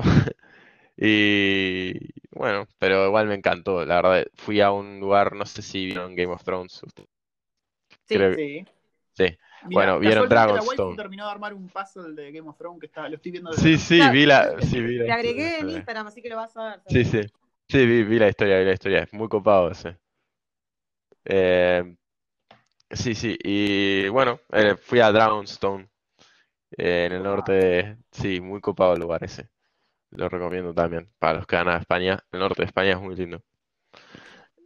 Y 0.96 1.92
bueno, 2.30 2.66
pero 2.78 3.06
igual 3.06 3.26
me 3.26 3.34
encantó. 3.34 3.84
La 3.84 3.96
verdad, 4.02 4.26
fui 4.34 4.60
a 4.60 4.70
un 4.70 5.00
lugar, 5.00 5.34
no 5.34 5.44
sé 5.46 5.62
si 5.62 5.86
vieron 5.86 6.14
Game 6.14 6.32
of 6.32 6.44
Thrones. 6.44 6.80
Sí, 8.06 8.14
Creo- 8.16 8.34
Sí. 8.34 8.64
Sí. 9.16 9.38
Bueno, 9.70 9.98
vieron 9.98 10.24
casualmente 10.28 10.34
la 10.34 10.42
Dragonstone. 10.46 10.96
terminó 10.96 11.24
de 11.24 11.30
armar 11.30 11.54
un 11.54 11.68
puzzle 11.68 12.12
de 12.14 12.32
Game 12.32 12.48
of 12.48 12.58
Thrones 12.58 12.80
que 12.80 12.86
está, 12.86 13.08
lo 13.08 13.16
estoy 13.16 13.32
viendo 13.32 13.50
desde 13.50 13.62
Sí, 13.62 13.78
sí, 13.78 13.96
Claro, 13.96 14.12
vi 14.12 14.26
la, 14.26 14.56
sí, 14.60 14.80
vi 14.82 14.98
Te 14.98 15.04
la 15.06 15.14
agregué 15.14 15.44
en 15.46 15.52
historia. 15.52 15.76
Instagram, 15.78 16.06
así 16.08 16.22
que 16.22 16.28
lo 16.28 16.36
vas 16.36 16.56
a 16.56 16.64
ver. 16.68 16.80
Sí, 16.88 17.04
sí. 17.04 17.20
Sí, 17.68 17.86
vi, 17.86 18.02
vi 18.02 18.18
la 18.18 18.28
historia, 18.28 18.58
vi 18.58 18.64
la 18.66 18.72
historia. 18.74 18.98
Es 19.04 19.12
muy 19.14 19.28
copado 19.28 19.70
ese. 19.70 19.96
Eh, 21.24 21.96
sí, 22.90 23.14
sí. 23.14 23.38
Y 23.42 24.08
bueno, 24.08 24.40
eh, 24.52 24.76
fui 24.76 25.00
a 25.00 25.10
Dragonstone, 25.10 25.88
eh, 26.76 27.06
en 27.06 27.12
el 27.12 27.22
norte 27.22 27.52
de... 27.52 27.96
Sí, 28.10 28.40
muy 28.40 28.60
copado 28.60 28.94
el 28.94 29.00
lugar 29.00 29.24
ese. 29.24 29.48
Lo 30.14 30.28
recomiendo 30.28 30.72
también. 30.72 31.10
Para 31.18 31.34
los 31.38 31.46
que 31.46 31.56
van 31.56 31.68
a 31.68 31.76
España. 31.78 32.18
El 32.32 32.40
norte 32.40 32.62
de 32.62 32.66
España 32.66 32.92
es 32.92 33.00
muy 33.00 33.14
lindo. 33.16 33.42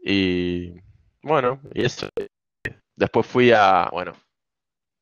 Y 0.02 0.74
bueno, 1.22 1.60
y 1.74 1.84
eso. 1.84 2.08
Después 2.94 3.26
fui 3.26 3.50
a... 3.52 3.88
Bueno, 3.92 4.14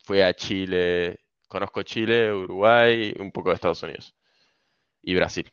fui 0.04 0.20
a 0.20 0.32
Chile. 0.34 1.18
Conozco 1.48 1.82
Chile, 1.82 2.32
Uruguay, 2.32 3.14
un 3.18 3.30
poco 3.32 3.50
de 3.50 3.54
Estados 3.56 3.82
Unidos. 3.82 4.14
Y 5.02 5.14
Brasil. 5.14 5.50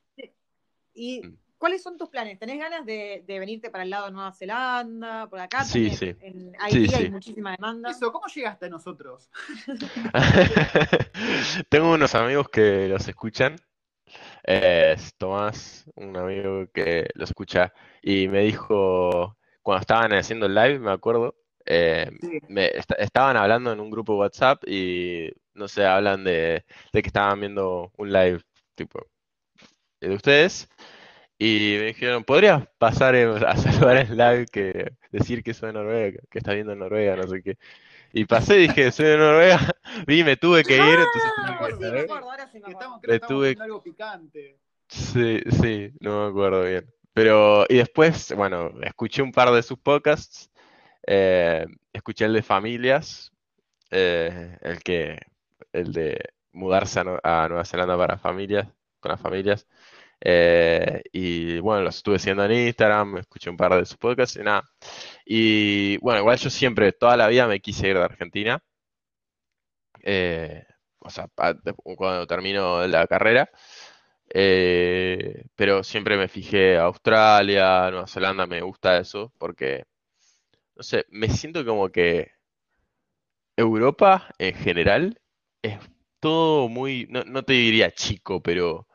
¿Y 0.94 1.22
Mm. 1.22 1.38
cuáles 1.58 1.82
son 1.82 1.98
tus 1.98 2.10
planes? 2.10 2.38
¿Tenés 2.40 2.60
ganas 2.60 2.86
de, 2.86 3.24
de 3.26 3.40
venirte 3.40 3.70
para 3.70 3.84
el 3.84 3.90
lado 3.90 4.06
de 4.08 4.12
Nueva 4.12 4.32
Zelanda? 4.34 5.28
Por 5.30 5.40
acá 5.40 5.64
Sí, 5.64 5.90
sí. 5.92 6.16
en 6.20 6.54
ahí 6.60 6.72
Sí, 6.88 6.96
hay 6.96 7.06
sí. 7.06 7.10
muchísima 7.10 7.52
demanda. 7.52 7.90
Eso, 7.92 8.12
¿cómo 8.12 8.28
llegaste 8.28 8.66
a 8.68 8.70
nosotros? 8.70 9.30
Tengo 11.70 11.94
unos 11.94 12.14
amigos 12.16 12.50
que 12.50 12.88
los 12.90 13.08
escuchan. 13.08 13.56
Eh, 14.46 14.94
es 14.98 15.16
Tomás, 15.18 15.86
un 15.96 16.16
amigo 16.18 16.66
que 16.74 17.08
los 17.16 17.30
escucha, 17.30 17.74
y 18.02 18.28
me 18.28 18.42
dijo, 18.42 19.38
cuando 19.62 19.82
estaban 19.82 20.14
haciendo 20.14 20.46
el 20.48 20.56
live, 20.56 20.80
me 20.80 20.92
acuerdo, 20.92 21.36
eh, 21.66 22.10
Sí. 22.22 22.40
me 22.50 22.66
est- 22.68 22.92
estaban 22.98 23.38
hablando 23.38 23.72
en 23.72 23.80
un 23.80 23.90
grupo 23.92 24.16
WhatsApp 24.18 24.64
y, 24.68 25.32
no 25.54 25.68
sé, 25.68 25.86
hablan 25.86 26.24
de, 26.26 26.66
de 26.92 27.02
que 27.02 27.08
estaban 27.08 27.40
viendo 27.40 27.92
un 27.98 28.12
live, 28.12 28.42
tipo, 28.76 29.00
de 30.02 30.16
ustedes, 30.16 30.68
y 31.40 31.78
me 31.80 31.88
dijeron, 31.88 32.24
¿podrías 32.24 32.68
pasar 32.80 33.16
a 33.48 33.58
saludar 33.58 33.98
el 33.98 34.18
live 34.18 34.46
que 34.52 34.94
decir 35.12 35.44
que 35.44 35.54
soy 35.54 35.68
de 35.70 35.74
Noruega, 35.74 36.22
que 36.32 36.40
estás 36.40 36.56
viendo 36.56 36.74
en 36.74 36.80
Noruega, 36.80 37.16
no 37.18 37.28
sé 37.28 37.44
qué? 37.44 37.58
Y 38.14 38.26
pasé 38.26 38.60
y 38.60 38.68
dije, 38.68 38.92
soy 38.92 39.08
de 39.08 39.18
Noruega, 39.18 39.60
vi, 40.08 40.24
me 40.24 40.38
tuve 40.38 40.64
que 40.64 40.78
ir, 40.94 41.00
entonces 41.00 41.32
Ah, 41.36 41.36
que 41.36 41.72
sí, 41.74 41.80
me 41.82 41.88
saber. 41.88 42.04
acuerdo, 42.06 42.32
ahora 42.32 42.48
sí 42.48 42.60
me 42.60 42.66
Que 42.66 42.72
acuerdo. 42.72 43.02
estamos, 43.14 43.30
tuve- 43.42 43.58
algo 43.62 43.84
picante. 43.84 44.60
Sí, 44.88 45.40
sí, 45.62 45.92
no 46.02 46.24
me 46.26 46.30
acuerdo 46.30 46.64
bien. 46.64 46.86
Pero, 47.14 47.66
y 47.70 47.78
después, 47.78 48.34
bueno, 48.36 48.72
escuché 48.84 49.22
un 49.22 49.32
par 49.32 49.52
de 49.52 49.64
sus 49.64 49.80
podcasts. 49.80 50.50
eh, 51.08 51.66
escuché 51.94 52.26
el 52.26 52.34
de 52.34 52.44
familias, 52.44 53.32
eh, 53.92 54.58
el 54.62 54.80
que, 54.84 55.20
el 55.74 55.94
de 55.94 56.20
mudarse 56.54 57.00
a, 57.02 57.46
a 57.46 57.50
Nueva 57.50 57.66
Zelanda 57.66 57.98
para 57.98 58.18
familias, 58.18 58.68
con 59.00 59.12
las 59.12 59.22
familias. 59.22 59.68
Eh, 60.24 61.04
y 61.14 61.60
bueno, 61.60 61.84
los 61.84 61.98
estuve 61.98 62.20
siguiendo 62.20 62.46
en 62.46 62.54
Instagram, 62.68 63.18
escuché 63.20 63.50
un 63.52 63.58
par 63.58 63.76
de 63.76 63.86
sus 63.86 63.98
podcasts 63.98 64.38
y 64.38 64.44
nada. 64.44 64.64
Y 65.26 65.98
bueno, 66.00 66.22
igual 66.22 66.38
yo 66.40 66.50
siempre, 66.50 66.94
toda 66.94 67.18
la 67.18 67.28
vida 67.30 67.48
me 67.48 67.62
quise 67.62 67.90
ir 67.90 67.98
de 67.98 68.04
Argentina. 68.06 68.64
eh, 70.04 70.64
o 71.00 71.10
sea, 71.10 71.28
cuando 71.98 72.28
termino 72.28 72.86
la 72.88 73.08
carrera. 73.08 73.50
Eh, 74.34 75.46
pero 75.56 75.84
siempre 75.84 76.18
me 76.18 76.28
fijé 76.30 76.78
Australia, 76.78 77.90
Nueva 77.92 78.08
Zelanda, 78.08 78.48
me 78.48 78.62
gusta 78.62 78.98
eso, 79.00 79.34
porque, 79.40 79.86
no 80.76 80.84
sé, 80.84 81.06
me 81.10 81.30
siento 81.30 81.66
como 81.66 81.90
que 81.92 82.32
Europa 83.58 84.30
en 84.40 84.54
general 84.56 85.20
es 85.62 85.80
todo 86.20 86.70
muy, 86.70 87.08
no, 87.10 87.24
no 87.24 87.44
te 87.44 87.54
diría 87.54 87.92
chico, 87.92 88.42
pero, 88.42 88.88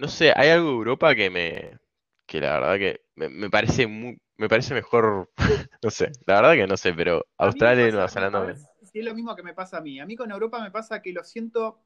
no 0.00 0.08
sé, 0.08 0.32
hay 0.34 0.48
algo 0.50 0.68
de 0.68 0.74
Europa 0.74 1.14
que 1.14 1.30
me, 1.30 1.78
que 2.26 2.40
la 2.40 2.58
verdad 2.58 2.78
que 2.78 3.00
me, 3.16 3.28
me 3.28 3.50
parece 3.50 3.86
muy, 3.86 4.18
me 4.38 4.48
parece 4.48 4.74
mejor, 4.74 5.30
no 5.82 5.90
sé, 5.90 6.10
la 6.26 6.40
verdad 6.40 6.54
que 6.54 6.66
no 6.66 6.76
sé, 6.76 6.92
pero 6.94 7.24
Australia 7.36 7.86
y 7.86 7.90
Nueva 7.90 8.06
a 8.06 8.08
Zelanda 8.08 8.52
es 8.52 9.04
lo 9.04 9.14
mismo 9.14 9.36
que 9.36 9.42
me 9.42 9.54
pasa 9.54 9.78
a 9.78 9.80
mí. 9.80 10.00
A 10.00 10.06
mí 10.06 10.16
con 10.16 10.30
Europa 10.30 10.60
me 10.62 10.70
pasa 10.70 11.00
que 11.02 11.12
lo 11.12 11.22
siento, 11.22 11.78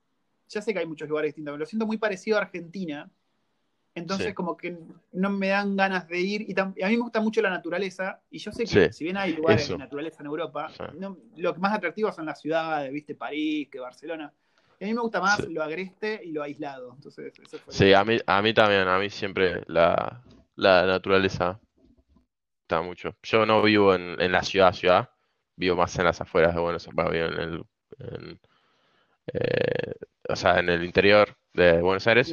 ya 0.48 0.62
sé 0.62 0.72
que 0.72 0.78
hay 0.78 0.86
muchos 0.86 1.08
lugares 1.08 1.30
distintos, 1.30 1.52
pero 1.52 1.58
lo 1.58 1.66
siento 1.66 1.86
muy 1.86 1.98
parecido 1.98 2.38
a 2.38 2.42
Argentina. 2.42 3.10
Entonces 3.96 4.28
Sí. 4.28 4.34
como 4.34 4.56
que 4.56 4.76
no 5.12 5.30
me 5.30 5.48
dan 5.48 5.76
ganas 5.76 6.08
de 6.08 6.20
ir. 6.20 6.42
Y, 6.42 6.54
tam- 6.54 6.74
y 6.76 6.82
a 6.82 6.88
mí 6.88 6.96
me 6.96 7.02
gusta 7.02 7.20
mucho 7.20 7.40
la 7.42 7.50
naturaleza. 7.50 8.20
Y 8.30 8.38
yo 8.38 8.50
sé 8.50 8.64
que 8.64 8.86
Sí, 8.86 8.92
si 8.92 9.04
bien 9.04 9.16
hay 9.16 9.34
lugares 9.34 9.64
eso. 9.64 9.74
de 9.74 9.78
naturaleza 9.78 10.22
en 10.22 10.26
Europa, 10.26 10.68
Sí. 10.70 10.82
no- 10.98 11.16
lo 11.36 11.54
que 11.54 11.60
más 11.60 11.72
atractivo 11.74 12.10
son 12.12 12.26
las 12.26 12.40
ciudades, 12.40 12.92
viste, 12.92 13.14
París, 13.14 13.68
que 13.70 13.78
Barcelona. 13.78 14.32
Y 14.80 14.84
a 14.84 14.88
mí 14.88 14.94
me 14.94 15.00
gusta 15.00 15.20
más 15.20 15.40
Sí. 15.40 15.52
lo 15.52 15.62
agreste 15.62 16.20
y 16.24 16.32
lo 16.32 16.42
aislado. 16.42 16.92
Entonces, 16.94 17.32
eso 17.38 17.58
fue 17.58 17.74
Sí, 17.74 17.92
a 17.92 18.04
mí, 18.04 18.18
a 18.26 18.42
mí 18.42 18.54
también, 18.54 18.88
a 18.88 18.98
mí 18.98 19.10
siempre 19.10 19.62
la, 19.66 20.22
la 20.56 20.86
naturaleza 20.86 21.60
está 22.62 22.82
mucho. 22.82 23.16
Yo 23.22 23.46
no 23.46 23.62
vivo 23.62 23.94
en, 23.94 24.20
en 24.20 24.32
la 24.32 24.42
ciudad, 24.42 24.72
ciudad, 24.72 25.10
vivo 25.56 25.76
más 25.76 25.96
en 25.98 26.04
las 26.04 26.20
afueras 26.20 26.54
de 26.54 26.60
Buenos 26.60 26.86
Aires, 26.88 27.10
vivo 27.12 27.26
en 27.26 27.40
el, 27.40 27.64
en, 27.98 28.40
eh, 29.34 29.94
o 30.28 30.36
sea, 30.36 30.58
en 30.60 30.68
el 30.70 30.84
interior 30.84 31.36
de 31.52 31.80
Buenos 31.80 32.06
Aires, 32.06 32.32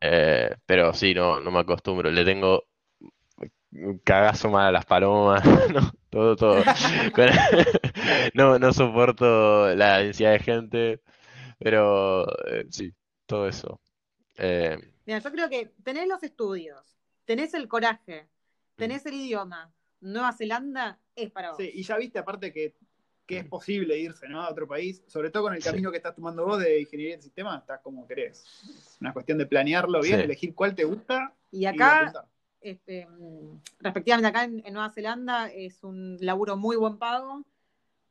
eh, 0.00 0.56
pero 0.66 0.94
sí, 0.94 1.14
no, 1.14 1.40
no 1.40 1.50
me 1.50 1.60
acostumbro, 1.60 2.10
le 2.10 2.24
tengo 2.24 2.64
un 3.72 3.98
cagazo 3.98 4.48
mal 4.50 4.66
a 4.66 4.72
las 4.72 4.86
palomas, 4.86 5.42
no, 5.72 5.90
todo, 6.10 6.36
todo. 6.36 6.64
No, 8.34 8.58
no 8.58 8.72
soporto 8.72 9.74
la 9.74 9.98
densidad 9.98 10.32
de 10.32 10.38
gente, 10.40 11.00
pero 11.58 12.26
eh, 12.46 12.66
sí, 12.70 12.92
todo 13.26 13.48
eso. 13.48 13.80
Eh, 14.36 14.78
Mira, 15.06 15.18
yo 15.20 15.30
creo 15.30 15.48
que 15.48 15.72
tenés 15.82 16.08
los 16.08 16.22
estudios, 16.22 16.98
tenés 17.24 17.54
el 17.54 17.68
coraje, 17.68 18.28
tenés 18.76 19.06
el 19.06 19.14
idioma. 19.14 19.72
Nueva 20.00 20.32
Zelanda 20.32 21.00
es 21.14 21.30
para 21.30 21.50
vos. 21.50 21.58
Sí, 21.58 21.70
y 21.72 21.82
ya 21.82 21.96
viste 21.96 22.18
aparte 22.18 22.52
que, 22.52 22.74
que 23.24 23.38
es 23.38 23.44
Mm. 23.46 23.48
posible 23.48 23.98
irse 23.98 24.28
¿no? 24.28 24.42
a 24.42 24.50
otro 24.50 24.68
país, 24.68 25.02
sobre 25.06 25.30
todo 25.30 25.44
con 25.44 25.54
el 25.54 25.62
Sí. 25.62 25.68
camino 25.70 25.90
que 25.90 25.96
estás 25.96 26.14
tomando 26.14 26.44
vos 26.44 26.58
de 26.58 26.80
ingeniería 26.80 27.16
de 27.16 27.22
sistema, 27.22 27.56
estás 27.58 27.80
como 27.80 28.06
querés. 28.06 28.44
Es 28.64 28.98
una 29.00 29.12
cuestión 29.12 29.38
de 29.38 29.46
planearlo 29.46 30.00
bien, 30.02 30.18
Sí. 30.18 30.24
elegir 30.24 30.54
cuál 30.54 30.74
te 30.74 30.84
gusta 30.84 31.34
Y 31.50 31.60
y 31.60 31.66
acá, 31.66 31.94
apuntar. 32.02 32.26
este, 32.60 33.06
mm, 33.06 33.60
respectivamente 33.80 34.28
acá 34.28 34.44
en, 34.44 34.62
en 34.66 34.74
Nueva 34.74 34.90
Zelanda, 34.90 35.50
es 35.50 35.82
un 35.82 36.18
laburo 36.20 36.56
muy 36.56 36.76
buen 36.76 36.98
pago. 36.98 37.42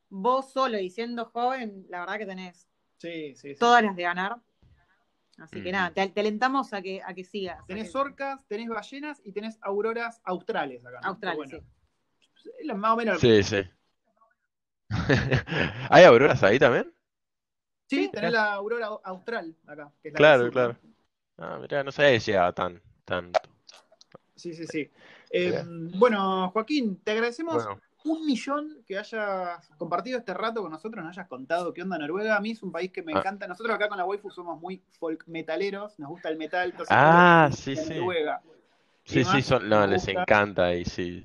Vos 0.09 0.51
solo 0.51 0.79
y 0.79 0.89
siendo 0.89 1.25
joven, 1.25 1.85
la 1.89 1.99
verdad 2.01 2.17
que 2.17 2.25
tenés 2.25 2.67
Sí, 2.97 3.35
sí, 3.35 3.53
sí. 3.53 3.59
todas 3.59 3.83
las 3.83 3.95
de 3.95 4.03
ganar. 4.03 4.37
Así 5.37 5.61
que 5.61 5.71
nada, 5.71 5.91
te, 5.91 6.07
te 6.07 6.19
alentamos 6.21 6.71
a 6.73 6.81
que, 6.81 7.01
a 7.03 7.13
que 7.13 7.23
sigas. 7.25 7.65
Tenés 7.67 7.91
que- 7.91 7.97
orcas, 7.97 8.45
tenés 8.47 8.69
ballenas 8.69 9.21
y 9.25 9.33
tenés 9.33 9.57
auroras 9.61 10.21
australes 10.23 10.85
acá. 10.85 11.01
¿no? 11.01 11.07
Australes, 11.09 11.49
Pero 11.49 11.61
sí. 12.37 12.73
Más 12.73 12.91
o 12.91 12.95
menos. 12.95 13.19
Sí, 13.19 13.43
sí. 13.43 13.61
¿Hay 15.89 16.03
auroras 16.03 16.41
ahí 16.43 16.59
también? 16.59 16.93
Sí, 17.87 18.05
Sí. 18.05 18.11
tenés 18.11 18.31
la 18.31 18.53
aurora 18.53 18.87
austral 19.03 19.55
acá. 19.67 19.91
Que 20.01 20.07
es 20.09 20.13
la 20.13 20.17
Claro, 20.17 20.49
claro. 20.51 20.77
¿no? 20.81 20.95
Ah, 21.37 21.59
mirá, 21.59 21.83
no 21.83 21.91
sabía 21.91 22.11
que 22.13 22.19
llegaba 22.19 22.53
tan, 22.53 22.81
tanto. 23.03 23.39
Sí, 24.35 24.53
sí, 24.53 24.65
sí. 24.67 24.89
Eh, 25.29 25.49
Bien. 25.51 25.91
bueno, 25.99 26.49
Joaquín, 26.51 26.97
te 27.03 27.11
agradecemos 27.11 27.55
Bueno, 27.55 27.81
un 28.05 28.25
millón 28.25 28.83
que 28.85 28.97
hayas 28.97 29.69
compartido 29.77 30.17
este 30.19 30.33
rato 30.33 30.61
con 30.61 30.71
nosotros, 30.71 31.03
nos 31.03 31.17
hayas 31.17 31.27
contado 31.27 31.73
qué 31.73 31.81
onda 31.81 31.97
Noruega. 31.97 32.37
A 32.37 32.39
mí 32.39 32.51
es 32.51 32.63
un 32.63 32.71
país 32.71 32.91
que 32.91 33.01
me 33.03 33.13
Ah. 33.13 33.19
encanta. 33.19 33.47
Nosotros 33.47 33.75
acá 33.75 33.89
con 33.89 33.97
la 33.97 34.05
waifu 34.05 34.29
somos 34.31 34.59
muy 34.61 34.83
folk 34.99 35.25
metaleros, 35.27 35.97
nos 35.99 36.09
gusta 36.09 36.29
el 36.29 36.37
metal. 36.37 36.69
entonces 36.71 36.87
Ah, 36.97 37.49
sí, 37.51 37.75
sí. 37.75 37.95
Noruega. 37.95 38.41
Sí, 39.03 39.23
sí, 39.23 39.41
son, 39.41 39.67
no, 39.69 39.85
les 39.85 40.05
gusta. 40.05 40.21
encanta 40.21 40.73
y 40.73 40.85
sí. 40.85 41.23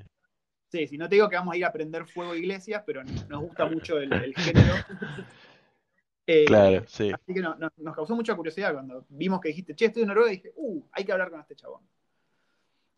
Sí, 0.71 0.87
sí, 0.87 0.99
no 0.99 1.09
te 1.09 1.17
digo 1.17 1.29
que 1.29 1.37
vamos 1.37 1.55
a 1.55 1.57
ir 1.57 1.65
a 1.65 1.73
prender 1.73 2.07
fuego 2.07 2.33
a 2.33 2.37
iglesias, 2.37 2.83
pero 2.87 3.03
nos 3.05 3.41
gusta 3.41 3.67
mucho 3.67 3.99
el, 3.99 4.13
el 4.13 4.35
género. 4.35 4.75
Eh, 6.27 6.45
Claro, 6.45 6.85
sí. 6.87 7.11
Así 7.13 7.35
que 7.35 7.41
no- 7.41 7.57
no- 7.57 7.73
nos 7.79 7.95
causó 7.97 8.15
mucha 8.15 8.37
curiosidad 8.37 8.73
cuando 8.73 9.05
vimos 9.09 9.41
que 9.41 9.49
dijiste, 9.49 9.75
che, 9.75 9.87
estoy 9.87 10.03
en 10.03 10.09
Noruega, 10.09 10.33
y 10.33 10.37
dije, 10.37 10.53
uh, 10.55 10.85
hay 10.93 11.05
que 11.05 11.11
hablar 11.11 11.29
con 11.29 11.41
este 11.41 11.57
chabón. 11.57 11.83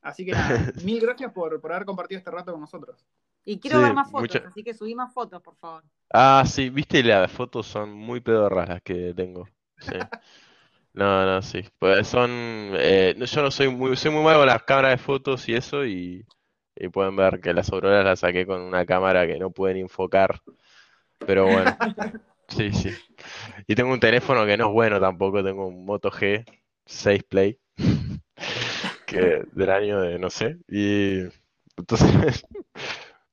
Así 0.02 0.26
que 0.26 0.32
nada, 0.32 0.42
mil 0.84 1.00
gracias 1.00 1.32
por, 1.32 1.58
por 1.58 1.72
haber 1.72 1.86
compartido 1.86 2.18
este 2.18 2.30
rato 2.30 2.52
con 2.52 2.60
nosotros. 2.60 3.06
Y 3.44 3.60
quiero 3.60 3.78
Sí, 3.78 3.82
ver 3.82 3.94
más 3.94 4.10
fotos, 4.10 4.38
mucha- 4.38 4.44
así 4.44 4.62
que 4.64 4.74
subí 4.74 4.94
más 4.94 5.12
fotos, 5.14 5.42
por 5.42 5.56
favor. 5.56 5.84
Ah, 6.14 6.44
sí, 6.46 6.68
viste, 6.70 7.02
las 7.02 7.30
fotos 7.32 7.66
son 7.66 7.92
muy 7.92 8.20
pedorras 8.20 8.68
las 8.68 8.82
que 8.82 9.14
tengo. 9.14 9.48
Sí. 9.78 9.94
No, 10.94 11.26
no, 11.26 11.42
sí. 11.42 11.62
Pues 11.78 12.08
son. 12.08 12.30
eh, 12.32 13.14
yo 13.18 13.42
no 13.42 13.50
soy 13.50 13.68
muy, 13.68 13.96
soy 13.96 14.10
muy 14.12 14.24
malo 14.24 14.40
con 14.40 14.48
las 14.48 14.62
cámaras 14.64 14.92
de 14.92 14.98
fotos 15.04 15.48
y 15.48 15.54
eso, 15.54 15.84
y, 15.86 16.26
y 16.76 16.88
pueden 16.88 17.16
ver 17.16 17.40
que 17.40 17.54
las 17.54 17.72
auroras 17.72 18.04
las 18.04 18.20
saqué 18.20 18.46
con 18.46 18.60
una 18.62 18.86
cámara 18.86 19.26
que 19.26 19.38
no 19.38 19.50
pueden 19.52 19.78
enfocar. 19.78 20.42
Pero 21.24 21.48
bueno, 21.50 21.78
sí, 22.48 22.72
sí. 22.72 22.98
Y 23.68 23.74
tengo 23.76 23.92
un 23.92 24.00
teléfono 24.00 24.46
que 24.46 24.56
no 24.58 24.68
es 24.68 24.72
bueno 24.74 25.00
tampoco, 25.00 25.44
tengo 25.44 25.66
un 25.68 25.84
Moto 25.86 26.10
G 26.10 26.46
6 26.86 27.24
Play, 27.24 27.58
que 29.06 29.42
del 29.52 29.70
año 29.70 30.00
de 30.02 30.18
no 30.18 30.30
sé, 30.30 30.58
y 30.68 31.20
entonces. 31.76 32.44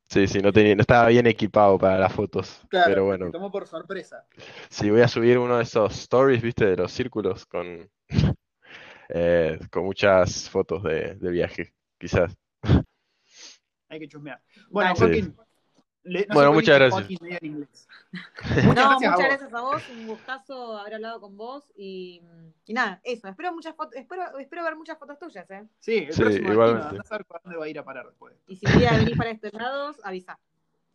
Sí, 0.09 0.27
sí, 0.27 0.39
no 0.39 0.51
tenía, 0.51 0.75
no 0.75 0.81
estaba 0.81 1.07
bien 1.07 1.27
equipado 1.27 1.77
para 1.77 1.99
las 1.99 2.11
fotos, 2.13 2.61
pero 2.83 3.05
bueno. 3.05 3.25
me 3.25 3.31
tomó 3.31 3.51
por 3.51 3.67
sorpresa. 3.67 4.25
Sí, 4.69 4.89
voy 4.89 5.01
a 5.01 5.07
subir 5.07 5.37
uno 5.37 5.57
de 5.57 5.63
esos 5.63 5.93
stories, 5.93 6.41
viste, 6.41 6.65
de 6.65 6.75
los 6.77 6.91
círculos 6.91 7.45
con, 7.45 7.89
eh, 9.09 9.59
con 9.71 9.85
muchas 9.85 10.49
fotos 10.49 10.83
de, 10.83 11.15
de 11.15 11.31
viaje, 11.31 11.73
quizás. 11.99 12.35
Hay 13.89 13.99
que 13.99 14.07
chusmear. 14.07 14.41
Bueno, 14.69 14.95
Sí. 14.95 15.01
Joaquín. 15.01 15.35
Le- 16.03 16.19
no 16.21 16.25
sé 16.27 16.33
Bueno, 16.33 16.53
muchas 16.53 16.75
gracias. 16.75 17.01
Joaquín 17.01 17.17
medio 17.21 17.37
en 17.41 17.45
inglés. 17.47 17.87
No, 18.65 18.73
gracias 18.73 18.87
a 18.87 18.93
muchas 18.95 19.15
vos. 19.15 19.23
gracias 19.25 19.53
a 19.53 19.61
vos, 19.61 19.83
un 19.91 20.07
gustazo 20.07 20.77
haber 20.77 20.95
hablado 20.95 21.21
con 21.21 21.37
vos 21.37 21.71
y, 21.77 22.21
y 22.65 22.73
nada, 22.73 22.99
eso, 23.03 23.27
espero 23.27 23.53
muchas 23.53 23.75
fotos, 23.75 23.95
espero, 23.95 24.37
espero 24.39 24.63
ver 24.63 24.75
muchas 24.75 24.97
fotos 24.97 25.19
tuyas, 25.19 25.49
eh. 25.51 25.63
Sí, 25.79 25.97
el 26.07 26.13
Sí, 26.13 26.21
próximo 26.21 26.51
igualmente. 26.51 26.77
destino, 26.79 26.89
andá 26.89 27.01
a 27.01 27.07
saber 27.07 27.25
para 27.25 27.41
dónde 27.43 27.57
va 27.59 27.65
a 27.65 27.69
ir 27.69 27.77
a 27.79 27.83
parar 27.83 28.05
después. 28.07 28.33
Y 28.47 28.55
si 28.55 28.65
quería 28.65 28.93
venir 28.93 29.15
para 29.17 29.29
estos 29.31 29.53
lados, 29.53 29.97
avisa. 30.03 30.39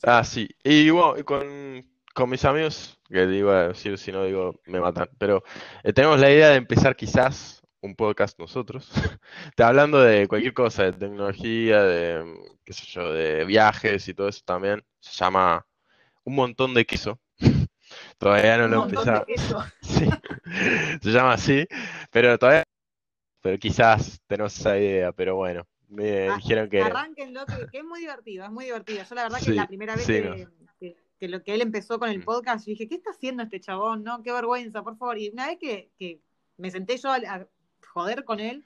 Ah, 0.03 0.25
sí. 0.25 0.49
Y 0.65 0.91
bueno, 0.91 1.17
y 1.19 1.23
con, 1.23 1.87
con 2.15 2.29
mis 2.31 2.45
amigos, 2.45 2.99
que 3.09 3.27
digo 3.27 3.51
a 3.51 3.69
decir, 3.69 3.97
si 3.97 4.11
no 4.11 4.25
digo, 4.25 4.61
me 4.67 4.81
matan. 4.81 5.09
Pero 5.19 5.45
eh, 5.85 5.93
tenemos 5.93 6.19
la 6.19 6.31
idea 6.31 6.49
de 6.49 6.57
empezar 6.57 6.97
quizás 6.97 7.63
un 7.81 7.95
podcast 7.95 8.39
nosotros, 8.41 8.91
hablando 9.59 10.01
de 10.01 10.27
cualquier 10.27 10.53
cosa, 10.55 10.83
de 10.85 10.93
tecnología, 10.95 11.83
de, 11.83 12.35
qué 12.65 12.73
sé 12.73 12.87
yo, 12.87 13.13
de 13.13 13.45
viajes 13.45 14.09
y 14.09 14.15
todo 14.15 14.29
eso 14.29 14.43
también. 14.45 14.83
Se 15.05 15.25
llama 15.25 15.67
Un 16.25 16.35
montón 16.35 16.73
de 16.75 16.85
queso. 16.87 17.21
Todavía 18.19 18.57
no 18.59 18.65
Un 18.65 18.71
lo 18.71 18.77
he 18.77 18.81
montón 18.81 19.05
de 19.05 19.11
empezado. 19.13 19.27
queso. 19.27 19.65
Sí, 19.83 20.09
se 21.03 21.11
llama 21.11 21.35
así, 21.35 21.67
pero 22.11 22.39
todavía, 22.39 22.65
pero 23.43 23.59
quizás 23.59 24.21
tenemos 24.27 24.59
esa 24.59 24.79
idea, 24.79 25.13
pero 25.13 25.37
bueno, 25.37 25.67
me 25.89 26.29
Ah, 26.29 26.37
dijeron 26.37 26.69
que 26.71 26.81
Arránquenlo, 26.81 27.45
que, 27.47 27.67
que 27.71 27.79
es 27.79 27.85
muy 27.85 28.01
divertido, 28.01 28.45
es 28.47 28.51
muy 28.51 28.65
divertido. 28.65 29.05
Yo 29.09 29.15
la 29.15 29.25
verdad 29.25 29.39
que 29.39 29.45
Sí, 29.45 29.53
la 29.53 29.67
primera 29.67 29.95
vez 29.95 30.07
sí, 30.07 30.13
que, 30.15 30.49
que- 30.81 30.97
que 31.21 31.29
lo, 31.29 31.43
que 31.43 31.55
él 31.55 31.61
empezó 31.63 31.99
con 31.99 32.09
el 32.09 32.21
Mm. 32.21 32.25
podcast, 32.25 32.67
yo 32.67 32.71
dije, 32.71 32.89
¿qué 32.89 32.95
está 32.97 33.11
haciendo 33.11 33.43
este 33.43 33.61
chabón? 33.61 34.03
No, 34.03 34.23
qué 34.23 34.33
vergüenza, 34.33 34.83
por 34.83 34.97
favor. 34.97 35.19
Y 35.19 35.29
una 35.29 35.47
vez 35.49 35.59
que, 35.61 35.91
que 35.99 36.21
me 36.57 36.71
senté 36.71 36.97
yo 36.97 37.11
a, 37.11 37.17
a 37.17 37.47
joder 37.93 38.25
con 38.25 38.41
él 38.41 38.65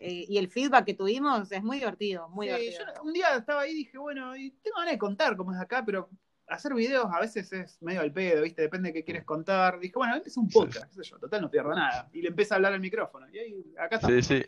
eh, 0.00 0.24
y 0.28 0.38
el 0.38 0.48
feedback 0.48 0.84
que 0.86 0.94
tuvimos, 0.94 1.50
es 1.52 1.62
muy 1.62 1.78
divertido, 1.78 2.28
muy 2.30 2.48
Sí, 2.48 2.54
divertido. 2.54 2.94
yo 2.96 3.02
un 3.02 3.12
día 3.12 3.36
estaba 3.36 3.62
ahí 3.62 3.72
y 3.72 3.74
dije, 3.74 3.98
bueno, 3.98 4.36
y 4.36 4.50
tengo 4.62 4.76
ganas 4.78 4.92
de 4.92 4.98
contar 4.98 5.36
cómo 5.36 5.52
es 5.52 5.60
acá, 5.60 5.84
pero 5.84 6.08
hacer 6.46 6.72
videos 6.74 7.06
a 7.12 7.20
veces 7.20 7.52
es 7.52 7.82
medio 7.82 8.00
al 8.00 8.12
pedo, 8.12 8.42
¿viste? 8.42 8.62
Depende 8.62 8.88
de 8.88 8.92
qué 8.94 9.04
quieres 9.04 9.24
contar. 9.24 9.78
Dije, 9.80 9.94
bueno, 9.96 10.16
es 10.16 10.36
un 10.36 10.48
Sí, 10.48 10.54
podcast, 10.58 10.88
qué 10.88 11.02
sé 11.04 11.10
yo, 11.10 11.18
total 11.18 11.42
no 11.42 11.50
pierdo 11.50 11.74
nada. 11.74 12.08
Y 12.12 12.22
le 12.22 12.28
empieza 12.28 12.54
a 12.54 12.56
hablar 12.56 12.72
al 12.72 12.80
micrófono. 12.80 13.28
Y 13.30 13.38
ahí, 13.38 13.74
acá 13.78 13.96
está. 13.96 14.08
Sí, 14.08 14.22
sí. 14.22 14.42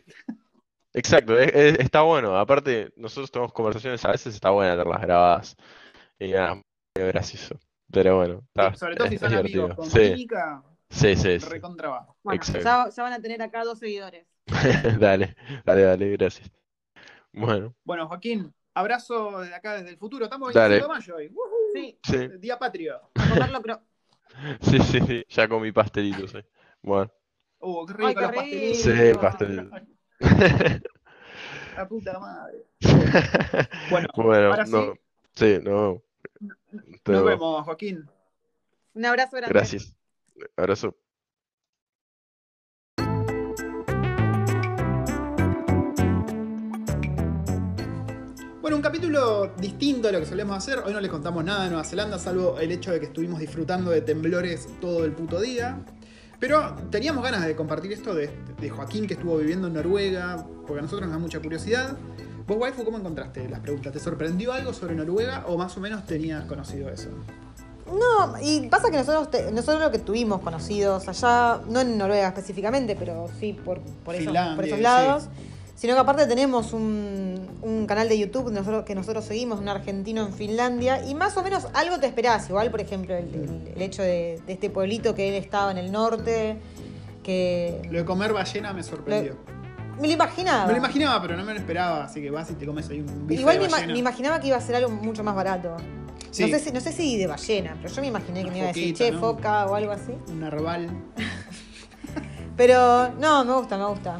Exacto, 0.93 1.37
es- 1.39 1.53
es- 1.53 1.79
está 1.79 2.01
bueno. 2.01 2.37
Aparte, 2.37 2.91
nosotros 2.97 3.31
tenemos 3.31 3.53
conversaciones, 3.53 4.03
a 4.03 4.11
veces 4.11 4.33
está 4.35 4.49
buena 4.49 4.71
tenerlas 4.73 5.01
grabadas. 5.01 5.55
Y 6.19 6.31
nada, 6.31 6.55
muy 6.55 6.63
gracioso. 7.07 7.59
Pero 7.91 8.17
bueno, 8.17 8.41
está, 8.47 8.73
sobre 8.75 8.95
todo 8.95 9.07
si 9.07 9.17
son 9.17 9.33
amigos 9.33 9.51
divertido. 9.51 9.75
con 9.75 9.85
Sí, 9.89 9.99
química, 9.99 10.63
sí, 10.89 11.15
sí, 11.15 11.39
sí. 11.39 11.49
recontra 11.49 11.89
va. 11.89 12.15
Bueno, 12.23 12.37
exacto. 12.41 12.63
ya, 12.63 12.89
ya 12.89 13.03
van 13.03 13.13
a 13.13 13.21
tener 13.21 13.41
acá 13.41 13.63
dos 13.63 13.79
seguidores. 13.79 14.25
Dale, 14.99 15.35
dale, 15.65 15.81
dale, 15.83 16.11
gracias. 16.11 16.51
Bueno, 17.33 17.75
Bueno, 17.83 18.07
Joaquín, 18.07 18.53
abrazo 18.73 19.39
desde 19.39 19.55
acá, 19.55 19.73
desde 19.75 19.89
el 19.89 19.97
futuro. 19.97 20.25
Estamos 20.25 20.53
Dale. 20.53 20.75
25 20.75 20.93
de 20.93 20.99
mayo 20.99 21.15
hoy. 21.15 21.35
Sí, 21.73 21.99
sí, 22.03 22.17
Día 22.39 22.59
patrio. 22.59 23.01
a 23.17 23.27
comerlo, 23.27 23.61
creo. 23.61 23.81
sí, 24.61 24.79
sí, 24.79 24.99
sí, 25.01 25.25
ya 25.29 25.47
comí 25.47 25.71
pastelitos, 25.71 26.31
sí. 26.31 26.39
Bueno, 26.81 27.11
Uh, 27.59 27.85
qué 27.85 27.93
rico 27.93 28.07
Ay, 28.07 28.15
qué 28.15 28.21
los 28.21 28.31
rico. 28.31 28.41
pastelitos. 28.41 28.77
Sí, 28.77 29.13
pastel. 29.21 29.69
La 31.75 31.87
puta 31.87 32.19
madre. 32.19 32.65
Bueno, 33.89 34.07
bueno, 34.15 34.47
ahora 34.49 34.65
sí. 34.65 34.71
no, 34.71 34.93
sí, 35.35 35.59
no, 35.63 36.03
Nos 37.07 37.23
vemos, 37.25 37.63
Joaquín. 37.65 38.09
Un 38.95 39.05
abrazo 39.05 39.37
grande. 39.37 39.57
gracias. 39.59 39.95
Abrazo. 40.57 40.95
Un 48.81 48.85
capítulo 48.85 49.51
distinto 49.59 50.07
a 50.07 50.11
lo 50.11 50.19
que 50.21 50.25
solemos 50.25 50.57
hacer. 50.57 50.79
Hoy 50.79 50.91
no 50.91 50.99
les 50.99 51.11
contamos 51.11 51.43
nada 51.43 51.65
de 51.65 51.69
Nueva 51.69 51.83
Zelanda, 51.83 52.17
salvo 52.17 52.57
el 52.57 52.71
hecho 52.71 52.91
de 52.91 52.99
que 52.99 53.05
estuvimos 53.05 53.39
disfrutando 53.39 53.91
de 53.91 54.01
temblores 54.01 54.67
todo 54.81 55.05
el 55.05 55.11
puto 55.11 55.39
día. 55.39 55.77
Pero 56.39 56.75
teníamos 56.89 57.23
ganas 57.23 57.45
de 57.45 57.55
compartir 57.55 57.91
esto 57.91 58.15
de, 58.15 58.31
de 58.59 58.69
Joaquín 58.71 59.05
que 59.05 59.13
estuvo 59.13 59.37
viviendo 59.37 59.67
en 59.67 59.75
Noruega, 59.75 60.43
porque 60.65 60.79
a 60.79 60.81
nosotros 60.81 61.01
nos 61.07 61.11
da 61.15 61.19
mucha 61.19 61.39
curiosidad. 61.39 61.95
Vos, 62.47 62.57
waifu, 62.57 62.83
¿cómo 62.83 62.97
encontraste 62.97 63.47
las 63.49 63.59
preguntas? 63.59 63.93
¿Te 63.93 63.99
sorprendió 63.99 64.51
algo 64.51 64.73
sobre 64.73 64.95
Noruega 64.95 65.45
o 65.47 65.59
más 65.59 65.77
o 65.77 65.79
menos 65.79 66.03
tenías 66.07 66.45
conocido 66.45 66.89
eso? 66.89 67.09
No, 67.85 68.33
y 68.41 68.67
pasa 68.67 68.89
que 68.89 68.97
nosotros, 68.97 69.29
te- 69.29 69.51
nosotros 69.51 69.79
lo 69.79 69.91
que 69.91 69.99
tuvimos 69.99 70.41
conocidos 70.41 71.07
allá, 71.07 71.61
no 71.69 71.81
en 71.81 71.99
Noruega 71.99 72.29
específicamente, 72.29 72.95
pero 72.97 73.29
sí 73.39 73.53
por, 73.53 73.79
por, 74.03 74.15
esos, 74.15 74.25
Finlandia, 74.25 74.55
por 74.55 74.65
esos 74.65 75.23
sí. 75.23 75.29
Sino 75.81 75.95
que 75.95 75.99
aparte 75.99 76.27
tenemos 76.27 76.73
un, 76.73 77.47
un 77.63 77.87
canal 77.87 78.07
de 78.07 78.19
YouTube 78.19 78.51
nosotros, 78.51 78.83
que 78.83 78.93
nosotros 78.93 79.25
seguimos, 79.25 79.59
un 79.59 79.67
argentino 79.67 80.23
en 80.27 80.31
Finlandia, 80.31 81.03
y 81.03 81.15
más 81.15 81.35
o 81.37 81.43
menos 81.43 81.65
algo 81.73 81.97
te 81.99 82.05
esperás, 82.05 82.47
igual 82.49 82.69
por 82.69 82.81
ejemplo 82.81 83.15
el, 83.15 83.25
el- 83.33 83.71
el 83.75 83.81
hecho 83.81 84.03
de, 84.03 84.39
de 84.45 84.53
este 84.53 84.69
pueblito 84.69 85.15
que 85.15 85.29
él 85.29 85.33
estaba 85.43 85.71
en 85.71 85.79
el 85.79 85.91
norte, 85.91 86.59
que 87.23 87.81
Lo 87.89 87.97
de 87.97 88.05
comer 88.05 88.31
ballena 88.31 88.73
me 88.73 88.83
sorprendió. 88.83 89.37
me 89.99 90.07
lo 90.07 90.13
imaginaba. 90.13 90.65
Me 90.67 90.73
lo 90.73 90.77
imaginaba, 90.77 91.19
pero 91.19 91.35
no 91.35 91.43
me 91.43 91.53
lo 91.53 91.59
esperaba, 91.59 92.03
así 92.03 92.21
que 92.21 92.29
vas 92.29 92.51
y 92.51 92.53
te 92.53 92.67
comes 92.67 92.87
ahí 92.89 92.99
un 92.99 93.25
bife 93.25 93.41
Igual 93.41 93.57
de 93.57 93.65
me, 93.65 93.71
ballena. 93.71 93.93
me 93.93 93.99
imaginaba 93.99 94.39
que 94.39 94.47
iba 94.49 94.57
a 94.57 94.61
ser 94.61 94.75
algo 94.75 94.91
mucho 94.91 95.23
más 95.23 95.33
barato. 95.35 95.77
Sí, 96.29 96.43
No, 96.43 96.49
sé 96.49 96.59
si, 96.63 96.71
no 96.71 96.79
sé 96.79 96.91
si 96.91 97.17
de 97.17 97.25
ballena, 97.25 97.75
pero 97.81 97.91
yo 97.93 98.01
me 98.01 98.07
imaginé 98.07 98.43
que 98.45 98.51
me 98.51 98.57
iba 98.59 98.65
a 98.65 98.73
decir, 98.73 98.95
che, 98.95 99.11
¿no? 99.11 99.19
foca 99.19 99.65
o 99.65 99.73
algo 99.73 99.91
así. 99.93 100.13
un 100.29 100.39
narval. 100.41 100.89
Pero 102.57 103.09
no, 103.19 103.43
me 103.45 103.53
gusta, 103.53 103.77
me 103.77 103.85
gusta. 103.85 104.17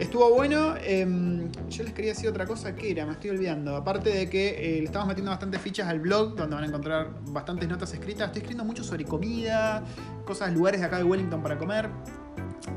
Estuvo 0.00 0.30
bueno. 0.34 0.76
em, 0.82 1.52
yo 1.68 1.84
les 1.84 1.92
quería 1.92 2.12
decir 2.12 2.26
otra 2.30 2.46
cosa 2.46 2.74
que 2.74 2.90
era, 2.90 3.04
me 3.04 3.12
estoy 3.12 3.30
olvidando. 3.30 3.76
Aparte 3.76 4.08
de 4.08 4.30
que 4.30 4.48
eh, 4.48 4.78
le 4.78 4.84
estamos 4.84 5.06
metiendo 5.06 5.30
bastantes 5.30 5.60
fichas 5.60 5.86
al 5.88 6.00
blog, 6.00 6.36
donde 6.36 6.54
van 6.54 6.64
a 6.64 6.66
encontrar 6.66 7.10
bastantes 7.26 7.68
notas 7.68 7.92
escritas. 7.92 8.28
Estoy 8.28 8.40
escribiendo 8.40 8.64
mucho 8.64 8.82
sobre 8.82 9.04
comida, 9.04 9.84
cosas, 10.24 10.54
lugares 10.54 10.80
de 10.80 10.86
acá 10.86 10.96
de 10.96 11.04
Wellington 11.04 11.42
para 11.42 11.58
comer. 11.58 11.90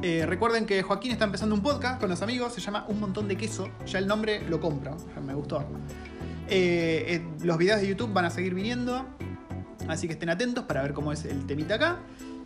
Eh, 0.02 0.26
recuerden 0.26 0.66
que 0.66 0.84
Joaquín 0.84 1.14
está 1.14 1.24
empezando 1.24 1.56
un 1.56 1.62
podcast 1.62 1.98
con 1.98 2.10
los 2.10 2.22
amigos, 2.22 2.54
se 2.54 2.60
llama 2.60 2.86
Un 2.90 3.00
montón 3.00 3.30
de 3.30 3.38
queso. 3.38 3.70
Ya 3.86 4.00
el 4.00 4.08
nombre 4.08 4.42
lo 4.50 4.60
compro, 4.60 4.98
me 5.26 5.34
gustó. 5.34 5.64
Eh, 6.50 7.26
los 7.42 7.58
videos 7.58 7.80
de 7.80 7.88
YouTube 7.88 8.12
van 8.12 8.26
a 8.26 8.32
seguir 8.32 8.54
viniendo, 8.54 9.06
así 9.88 10.08
que 10.08 10.14
estén 10.14 10.30
atentos 10.30 10.66
para 10.66 10.82
ver 10.82 10.92
cómo 10.92 11.14
es 11.14 11.24
el 11.24 11.46
temita 11.46 11.76
acá. 11.76 12.00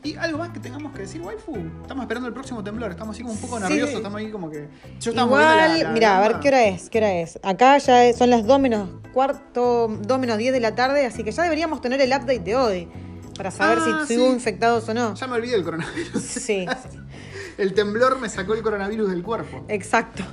Y 0.07 0.15
algo 0.15 0.37
más 0.37 0.49
que 0.51 0.59
tengamos 0.59 0.93
que 0.93 0.99
decir, 1.01 1.21
waifu. 1.21 1.57
Estamos 1.81 2.03
esperando 2.03 2.27
el 2.29 2.33
próximo 2.33 2.63
temblor, 2.63 2.91
estamos 2.91 3.15
así 3.15 3.23
como 3.23 3.33
un 3.33 3.41
poco 3.41 3.57
Sí. 3.57 3.63
nerviosos, 3.63 3.95
estamos 3.95 4.19
ahí 4.19 4.31
como 4.31 4.49
que. 4.49 4.69
Yo 5.01 5.11
Igual, 5.11 5.89
mira, 5.93 6.17
a 6.17 6.21
ver 6.21 6.39
qué 6.39 6.47
hora 6.47 6.63
es, 6.65 6.89
qué 6.89 6.99
hora 6.99 7.13
es. 7.13 7.39
Acá 7.43 7.77
ya 7.79 8.13
son 8.13 8.29
las 8.29 8.45
2 8.45 8.59
menos 8.59 8.89
cuarto, 9.13 9.87
2 10.01 10.19
menos 10.19 10.37
10 10.37 10.53
de 10.53 10.59
la 10.61 10.75
tarde, 10.75 11.05
así 11.05 11.23
que 11.23 11.31
ya 11.31 11.43
deberíamos 11.43 11.81
tener 11.81 11.99
el 11.99 12.09
update 12.11 12.39
de 12.39 12.55
hoy 12.55 12.87
para 13.35 13.51
saber 13.51 13.79
Ah, 13.81 14.05
si, 14.07 14.15
sí. 14.15 14.21
hubo 14.21 14.31
infectados 14.31 14.87
o 14.87 14.93
no. 14.93 15.13
Ya 15.15 15.27
me 15.27 15.35
olvidé 15.35 15.53
del 15.53 15.63
coronavirus. 15.63 16.21
Sí, 16.23 16.65
El 17.57 17.73
temblor 17.73 18.19
me 18.19 18.29
sacó 18.29 18.53
el 18.53 18.61
coronavirus 18.61 19.09
del 19.09 19.23
cuerpo. 19.23 19.65
exacto. 19.67 20.23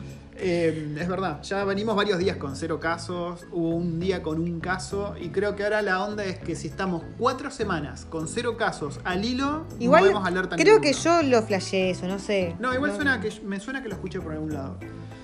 Eh, 0.46 0.94
es 1.00 1.08
verdad, 1.08 1.40
ya 1.42 1.64
venimos 1.64 1.96
varios 1.96 2.18
días 2.18 2.36
con 2.36 2.54
cero 2.54 2.78
casos, 2.78 3.46
hubo 3.50 3.70
un 3.70 3.98
día 3.98 4.22
con 4.22 4.38
un 4.38 4.60
caso 4.60 5.14
y 5.18 5.30
creo 5.30 5.56
que 5.56 5.64
ahora 5.64 5.80
la 5.80 6.04
onda 6.04 6.22
es 6.22 6.38
que 6.38 6.54
si 6.54 6.68
estamos 6.68 7.02
cuatro 7.16 7.50
semanas 7.50 8.04
con 8.04 8.28
cero 8.28 8.58
casos 8.58 9.00
al 9.04 9.24
hilo, 9.24 9.64
Igual, 9.78 10.02
no 10.02 10.08
vemos 10.08 10.26
alerta 10.26 10.56
creo 10.56 10.82
que 10.82 10.92
yo 10.92 11.22
lo 11.22 11.40
flasheé 11.40 11.88
eso, 11.92 12.06
no 12.06 12.18
sé. 12.18 12.56
No, 12.58 12.74
igual 12.74 12.94
suena 12.94 13.22
que 13.22 13.32
me 13.42 13.58
suena 13.58 13.82
que 13.82 13.88
lo 13.88 13.94
escuché 13.94 14.20
por 14.20 14.32
algún 14.32 14.52
lado. 14.52 14.76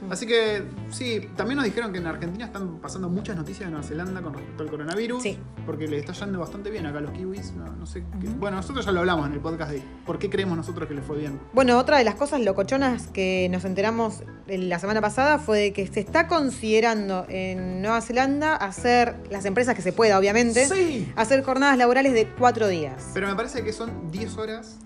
Así 0.08 0.26
que 0.26 0.62
sí, 0.90 1.28
también 1.36 1.56
nos 1.56 1.64
dijeron 1.64 1.92
que 1.92 1.98
en 1.98 2.06
Argentina 2.06 2.46
están 2.46 2.78
pasando 2.78 3.08
muchas 3.08 3.36
noticias 3.36 3.66
de 3.66 3.70
Nueva 3.72 3.86
Zelanda 3.86 4.22
con 4.22 4.32
respecto 4.34 4.62
al 4.62 4.70
coronavirus. 4.70 5.22
Sí. 5.22 5.38
Porque 5.66 5.86
le 5.88 5.98
está 5.98 6.12
yendo 6.12 6.38
bastante 6.38 6.70
bien 6.70 6.86
acá 6.86 6.98
a 6.98 7.00
los 7.02 7.10
kiwis. 7.12 7.52
No, 7.52 7.66
no 7.66 7.86
sé. 7.86 8.02
qué- 8.20 8.28
Bueno, 8.28 8.56
nosotros 8.56 8.84
ya 8.86 8.92
lo 8.92 9.00
hablamos 9.00 9.26
en 9.26 9.32
el 9.34 9.40
podcast 9.40 9.72
de 9.72 9.82
por 10.06 10.18
qué 10.18 10.30
creemos 10.30 10.56
nosotros 10.56 10.88
que 10.88 10.94
les 10.94 11.04
fue 11.04 11.18
bien. 11.18 11.38
Bueno, 11.52 11.78
otra 11.78 11.98
de 11.98 12.04
las 12.04 12.14
cosas 12.14 12.40
locochonas 12.40 13.08
que 13.08 13.48
nos 13.50 13.64
enteramos 13.64 14.22
la 14.46 14.78
semana 14.78 15.00
pasada 15.00 15.38
fue 15.38 15.58
de 15.58 15.72
que 15.72 15.86
se 15.86 16.00
está 16.00 16.26
considerando 16.28 17.26
en 17.28 17.82
Nueva 17.82 18.00
Zelanda 18.00 18.56
hacer, 18.56 19.16
las 19.30 19.44
empresas 19.44 19.74
que 19.74 19.82
se 19.82 19.92
pueda, 19.92 20.18
obviamente, 20.18 20.66
Sí. 20.66 21.10
hacer 21.16 21.42
jornadas 21.42 21.76
laborales 21.78 22.12
de 22.12 22.26
cuatro 22.26 22.68
días. 22.68 23.10
Pero 23.14 23.28
me 23.28 23.34
parece 23.34 23.62
que 23.62 23.72
son 23.72 24.10
10 24.10 24.36
horas 24.38 24.78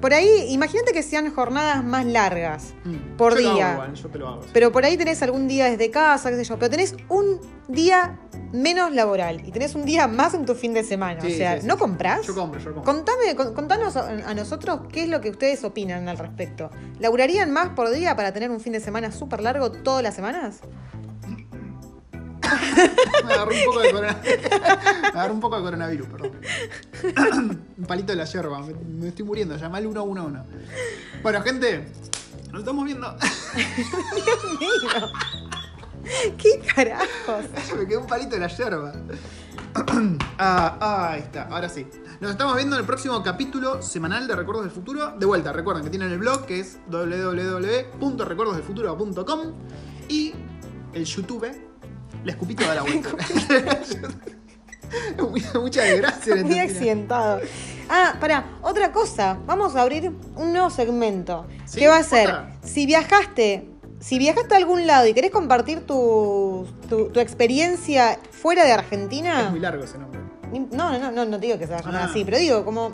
Por 0.00 0.12
ahí, 0.14 0.46
imagínate 0.50 0.92
que 0.92 1.02
sean 1.02 1.32
jornadas 1.34 1.82
más 1.84 2.04
largas. 2.06 2.74
mm, 2.84 3.16
Por 3.16 3.34
yo 3.36 3.40
lo 3.40 3.48
hago 3.48 3.56
día. 3.58 3.72
igual, 3.72 3.94
yo 3.94 4.08
te 4.08 4.18
lo 4.18 4.28
hago. 4.28 4.42
sí. 4.42 4.48
Pero 4.52 4.72
por 4.72 4.84
ahí 4.84 4.96
tenés 4.96 5.22
algún 5.22 5.48
día 5.48 5.66
desde 5.70 5.90
casa, 5.90 6.30
qué 6.30 6.36
sé 6.36 6.44
yo, 6.44 6.58
pero 6.58 6.70
tenés 6.70 6.94
un 7.08 7.40
día 7.68 8.18
menos 8.52 8.92
laboral 8.94 9.42
y 9.46 9.50
tenés 9.50 9.74
un 9.74 9.84
día 9.84 10.06
más 10.06 10.32
en 10.34 10.46
tu 10.46 10.54
fin 10.54 10.72
de 10.72 10.84
semana. 10.84 11.20
Sí, 11.20 11.32
o 11.34 11.36
sea, 11.36 11.54
sí, 11.56 11.60
sí, 11.62 11.66
¿no 11.66 11.74
sí. 11.74 11.80
comprás? 11.80 12.26
Yo 12.26 12.34
compro, 12.34 12.60
yo 12.60 12.72
compro. 12.74 12.92
Contame, 12.94 13.34
con- 13.34 13.54
contanos 13.54 13.96
a, 13.96 14.08
a 14.08 14.34
nosotros 14.34 14.80
qué 14.92 15.02
es 15.02 15.08
lo 15.08 15.20
que 15.20 15.30
ustedes 15.30 15.64
opinan 15.64 16.08
al 16.08 16.16
respecto. 16.18 16.70
¿Laburarían 17.00 17.50
más 17.50 17.70
por 17.70 17.90
día 17.90 18.14
para 18.14 18.32
tener 18.32 18.50
un 18.50 18.60
fin 18.60 18.72
de 18.72 18.80
semana 18.80 19.10
súper 19.10 19.40
largo 19.42 19.72
todas 19.72 20.02
las 20.02 20.14
semanas? 20.14 20.60
Me 23.24 23.32
agarró 23.32 23.54
un 23.54 23.64
poco 23.64 23.80
de 23.80 23.92
coronavirus. 23.92 24.50
Me 25.02 25.08
agarró 25.08 25.34
un 25.34 25.40
poco 25.40 25.56
de 25.56 25.62
coronavirus, 25.62 26.08
perdón. 26.08 26.32
un 27.78 27.86
palito 27.86 28.12
de 28.12 28.16
la 28.16 28.24
yerba. 28.24 28.60
Me, 28.60 28.74
me 28.74 29.08
estoy 29.08 29.24
muriendo. 29.24 29.56
Llama 29.56 29.78
al 29.78 29.84
111. 29.84 30.40
Bueno, 31.22 31.42
gente, 31.42 31.88
nos 32.50 32.60
estamos 32.60 32.84
viendo. 32.84 33.16
Mío. 34.60 35.10
¿Qué 36.38 36.62
carajos? 36.74 37.44
me 37.76 37.86
quedó 37.86 38.00
un 38.00 38.06
palito 38.06 38.36
de 38.36 38.40
la 38.40 38.48
yerba. 38.48 38.94
ah, 40.38 40.78
ah, 40.80 41.10
ahí 41.12 41.20
está. 41.20 41.42
Ahora 41.48 41.68
sí. 41.68 41.86
Nos 42.20 42.30
estamos 42.30 42.56
viendo 42.56 42.76
en 42.76 42.80
el 42.80 42.86
próximo 42.86 43.22
capítulo 43.22 43.82
semanal 43.82 44.26
de 44.26 44.34
Recuerdos 44.36 44.64
del 44.64 44.72
Futuro. 44.72 45.12
De 45.18 45.26
vuelta, 45.26 45.52
recuerden 45.52 45.84
que 45.84 45.90
tienen 45.90 46.10
el 46.10 46.16
blog 46.18 46.46
que 46.46 46.60
es 46.60 46.78
www.recordosdelfuturo.com 46.88 49.40
y 50.08 50.32
el 50.94 51.04
YouTube. 51.04 51.46
La 52.26 52.32
escupito 52.32 52.66
da 52.66 52.74
la 52.74 52.82
vuelta. 52.82 53.08
Muchas 55.60 55.96
gracias. 55.96 56.42
Muy 56.44 56.58
accidentado. 56.58 57.40
Ah, 57.88 58.16
pará, 58.20 58.58
otra 58.62 58.90
cosa. 58.90 59.38
Vamos 59.46 59.76
a 59.76 59.82
abrir 59.82 60.10
un 60.34 60.52
nuevo 60.52 60.68
segmento. 60.70 61.46
¿Sí? 61.66 61.78
¿Qué 61.78 61.86
va 61.88 61.98
a 61.98 62.02
ser? 62.02 62.26
¿Otra? 62.26 62.56
Si 62.64 62.84
viajaste, 62.84 63.68
si 64.00 64.18
viajaste 64.18 64.54
a 64.54 64.58
algún 64.58 64.88
lado 64.88 65.06
y 65.06 65.14
querés 65.14 65.30
compartir 65.30 65.86
tu, 65.86 66.66
tu, 66.88 67.10
tu 67.10 67.20
experiencia 67.20 68.18
fuera 68.32 68.64
de 68.64 68.72
Argentina. 68.72 69.42
Es 69.42 69.50
muy 69.52 69.60
largo 69.60 69.84
ese 69.84 69.96
nombre. 69.98 70.20
No, 70.72 70.90
no, 70.92 70.98
no, 70.98 71.12
no, 71.12 71.24
no 71.24 71.38
te 71.38 71.46
digo 71.46 71.58
que 71.60 71.66
se 71.66 71.74
va 71.74 71.78
a 71.78 71.82
llamar 71.82 72.02
Ah. 72.02 72.06
así, 72.10 72.24
pero 72.24 72.38
digo, 72.38 72.64
como 72.64 72.90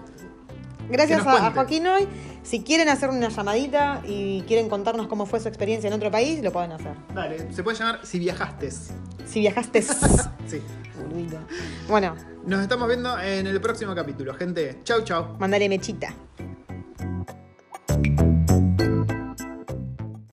gracias 0.93 1.27
a, 1.27 1.51
Joaquín 1.51 1.87
hoy. 1.87 2.07
Si 2.43 2.63
quieren 2.63 2.89
hacer 2.89 3.09
una 3.09 3.29
llamadita 3.29 4.03
y 4.07 4.43
quieren 4.43 4.69
contarnos 4.69 5.09
cómo 5.09 5.27
fue 5.27 5.41
su 5.41 5.49
experiencia 5.49 5.89
en 5.89 5.95
otro 5.95 6.11
país, 6.11 6.43
lo 6.43 6.53
pueden 6.53 6.73
hacer. 6.73 6.95
Dale, 7.15 7.53
se 7.53 7.63
puede 7.63 7.79
llamar 7.79 8.01
Si 8.05 8.19
viajaste. 8.19 8.71
Si 8.71 9.41
viajaste. 9.41 9.83
sí. 10.47 10.63
Burdito. 10.97 11.39
Bueno. 11.89 12.15
Nos 12.47 12.61
estamos 12.61 12.89
viendo 12.89 13.19
en 13.21 13.47
el 13.47 13.61
próximo 13.61 13.95
capítulo, 13.95 14.35
gente. 14.35 14.81
Chau, 14.85 15.03
chau. 15.03 15.37
Mandale 15.39 15.69
mechita. 15.69 16.15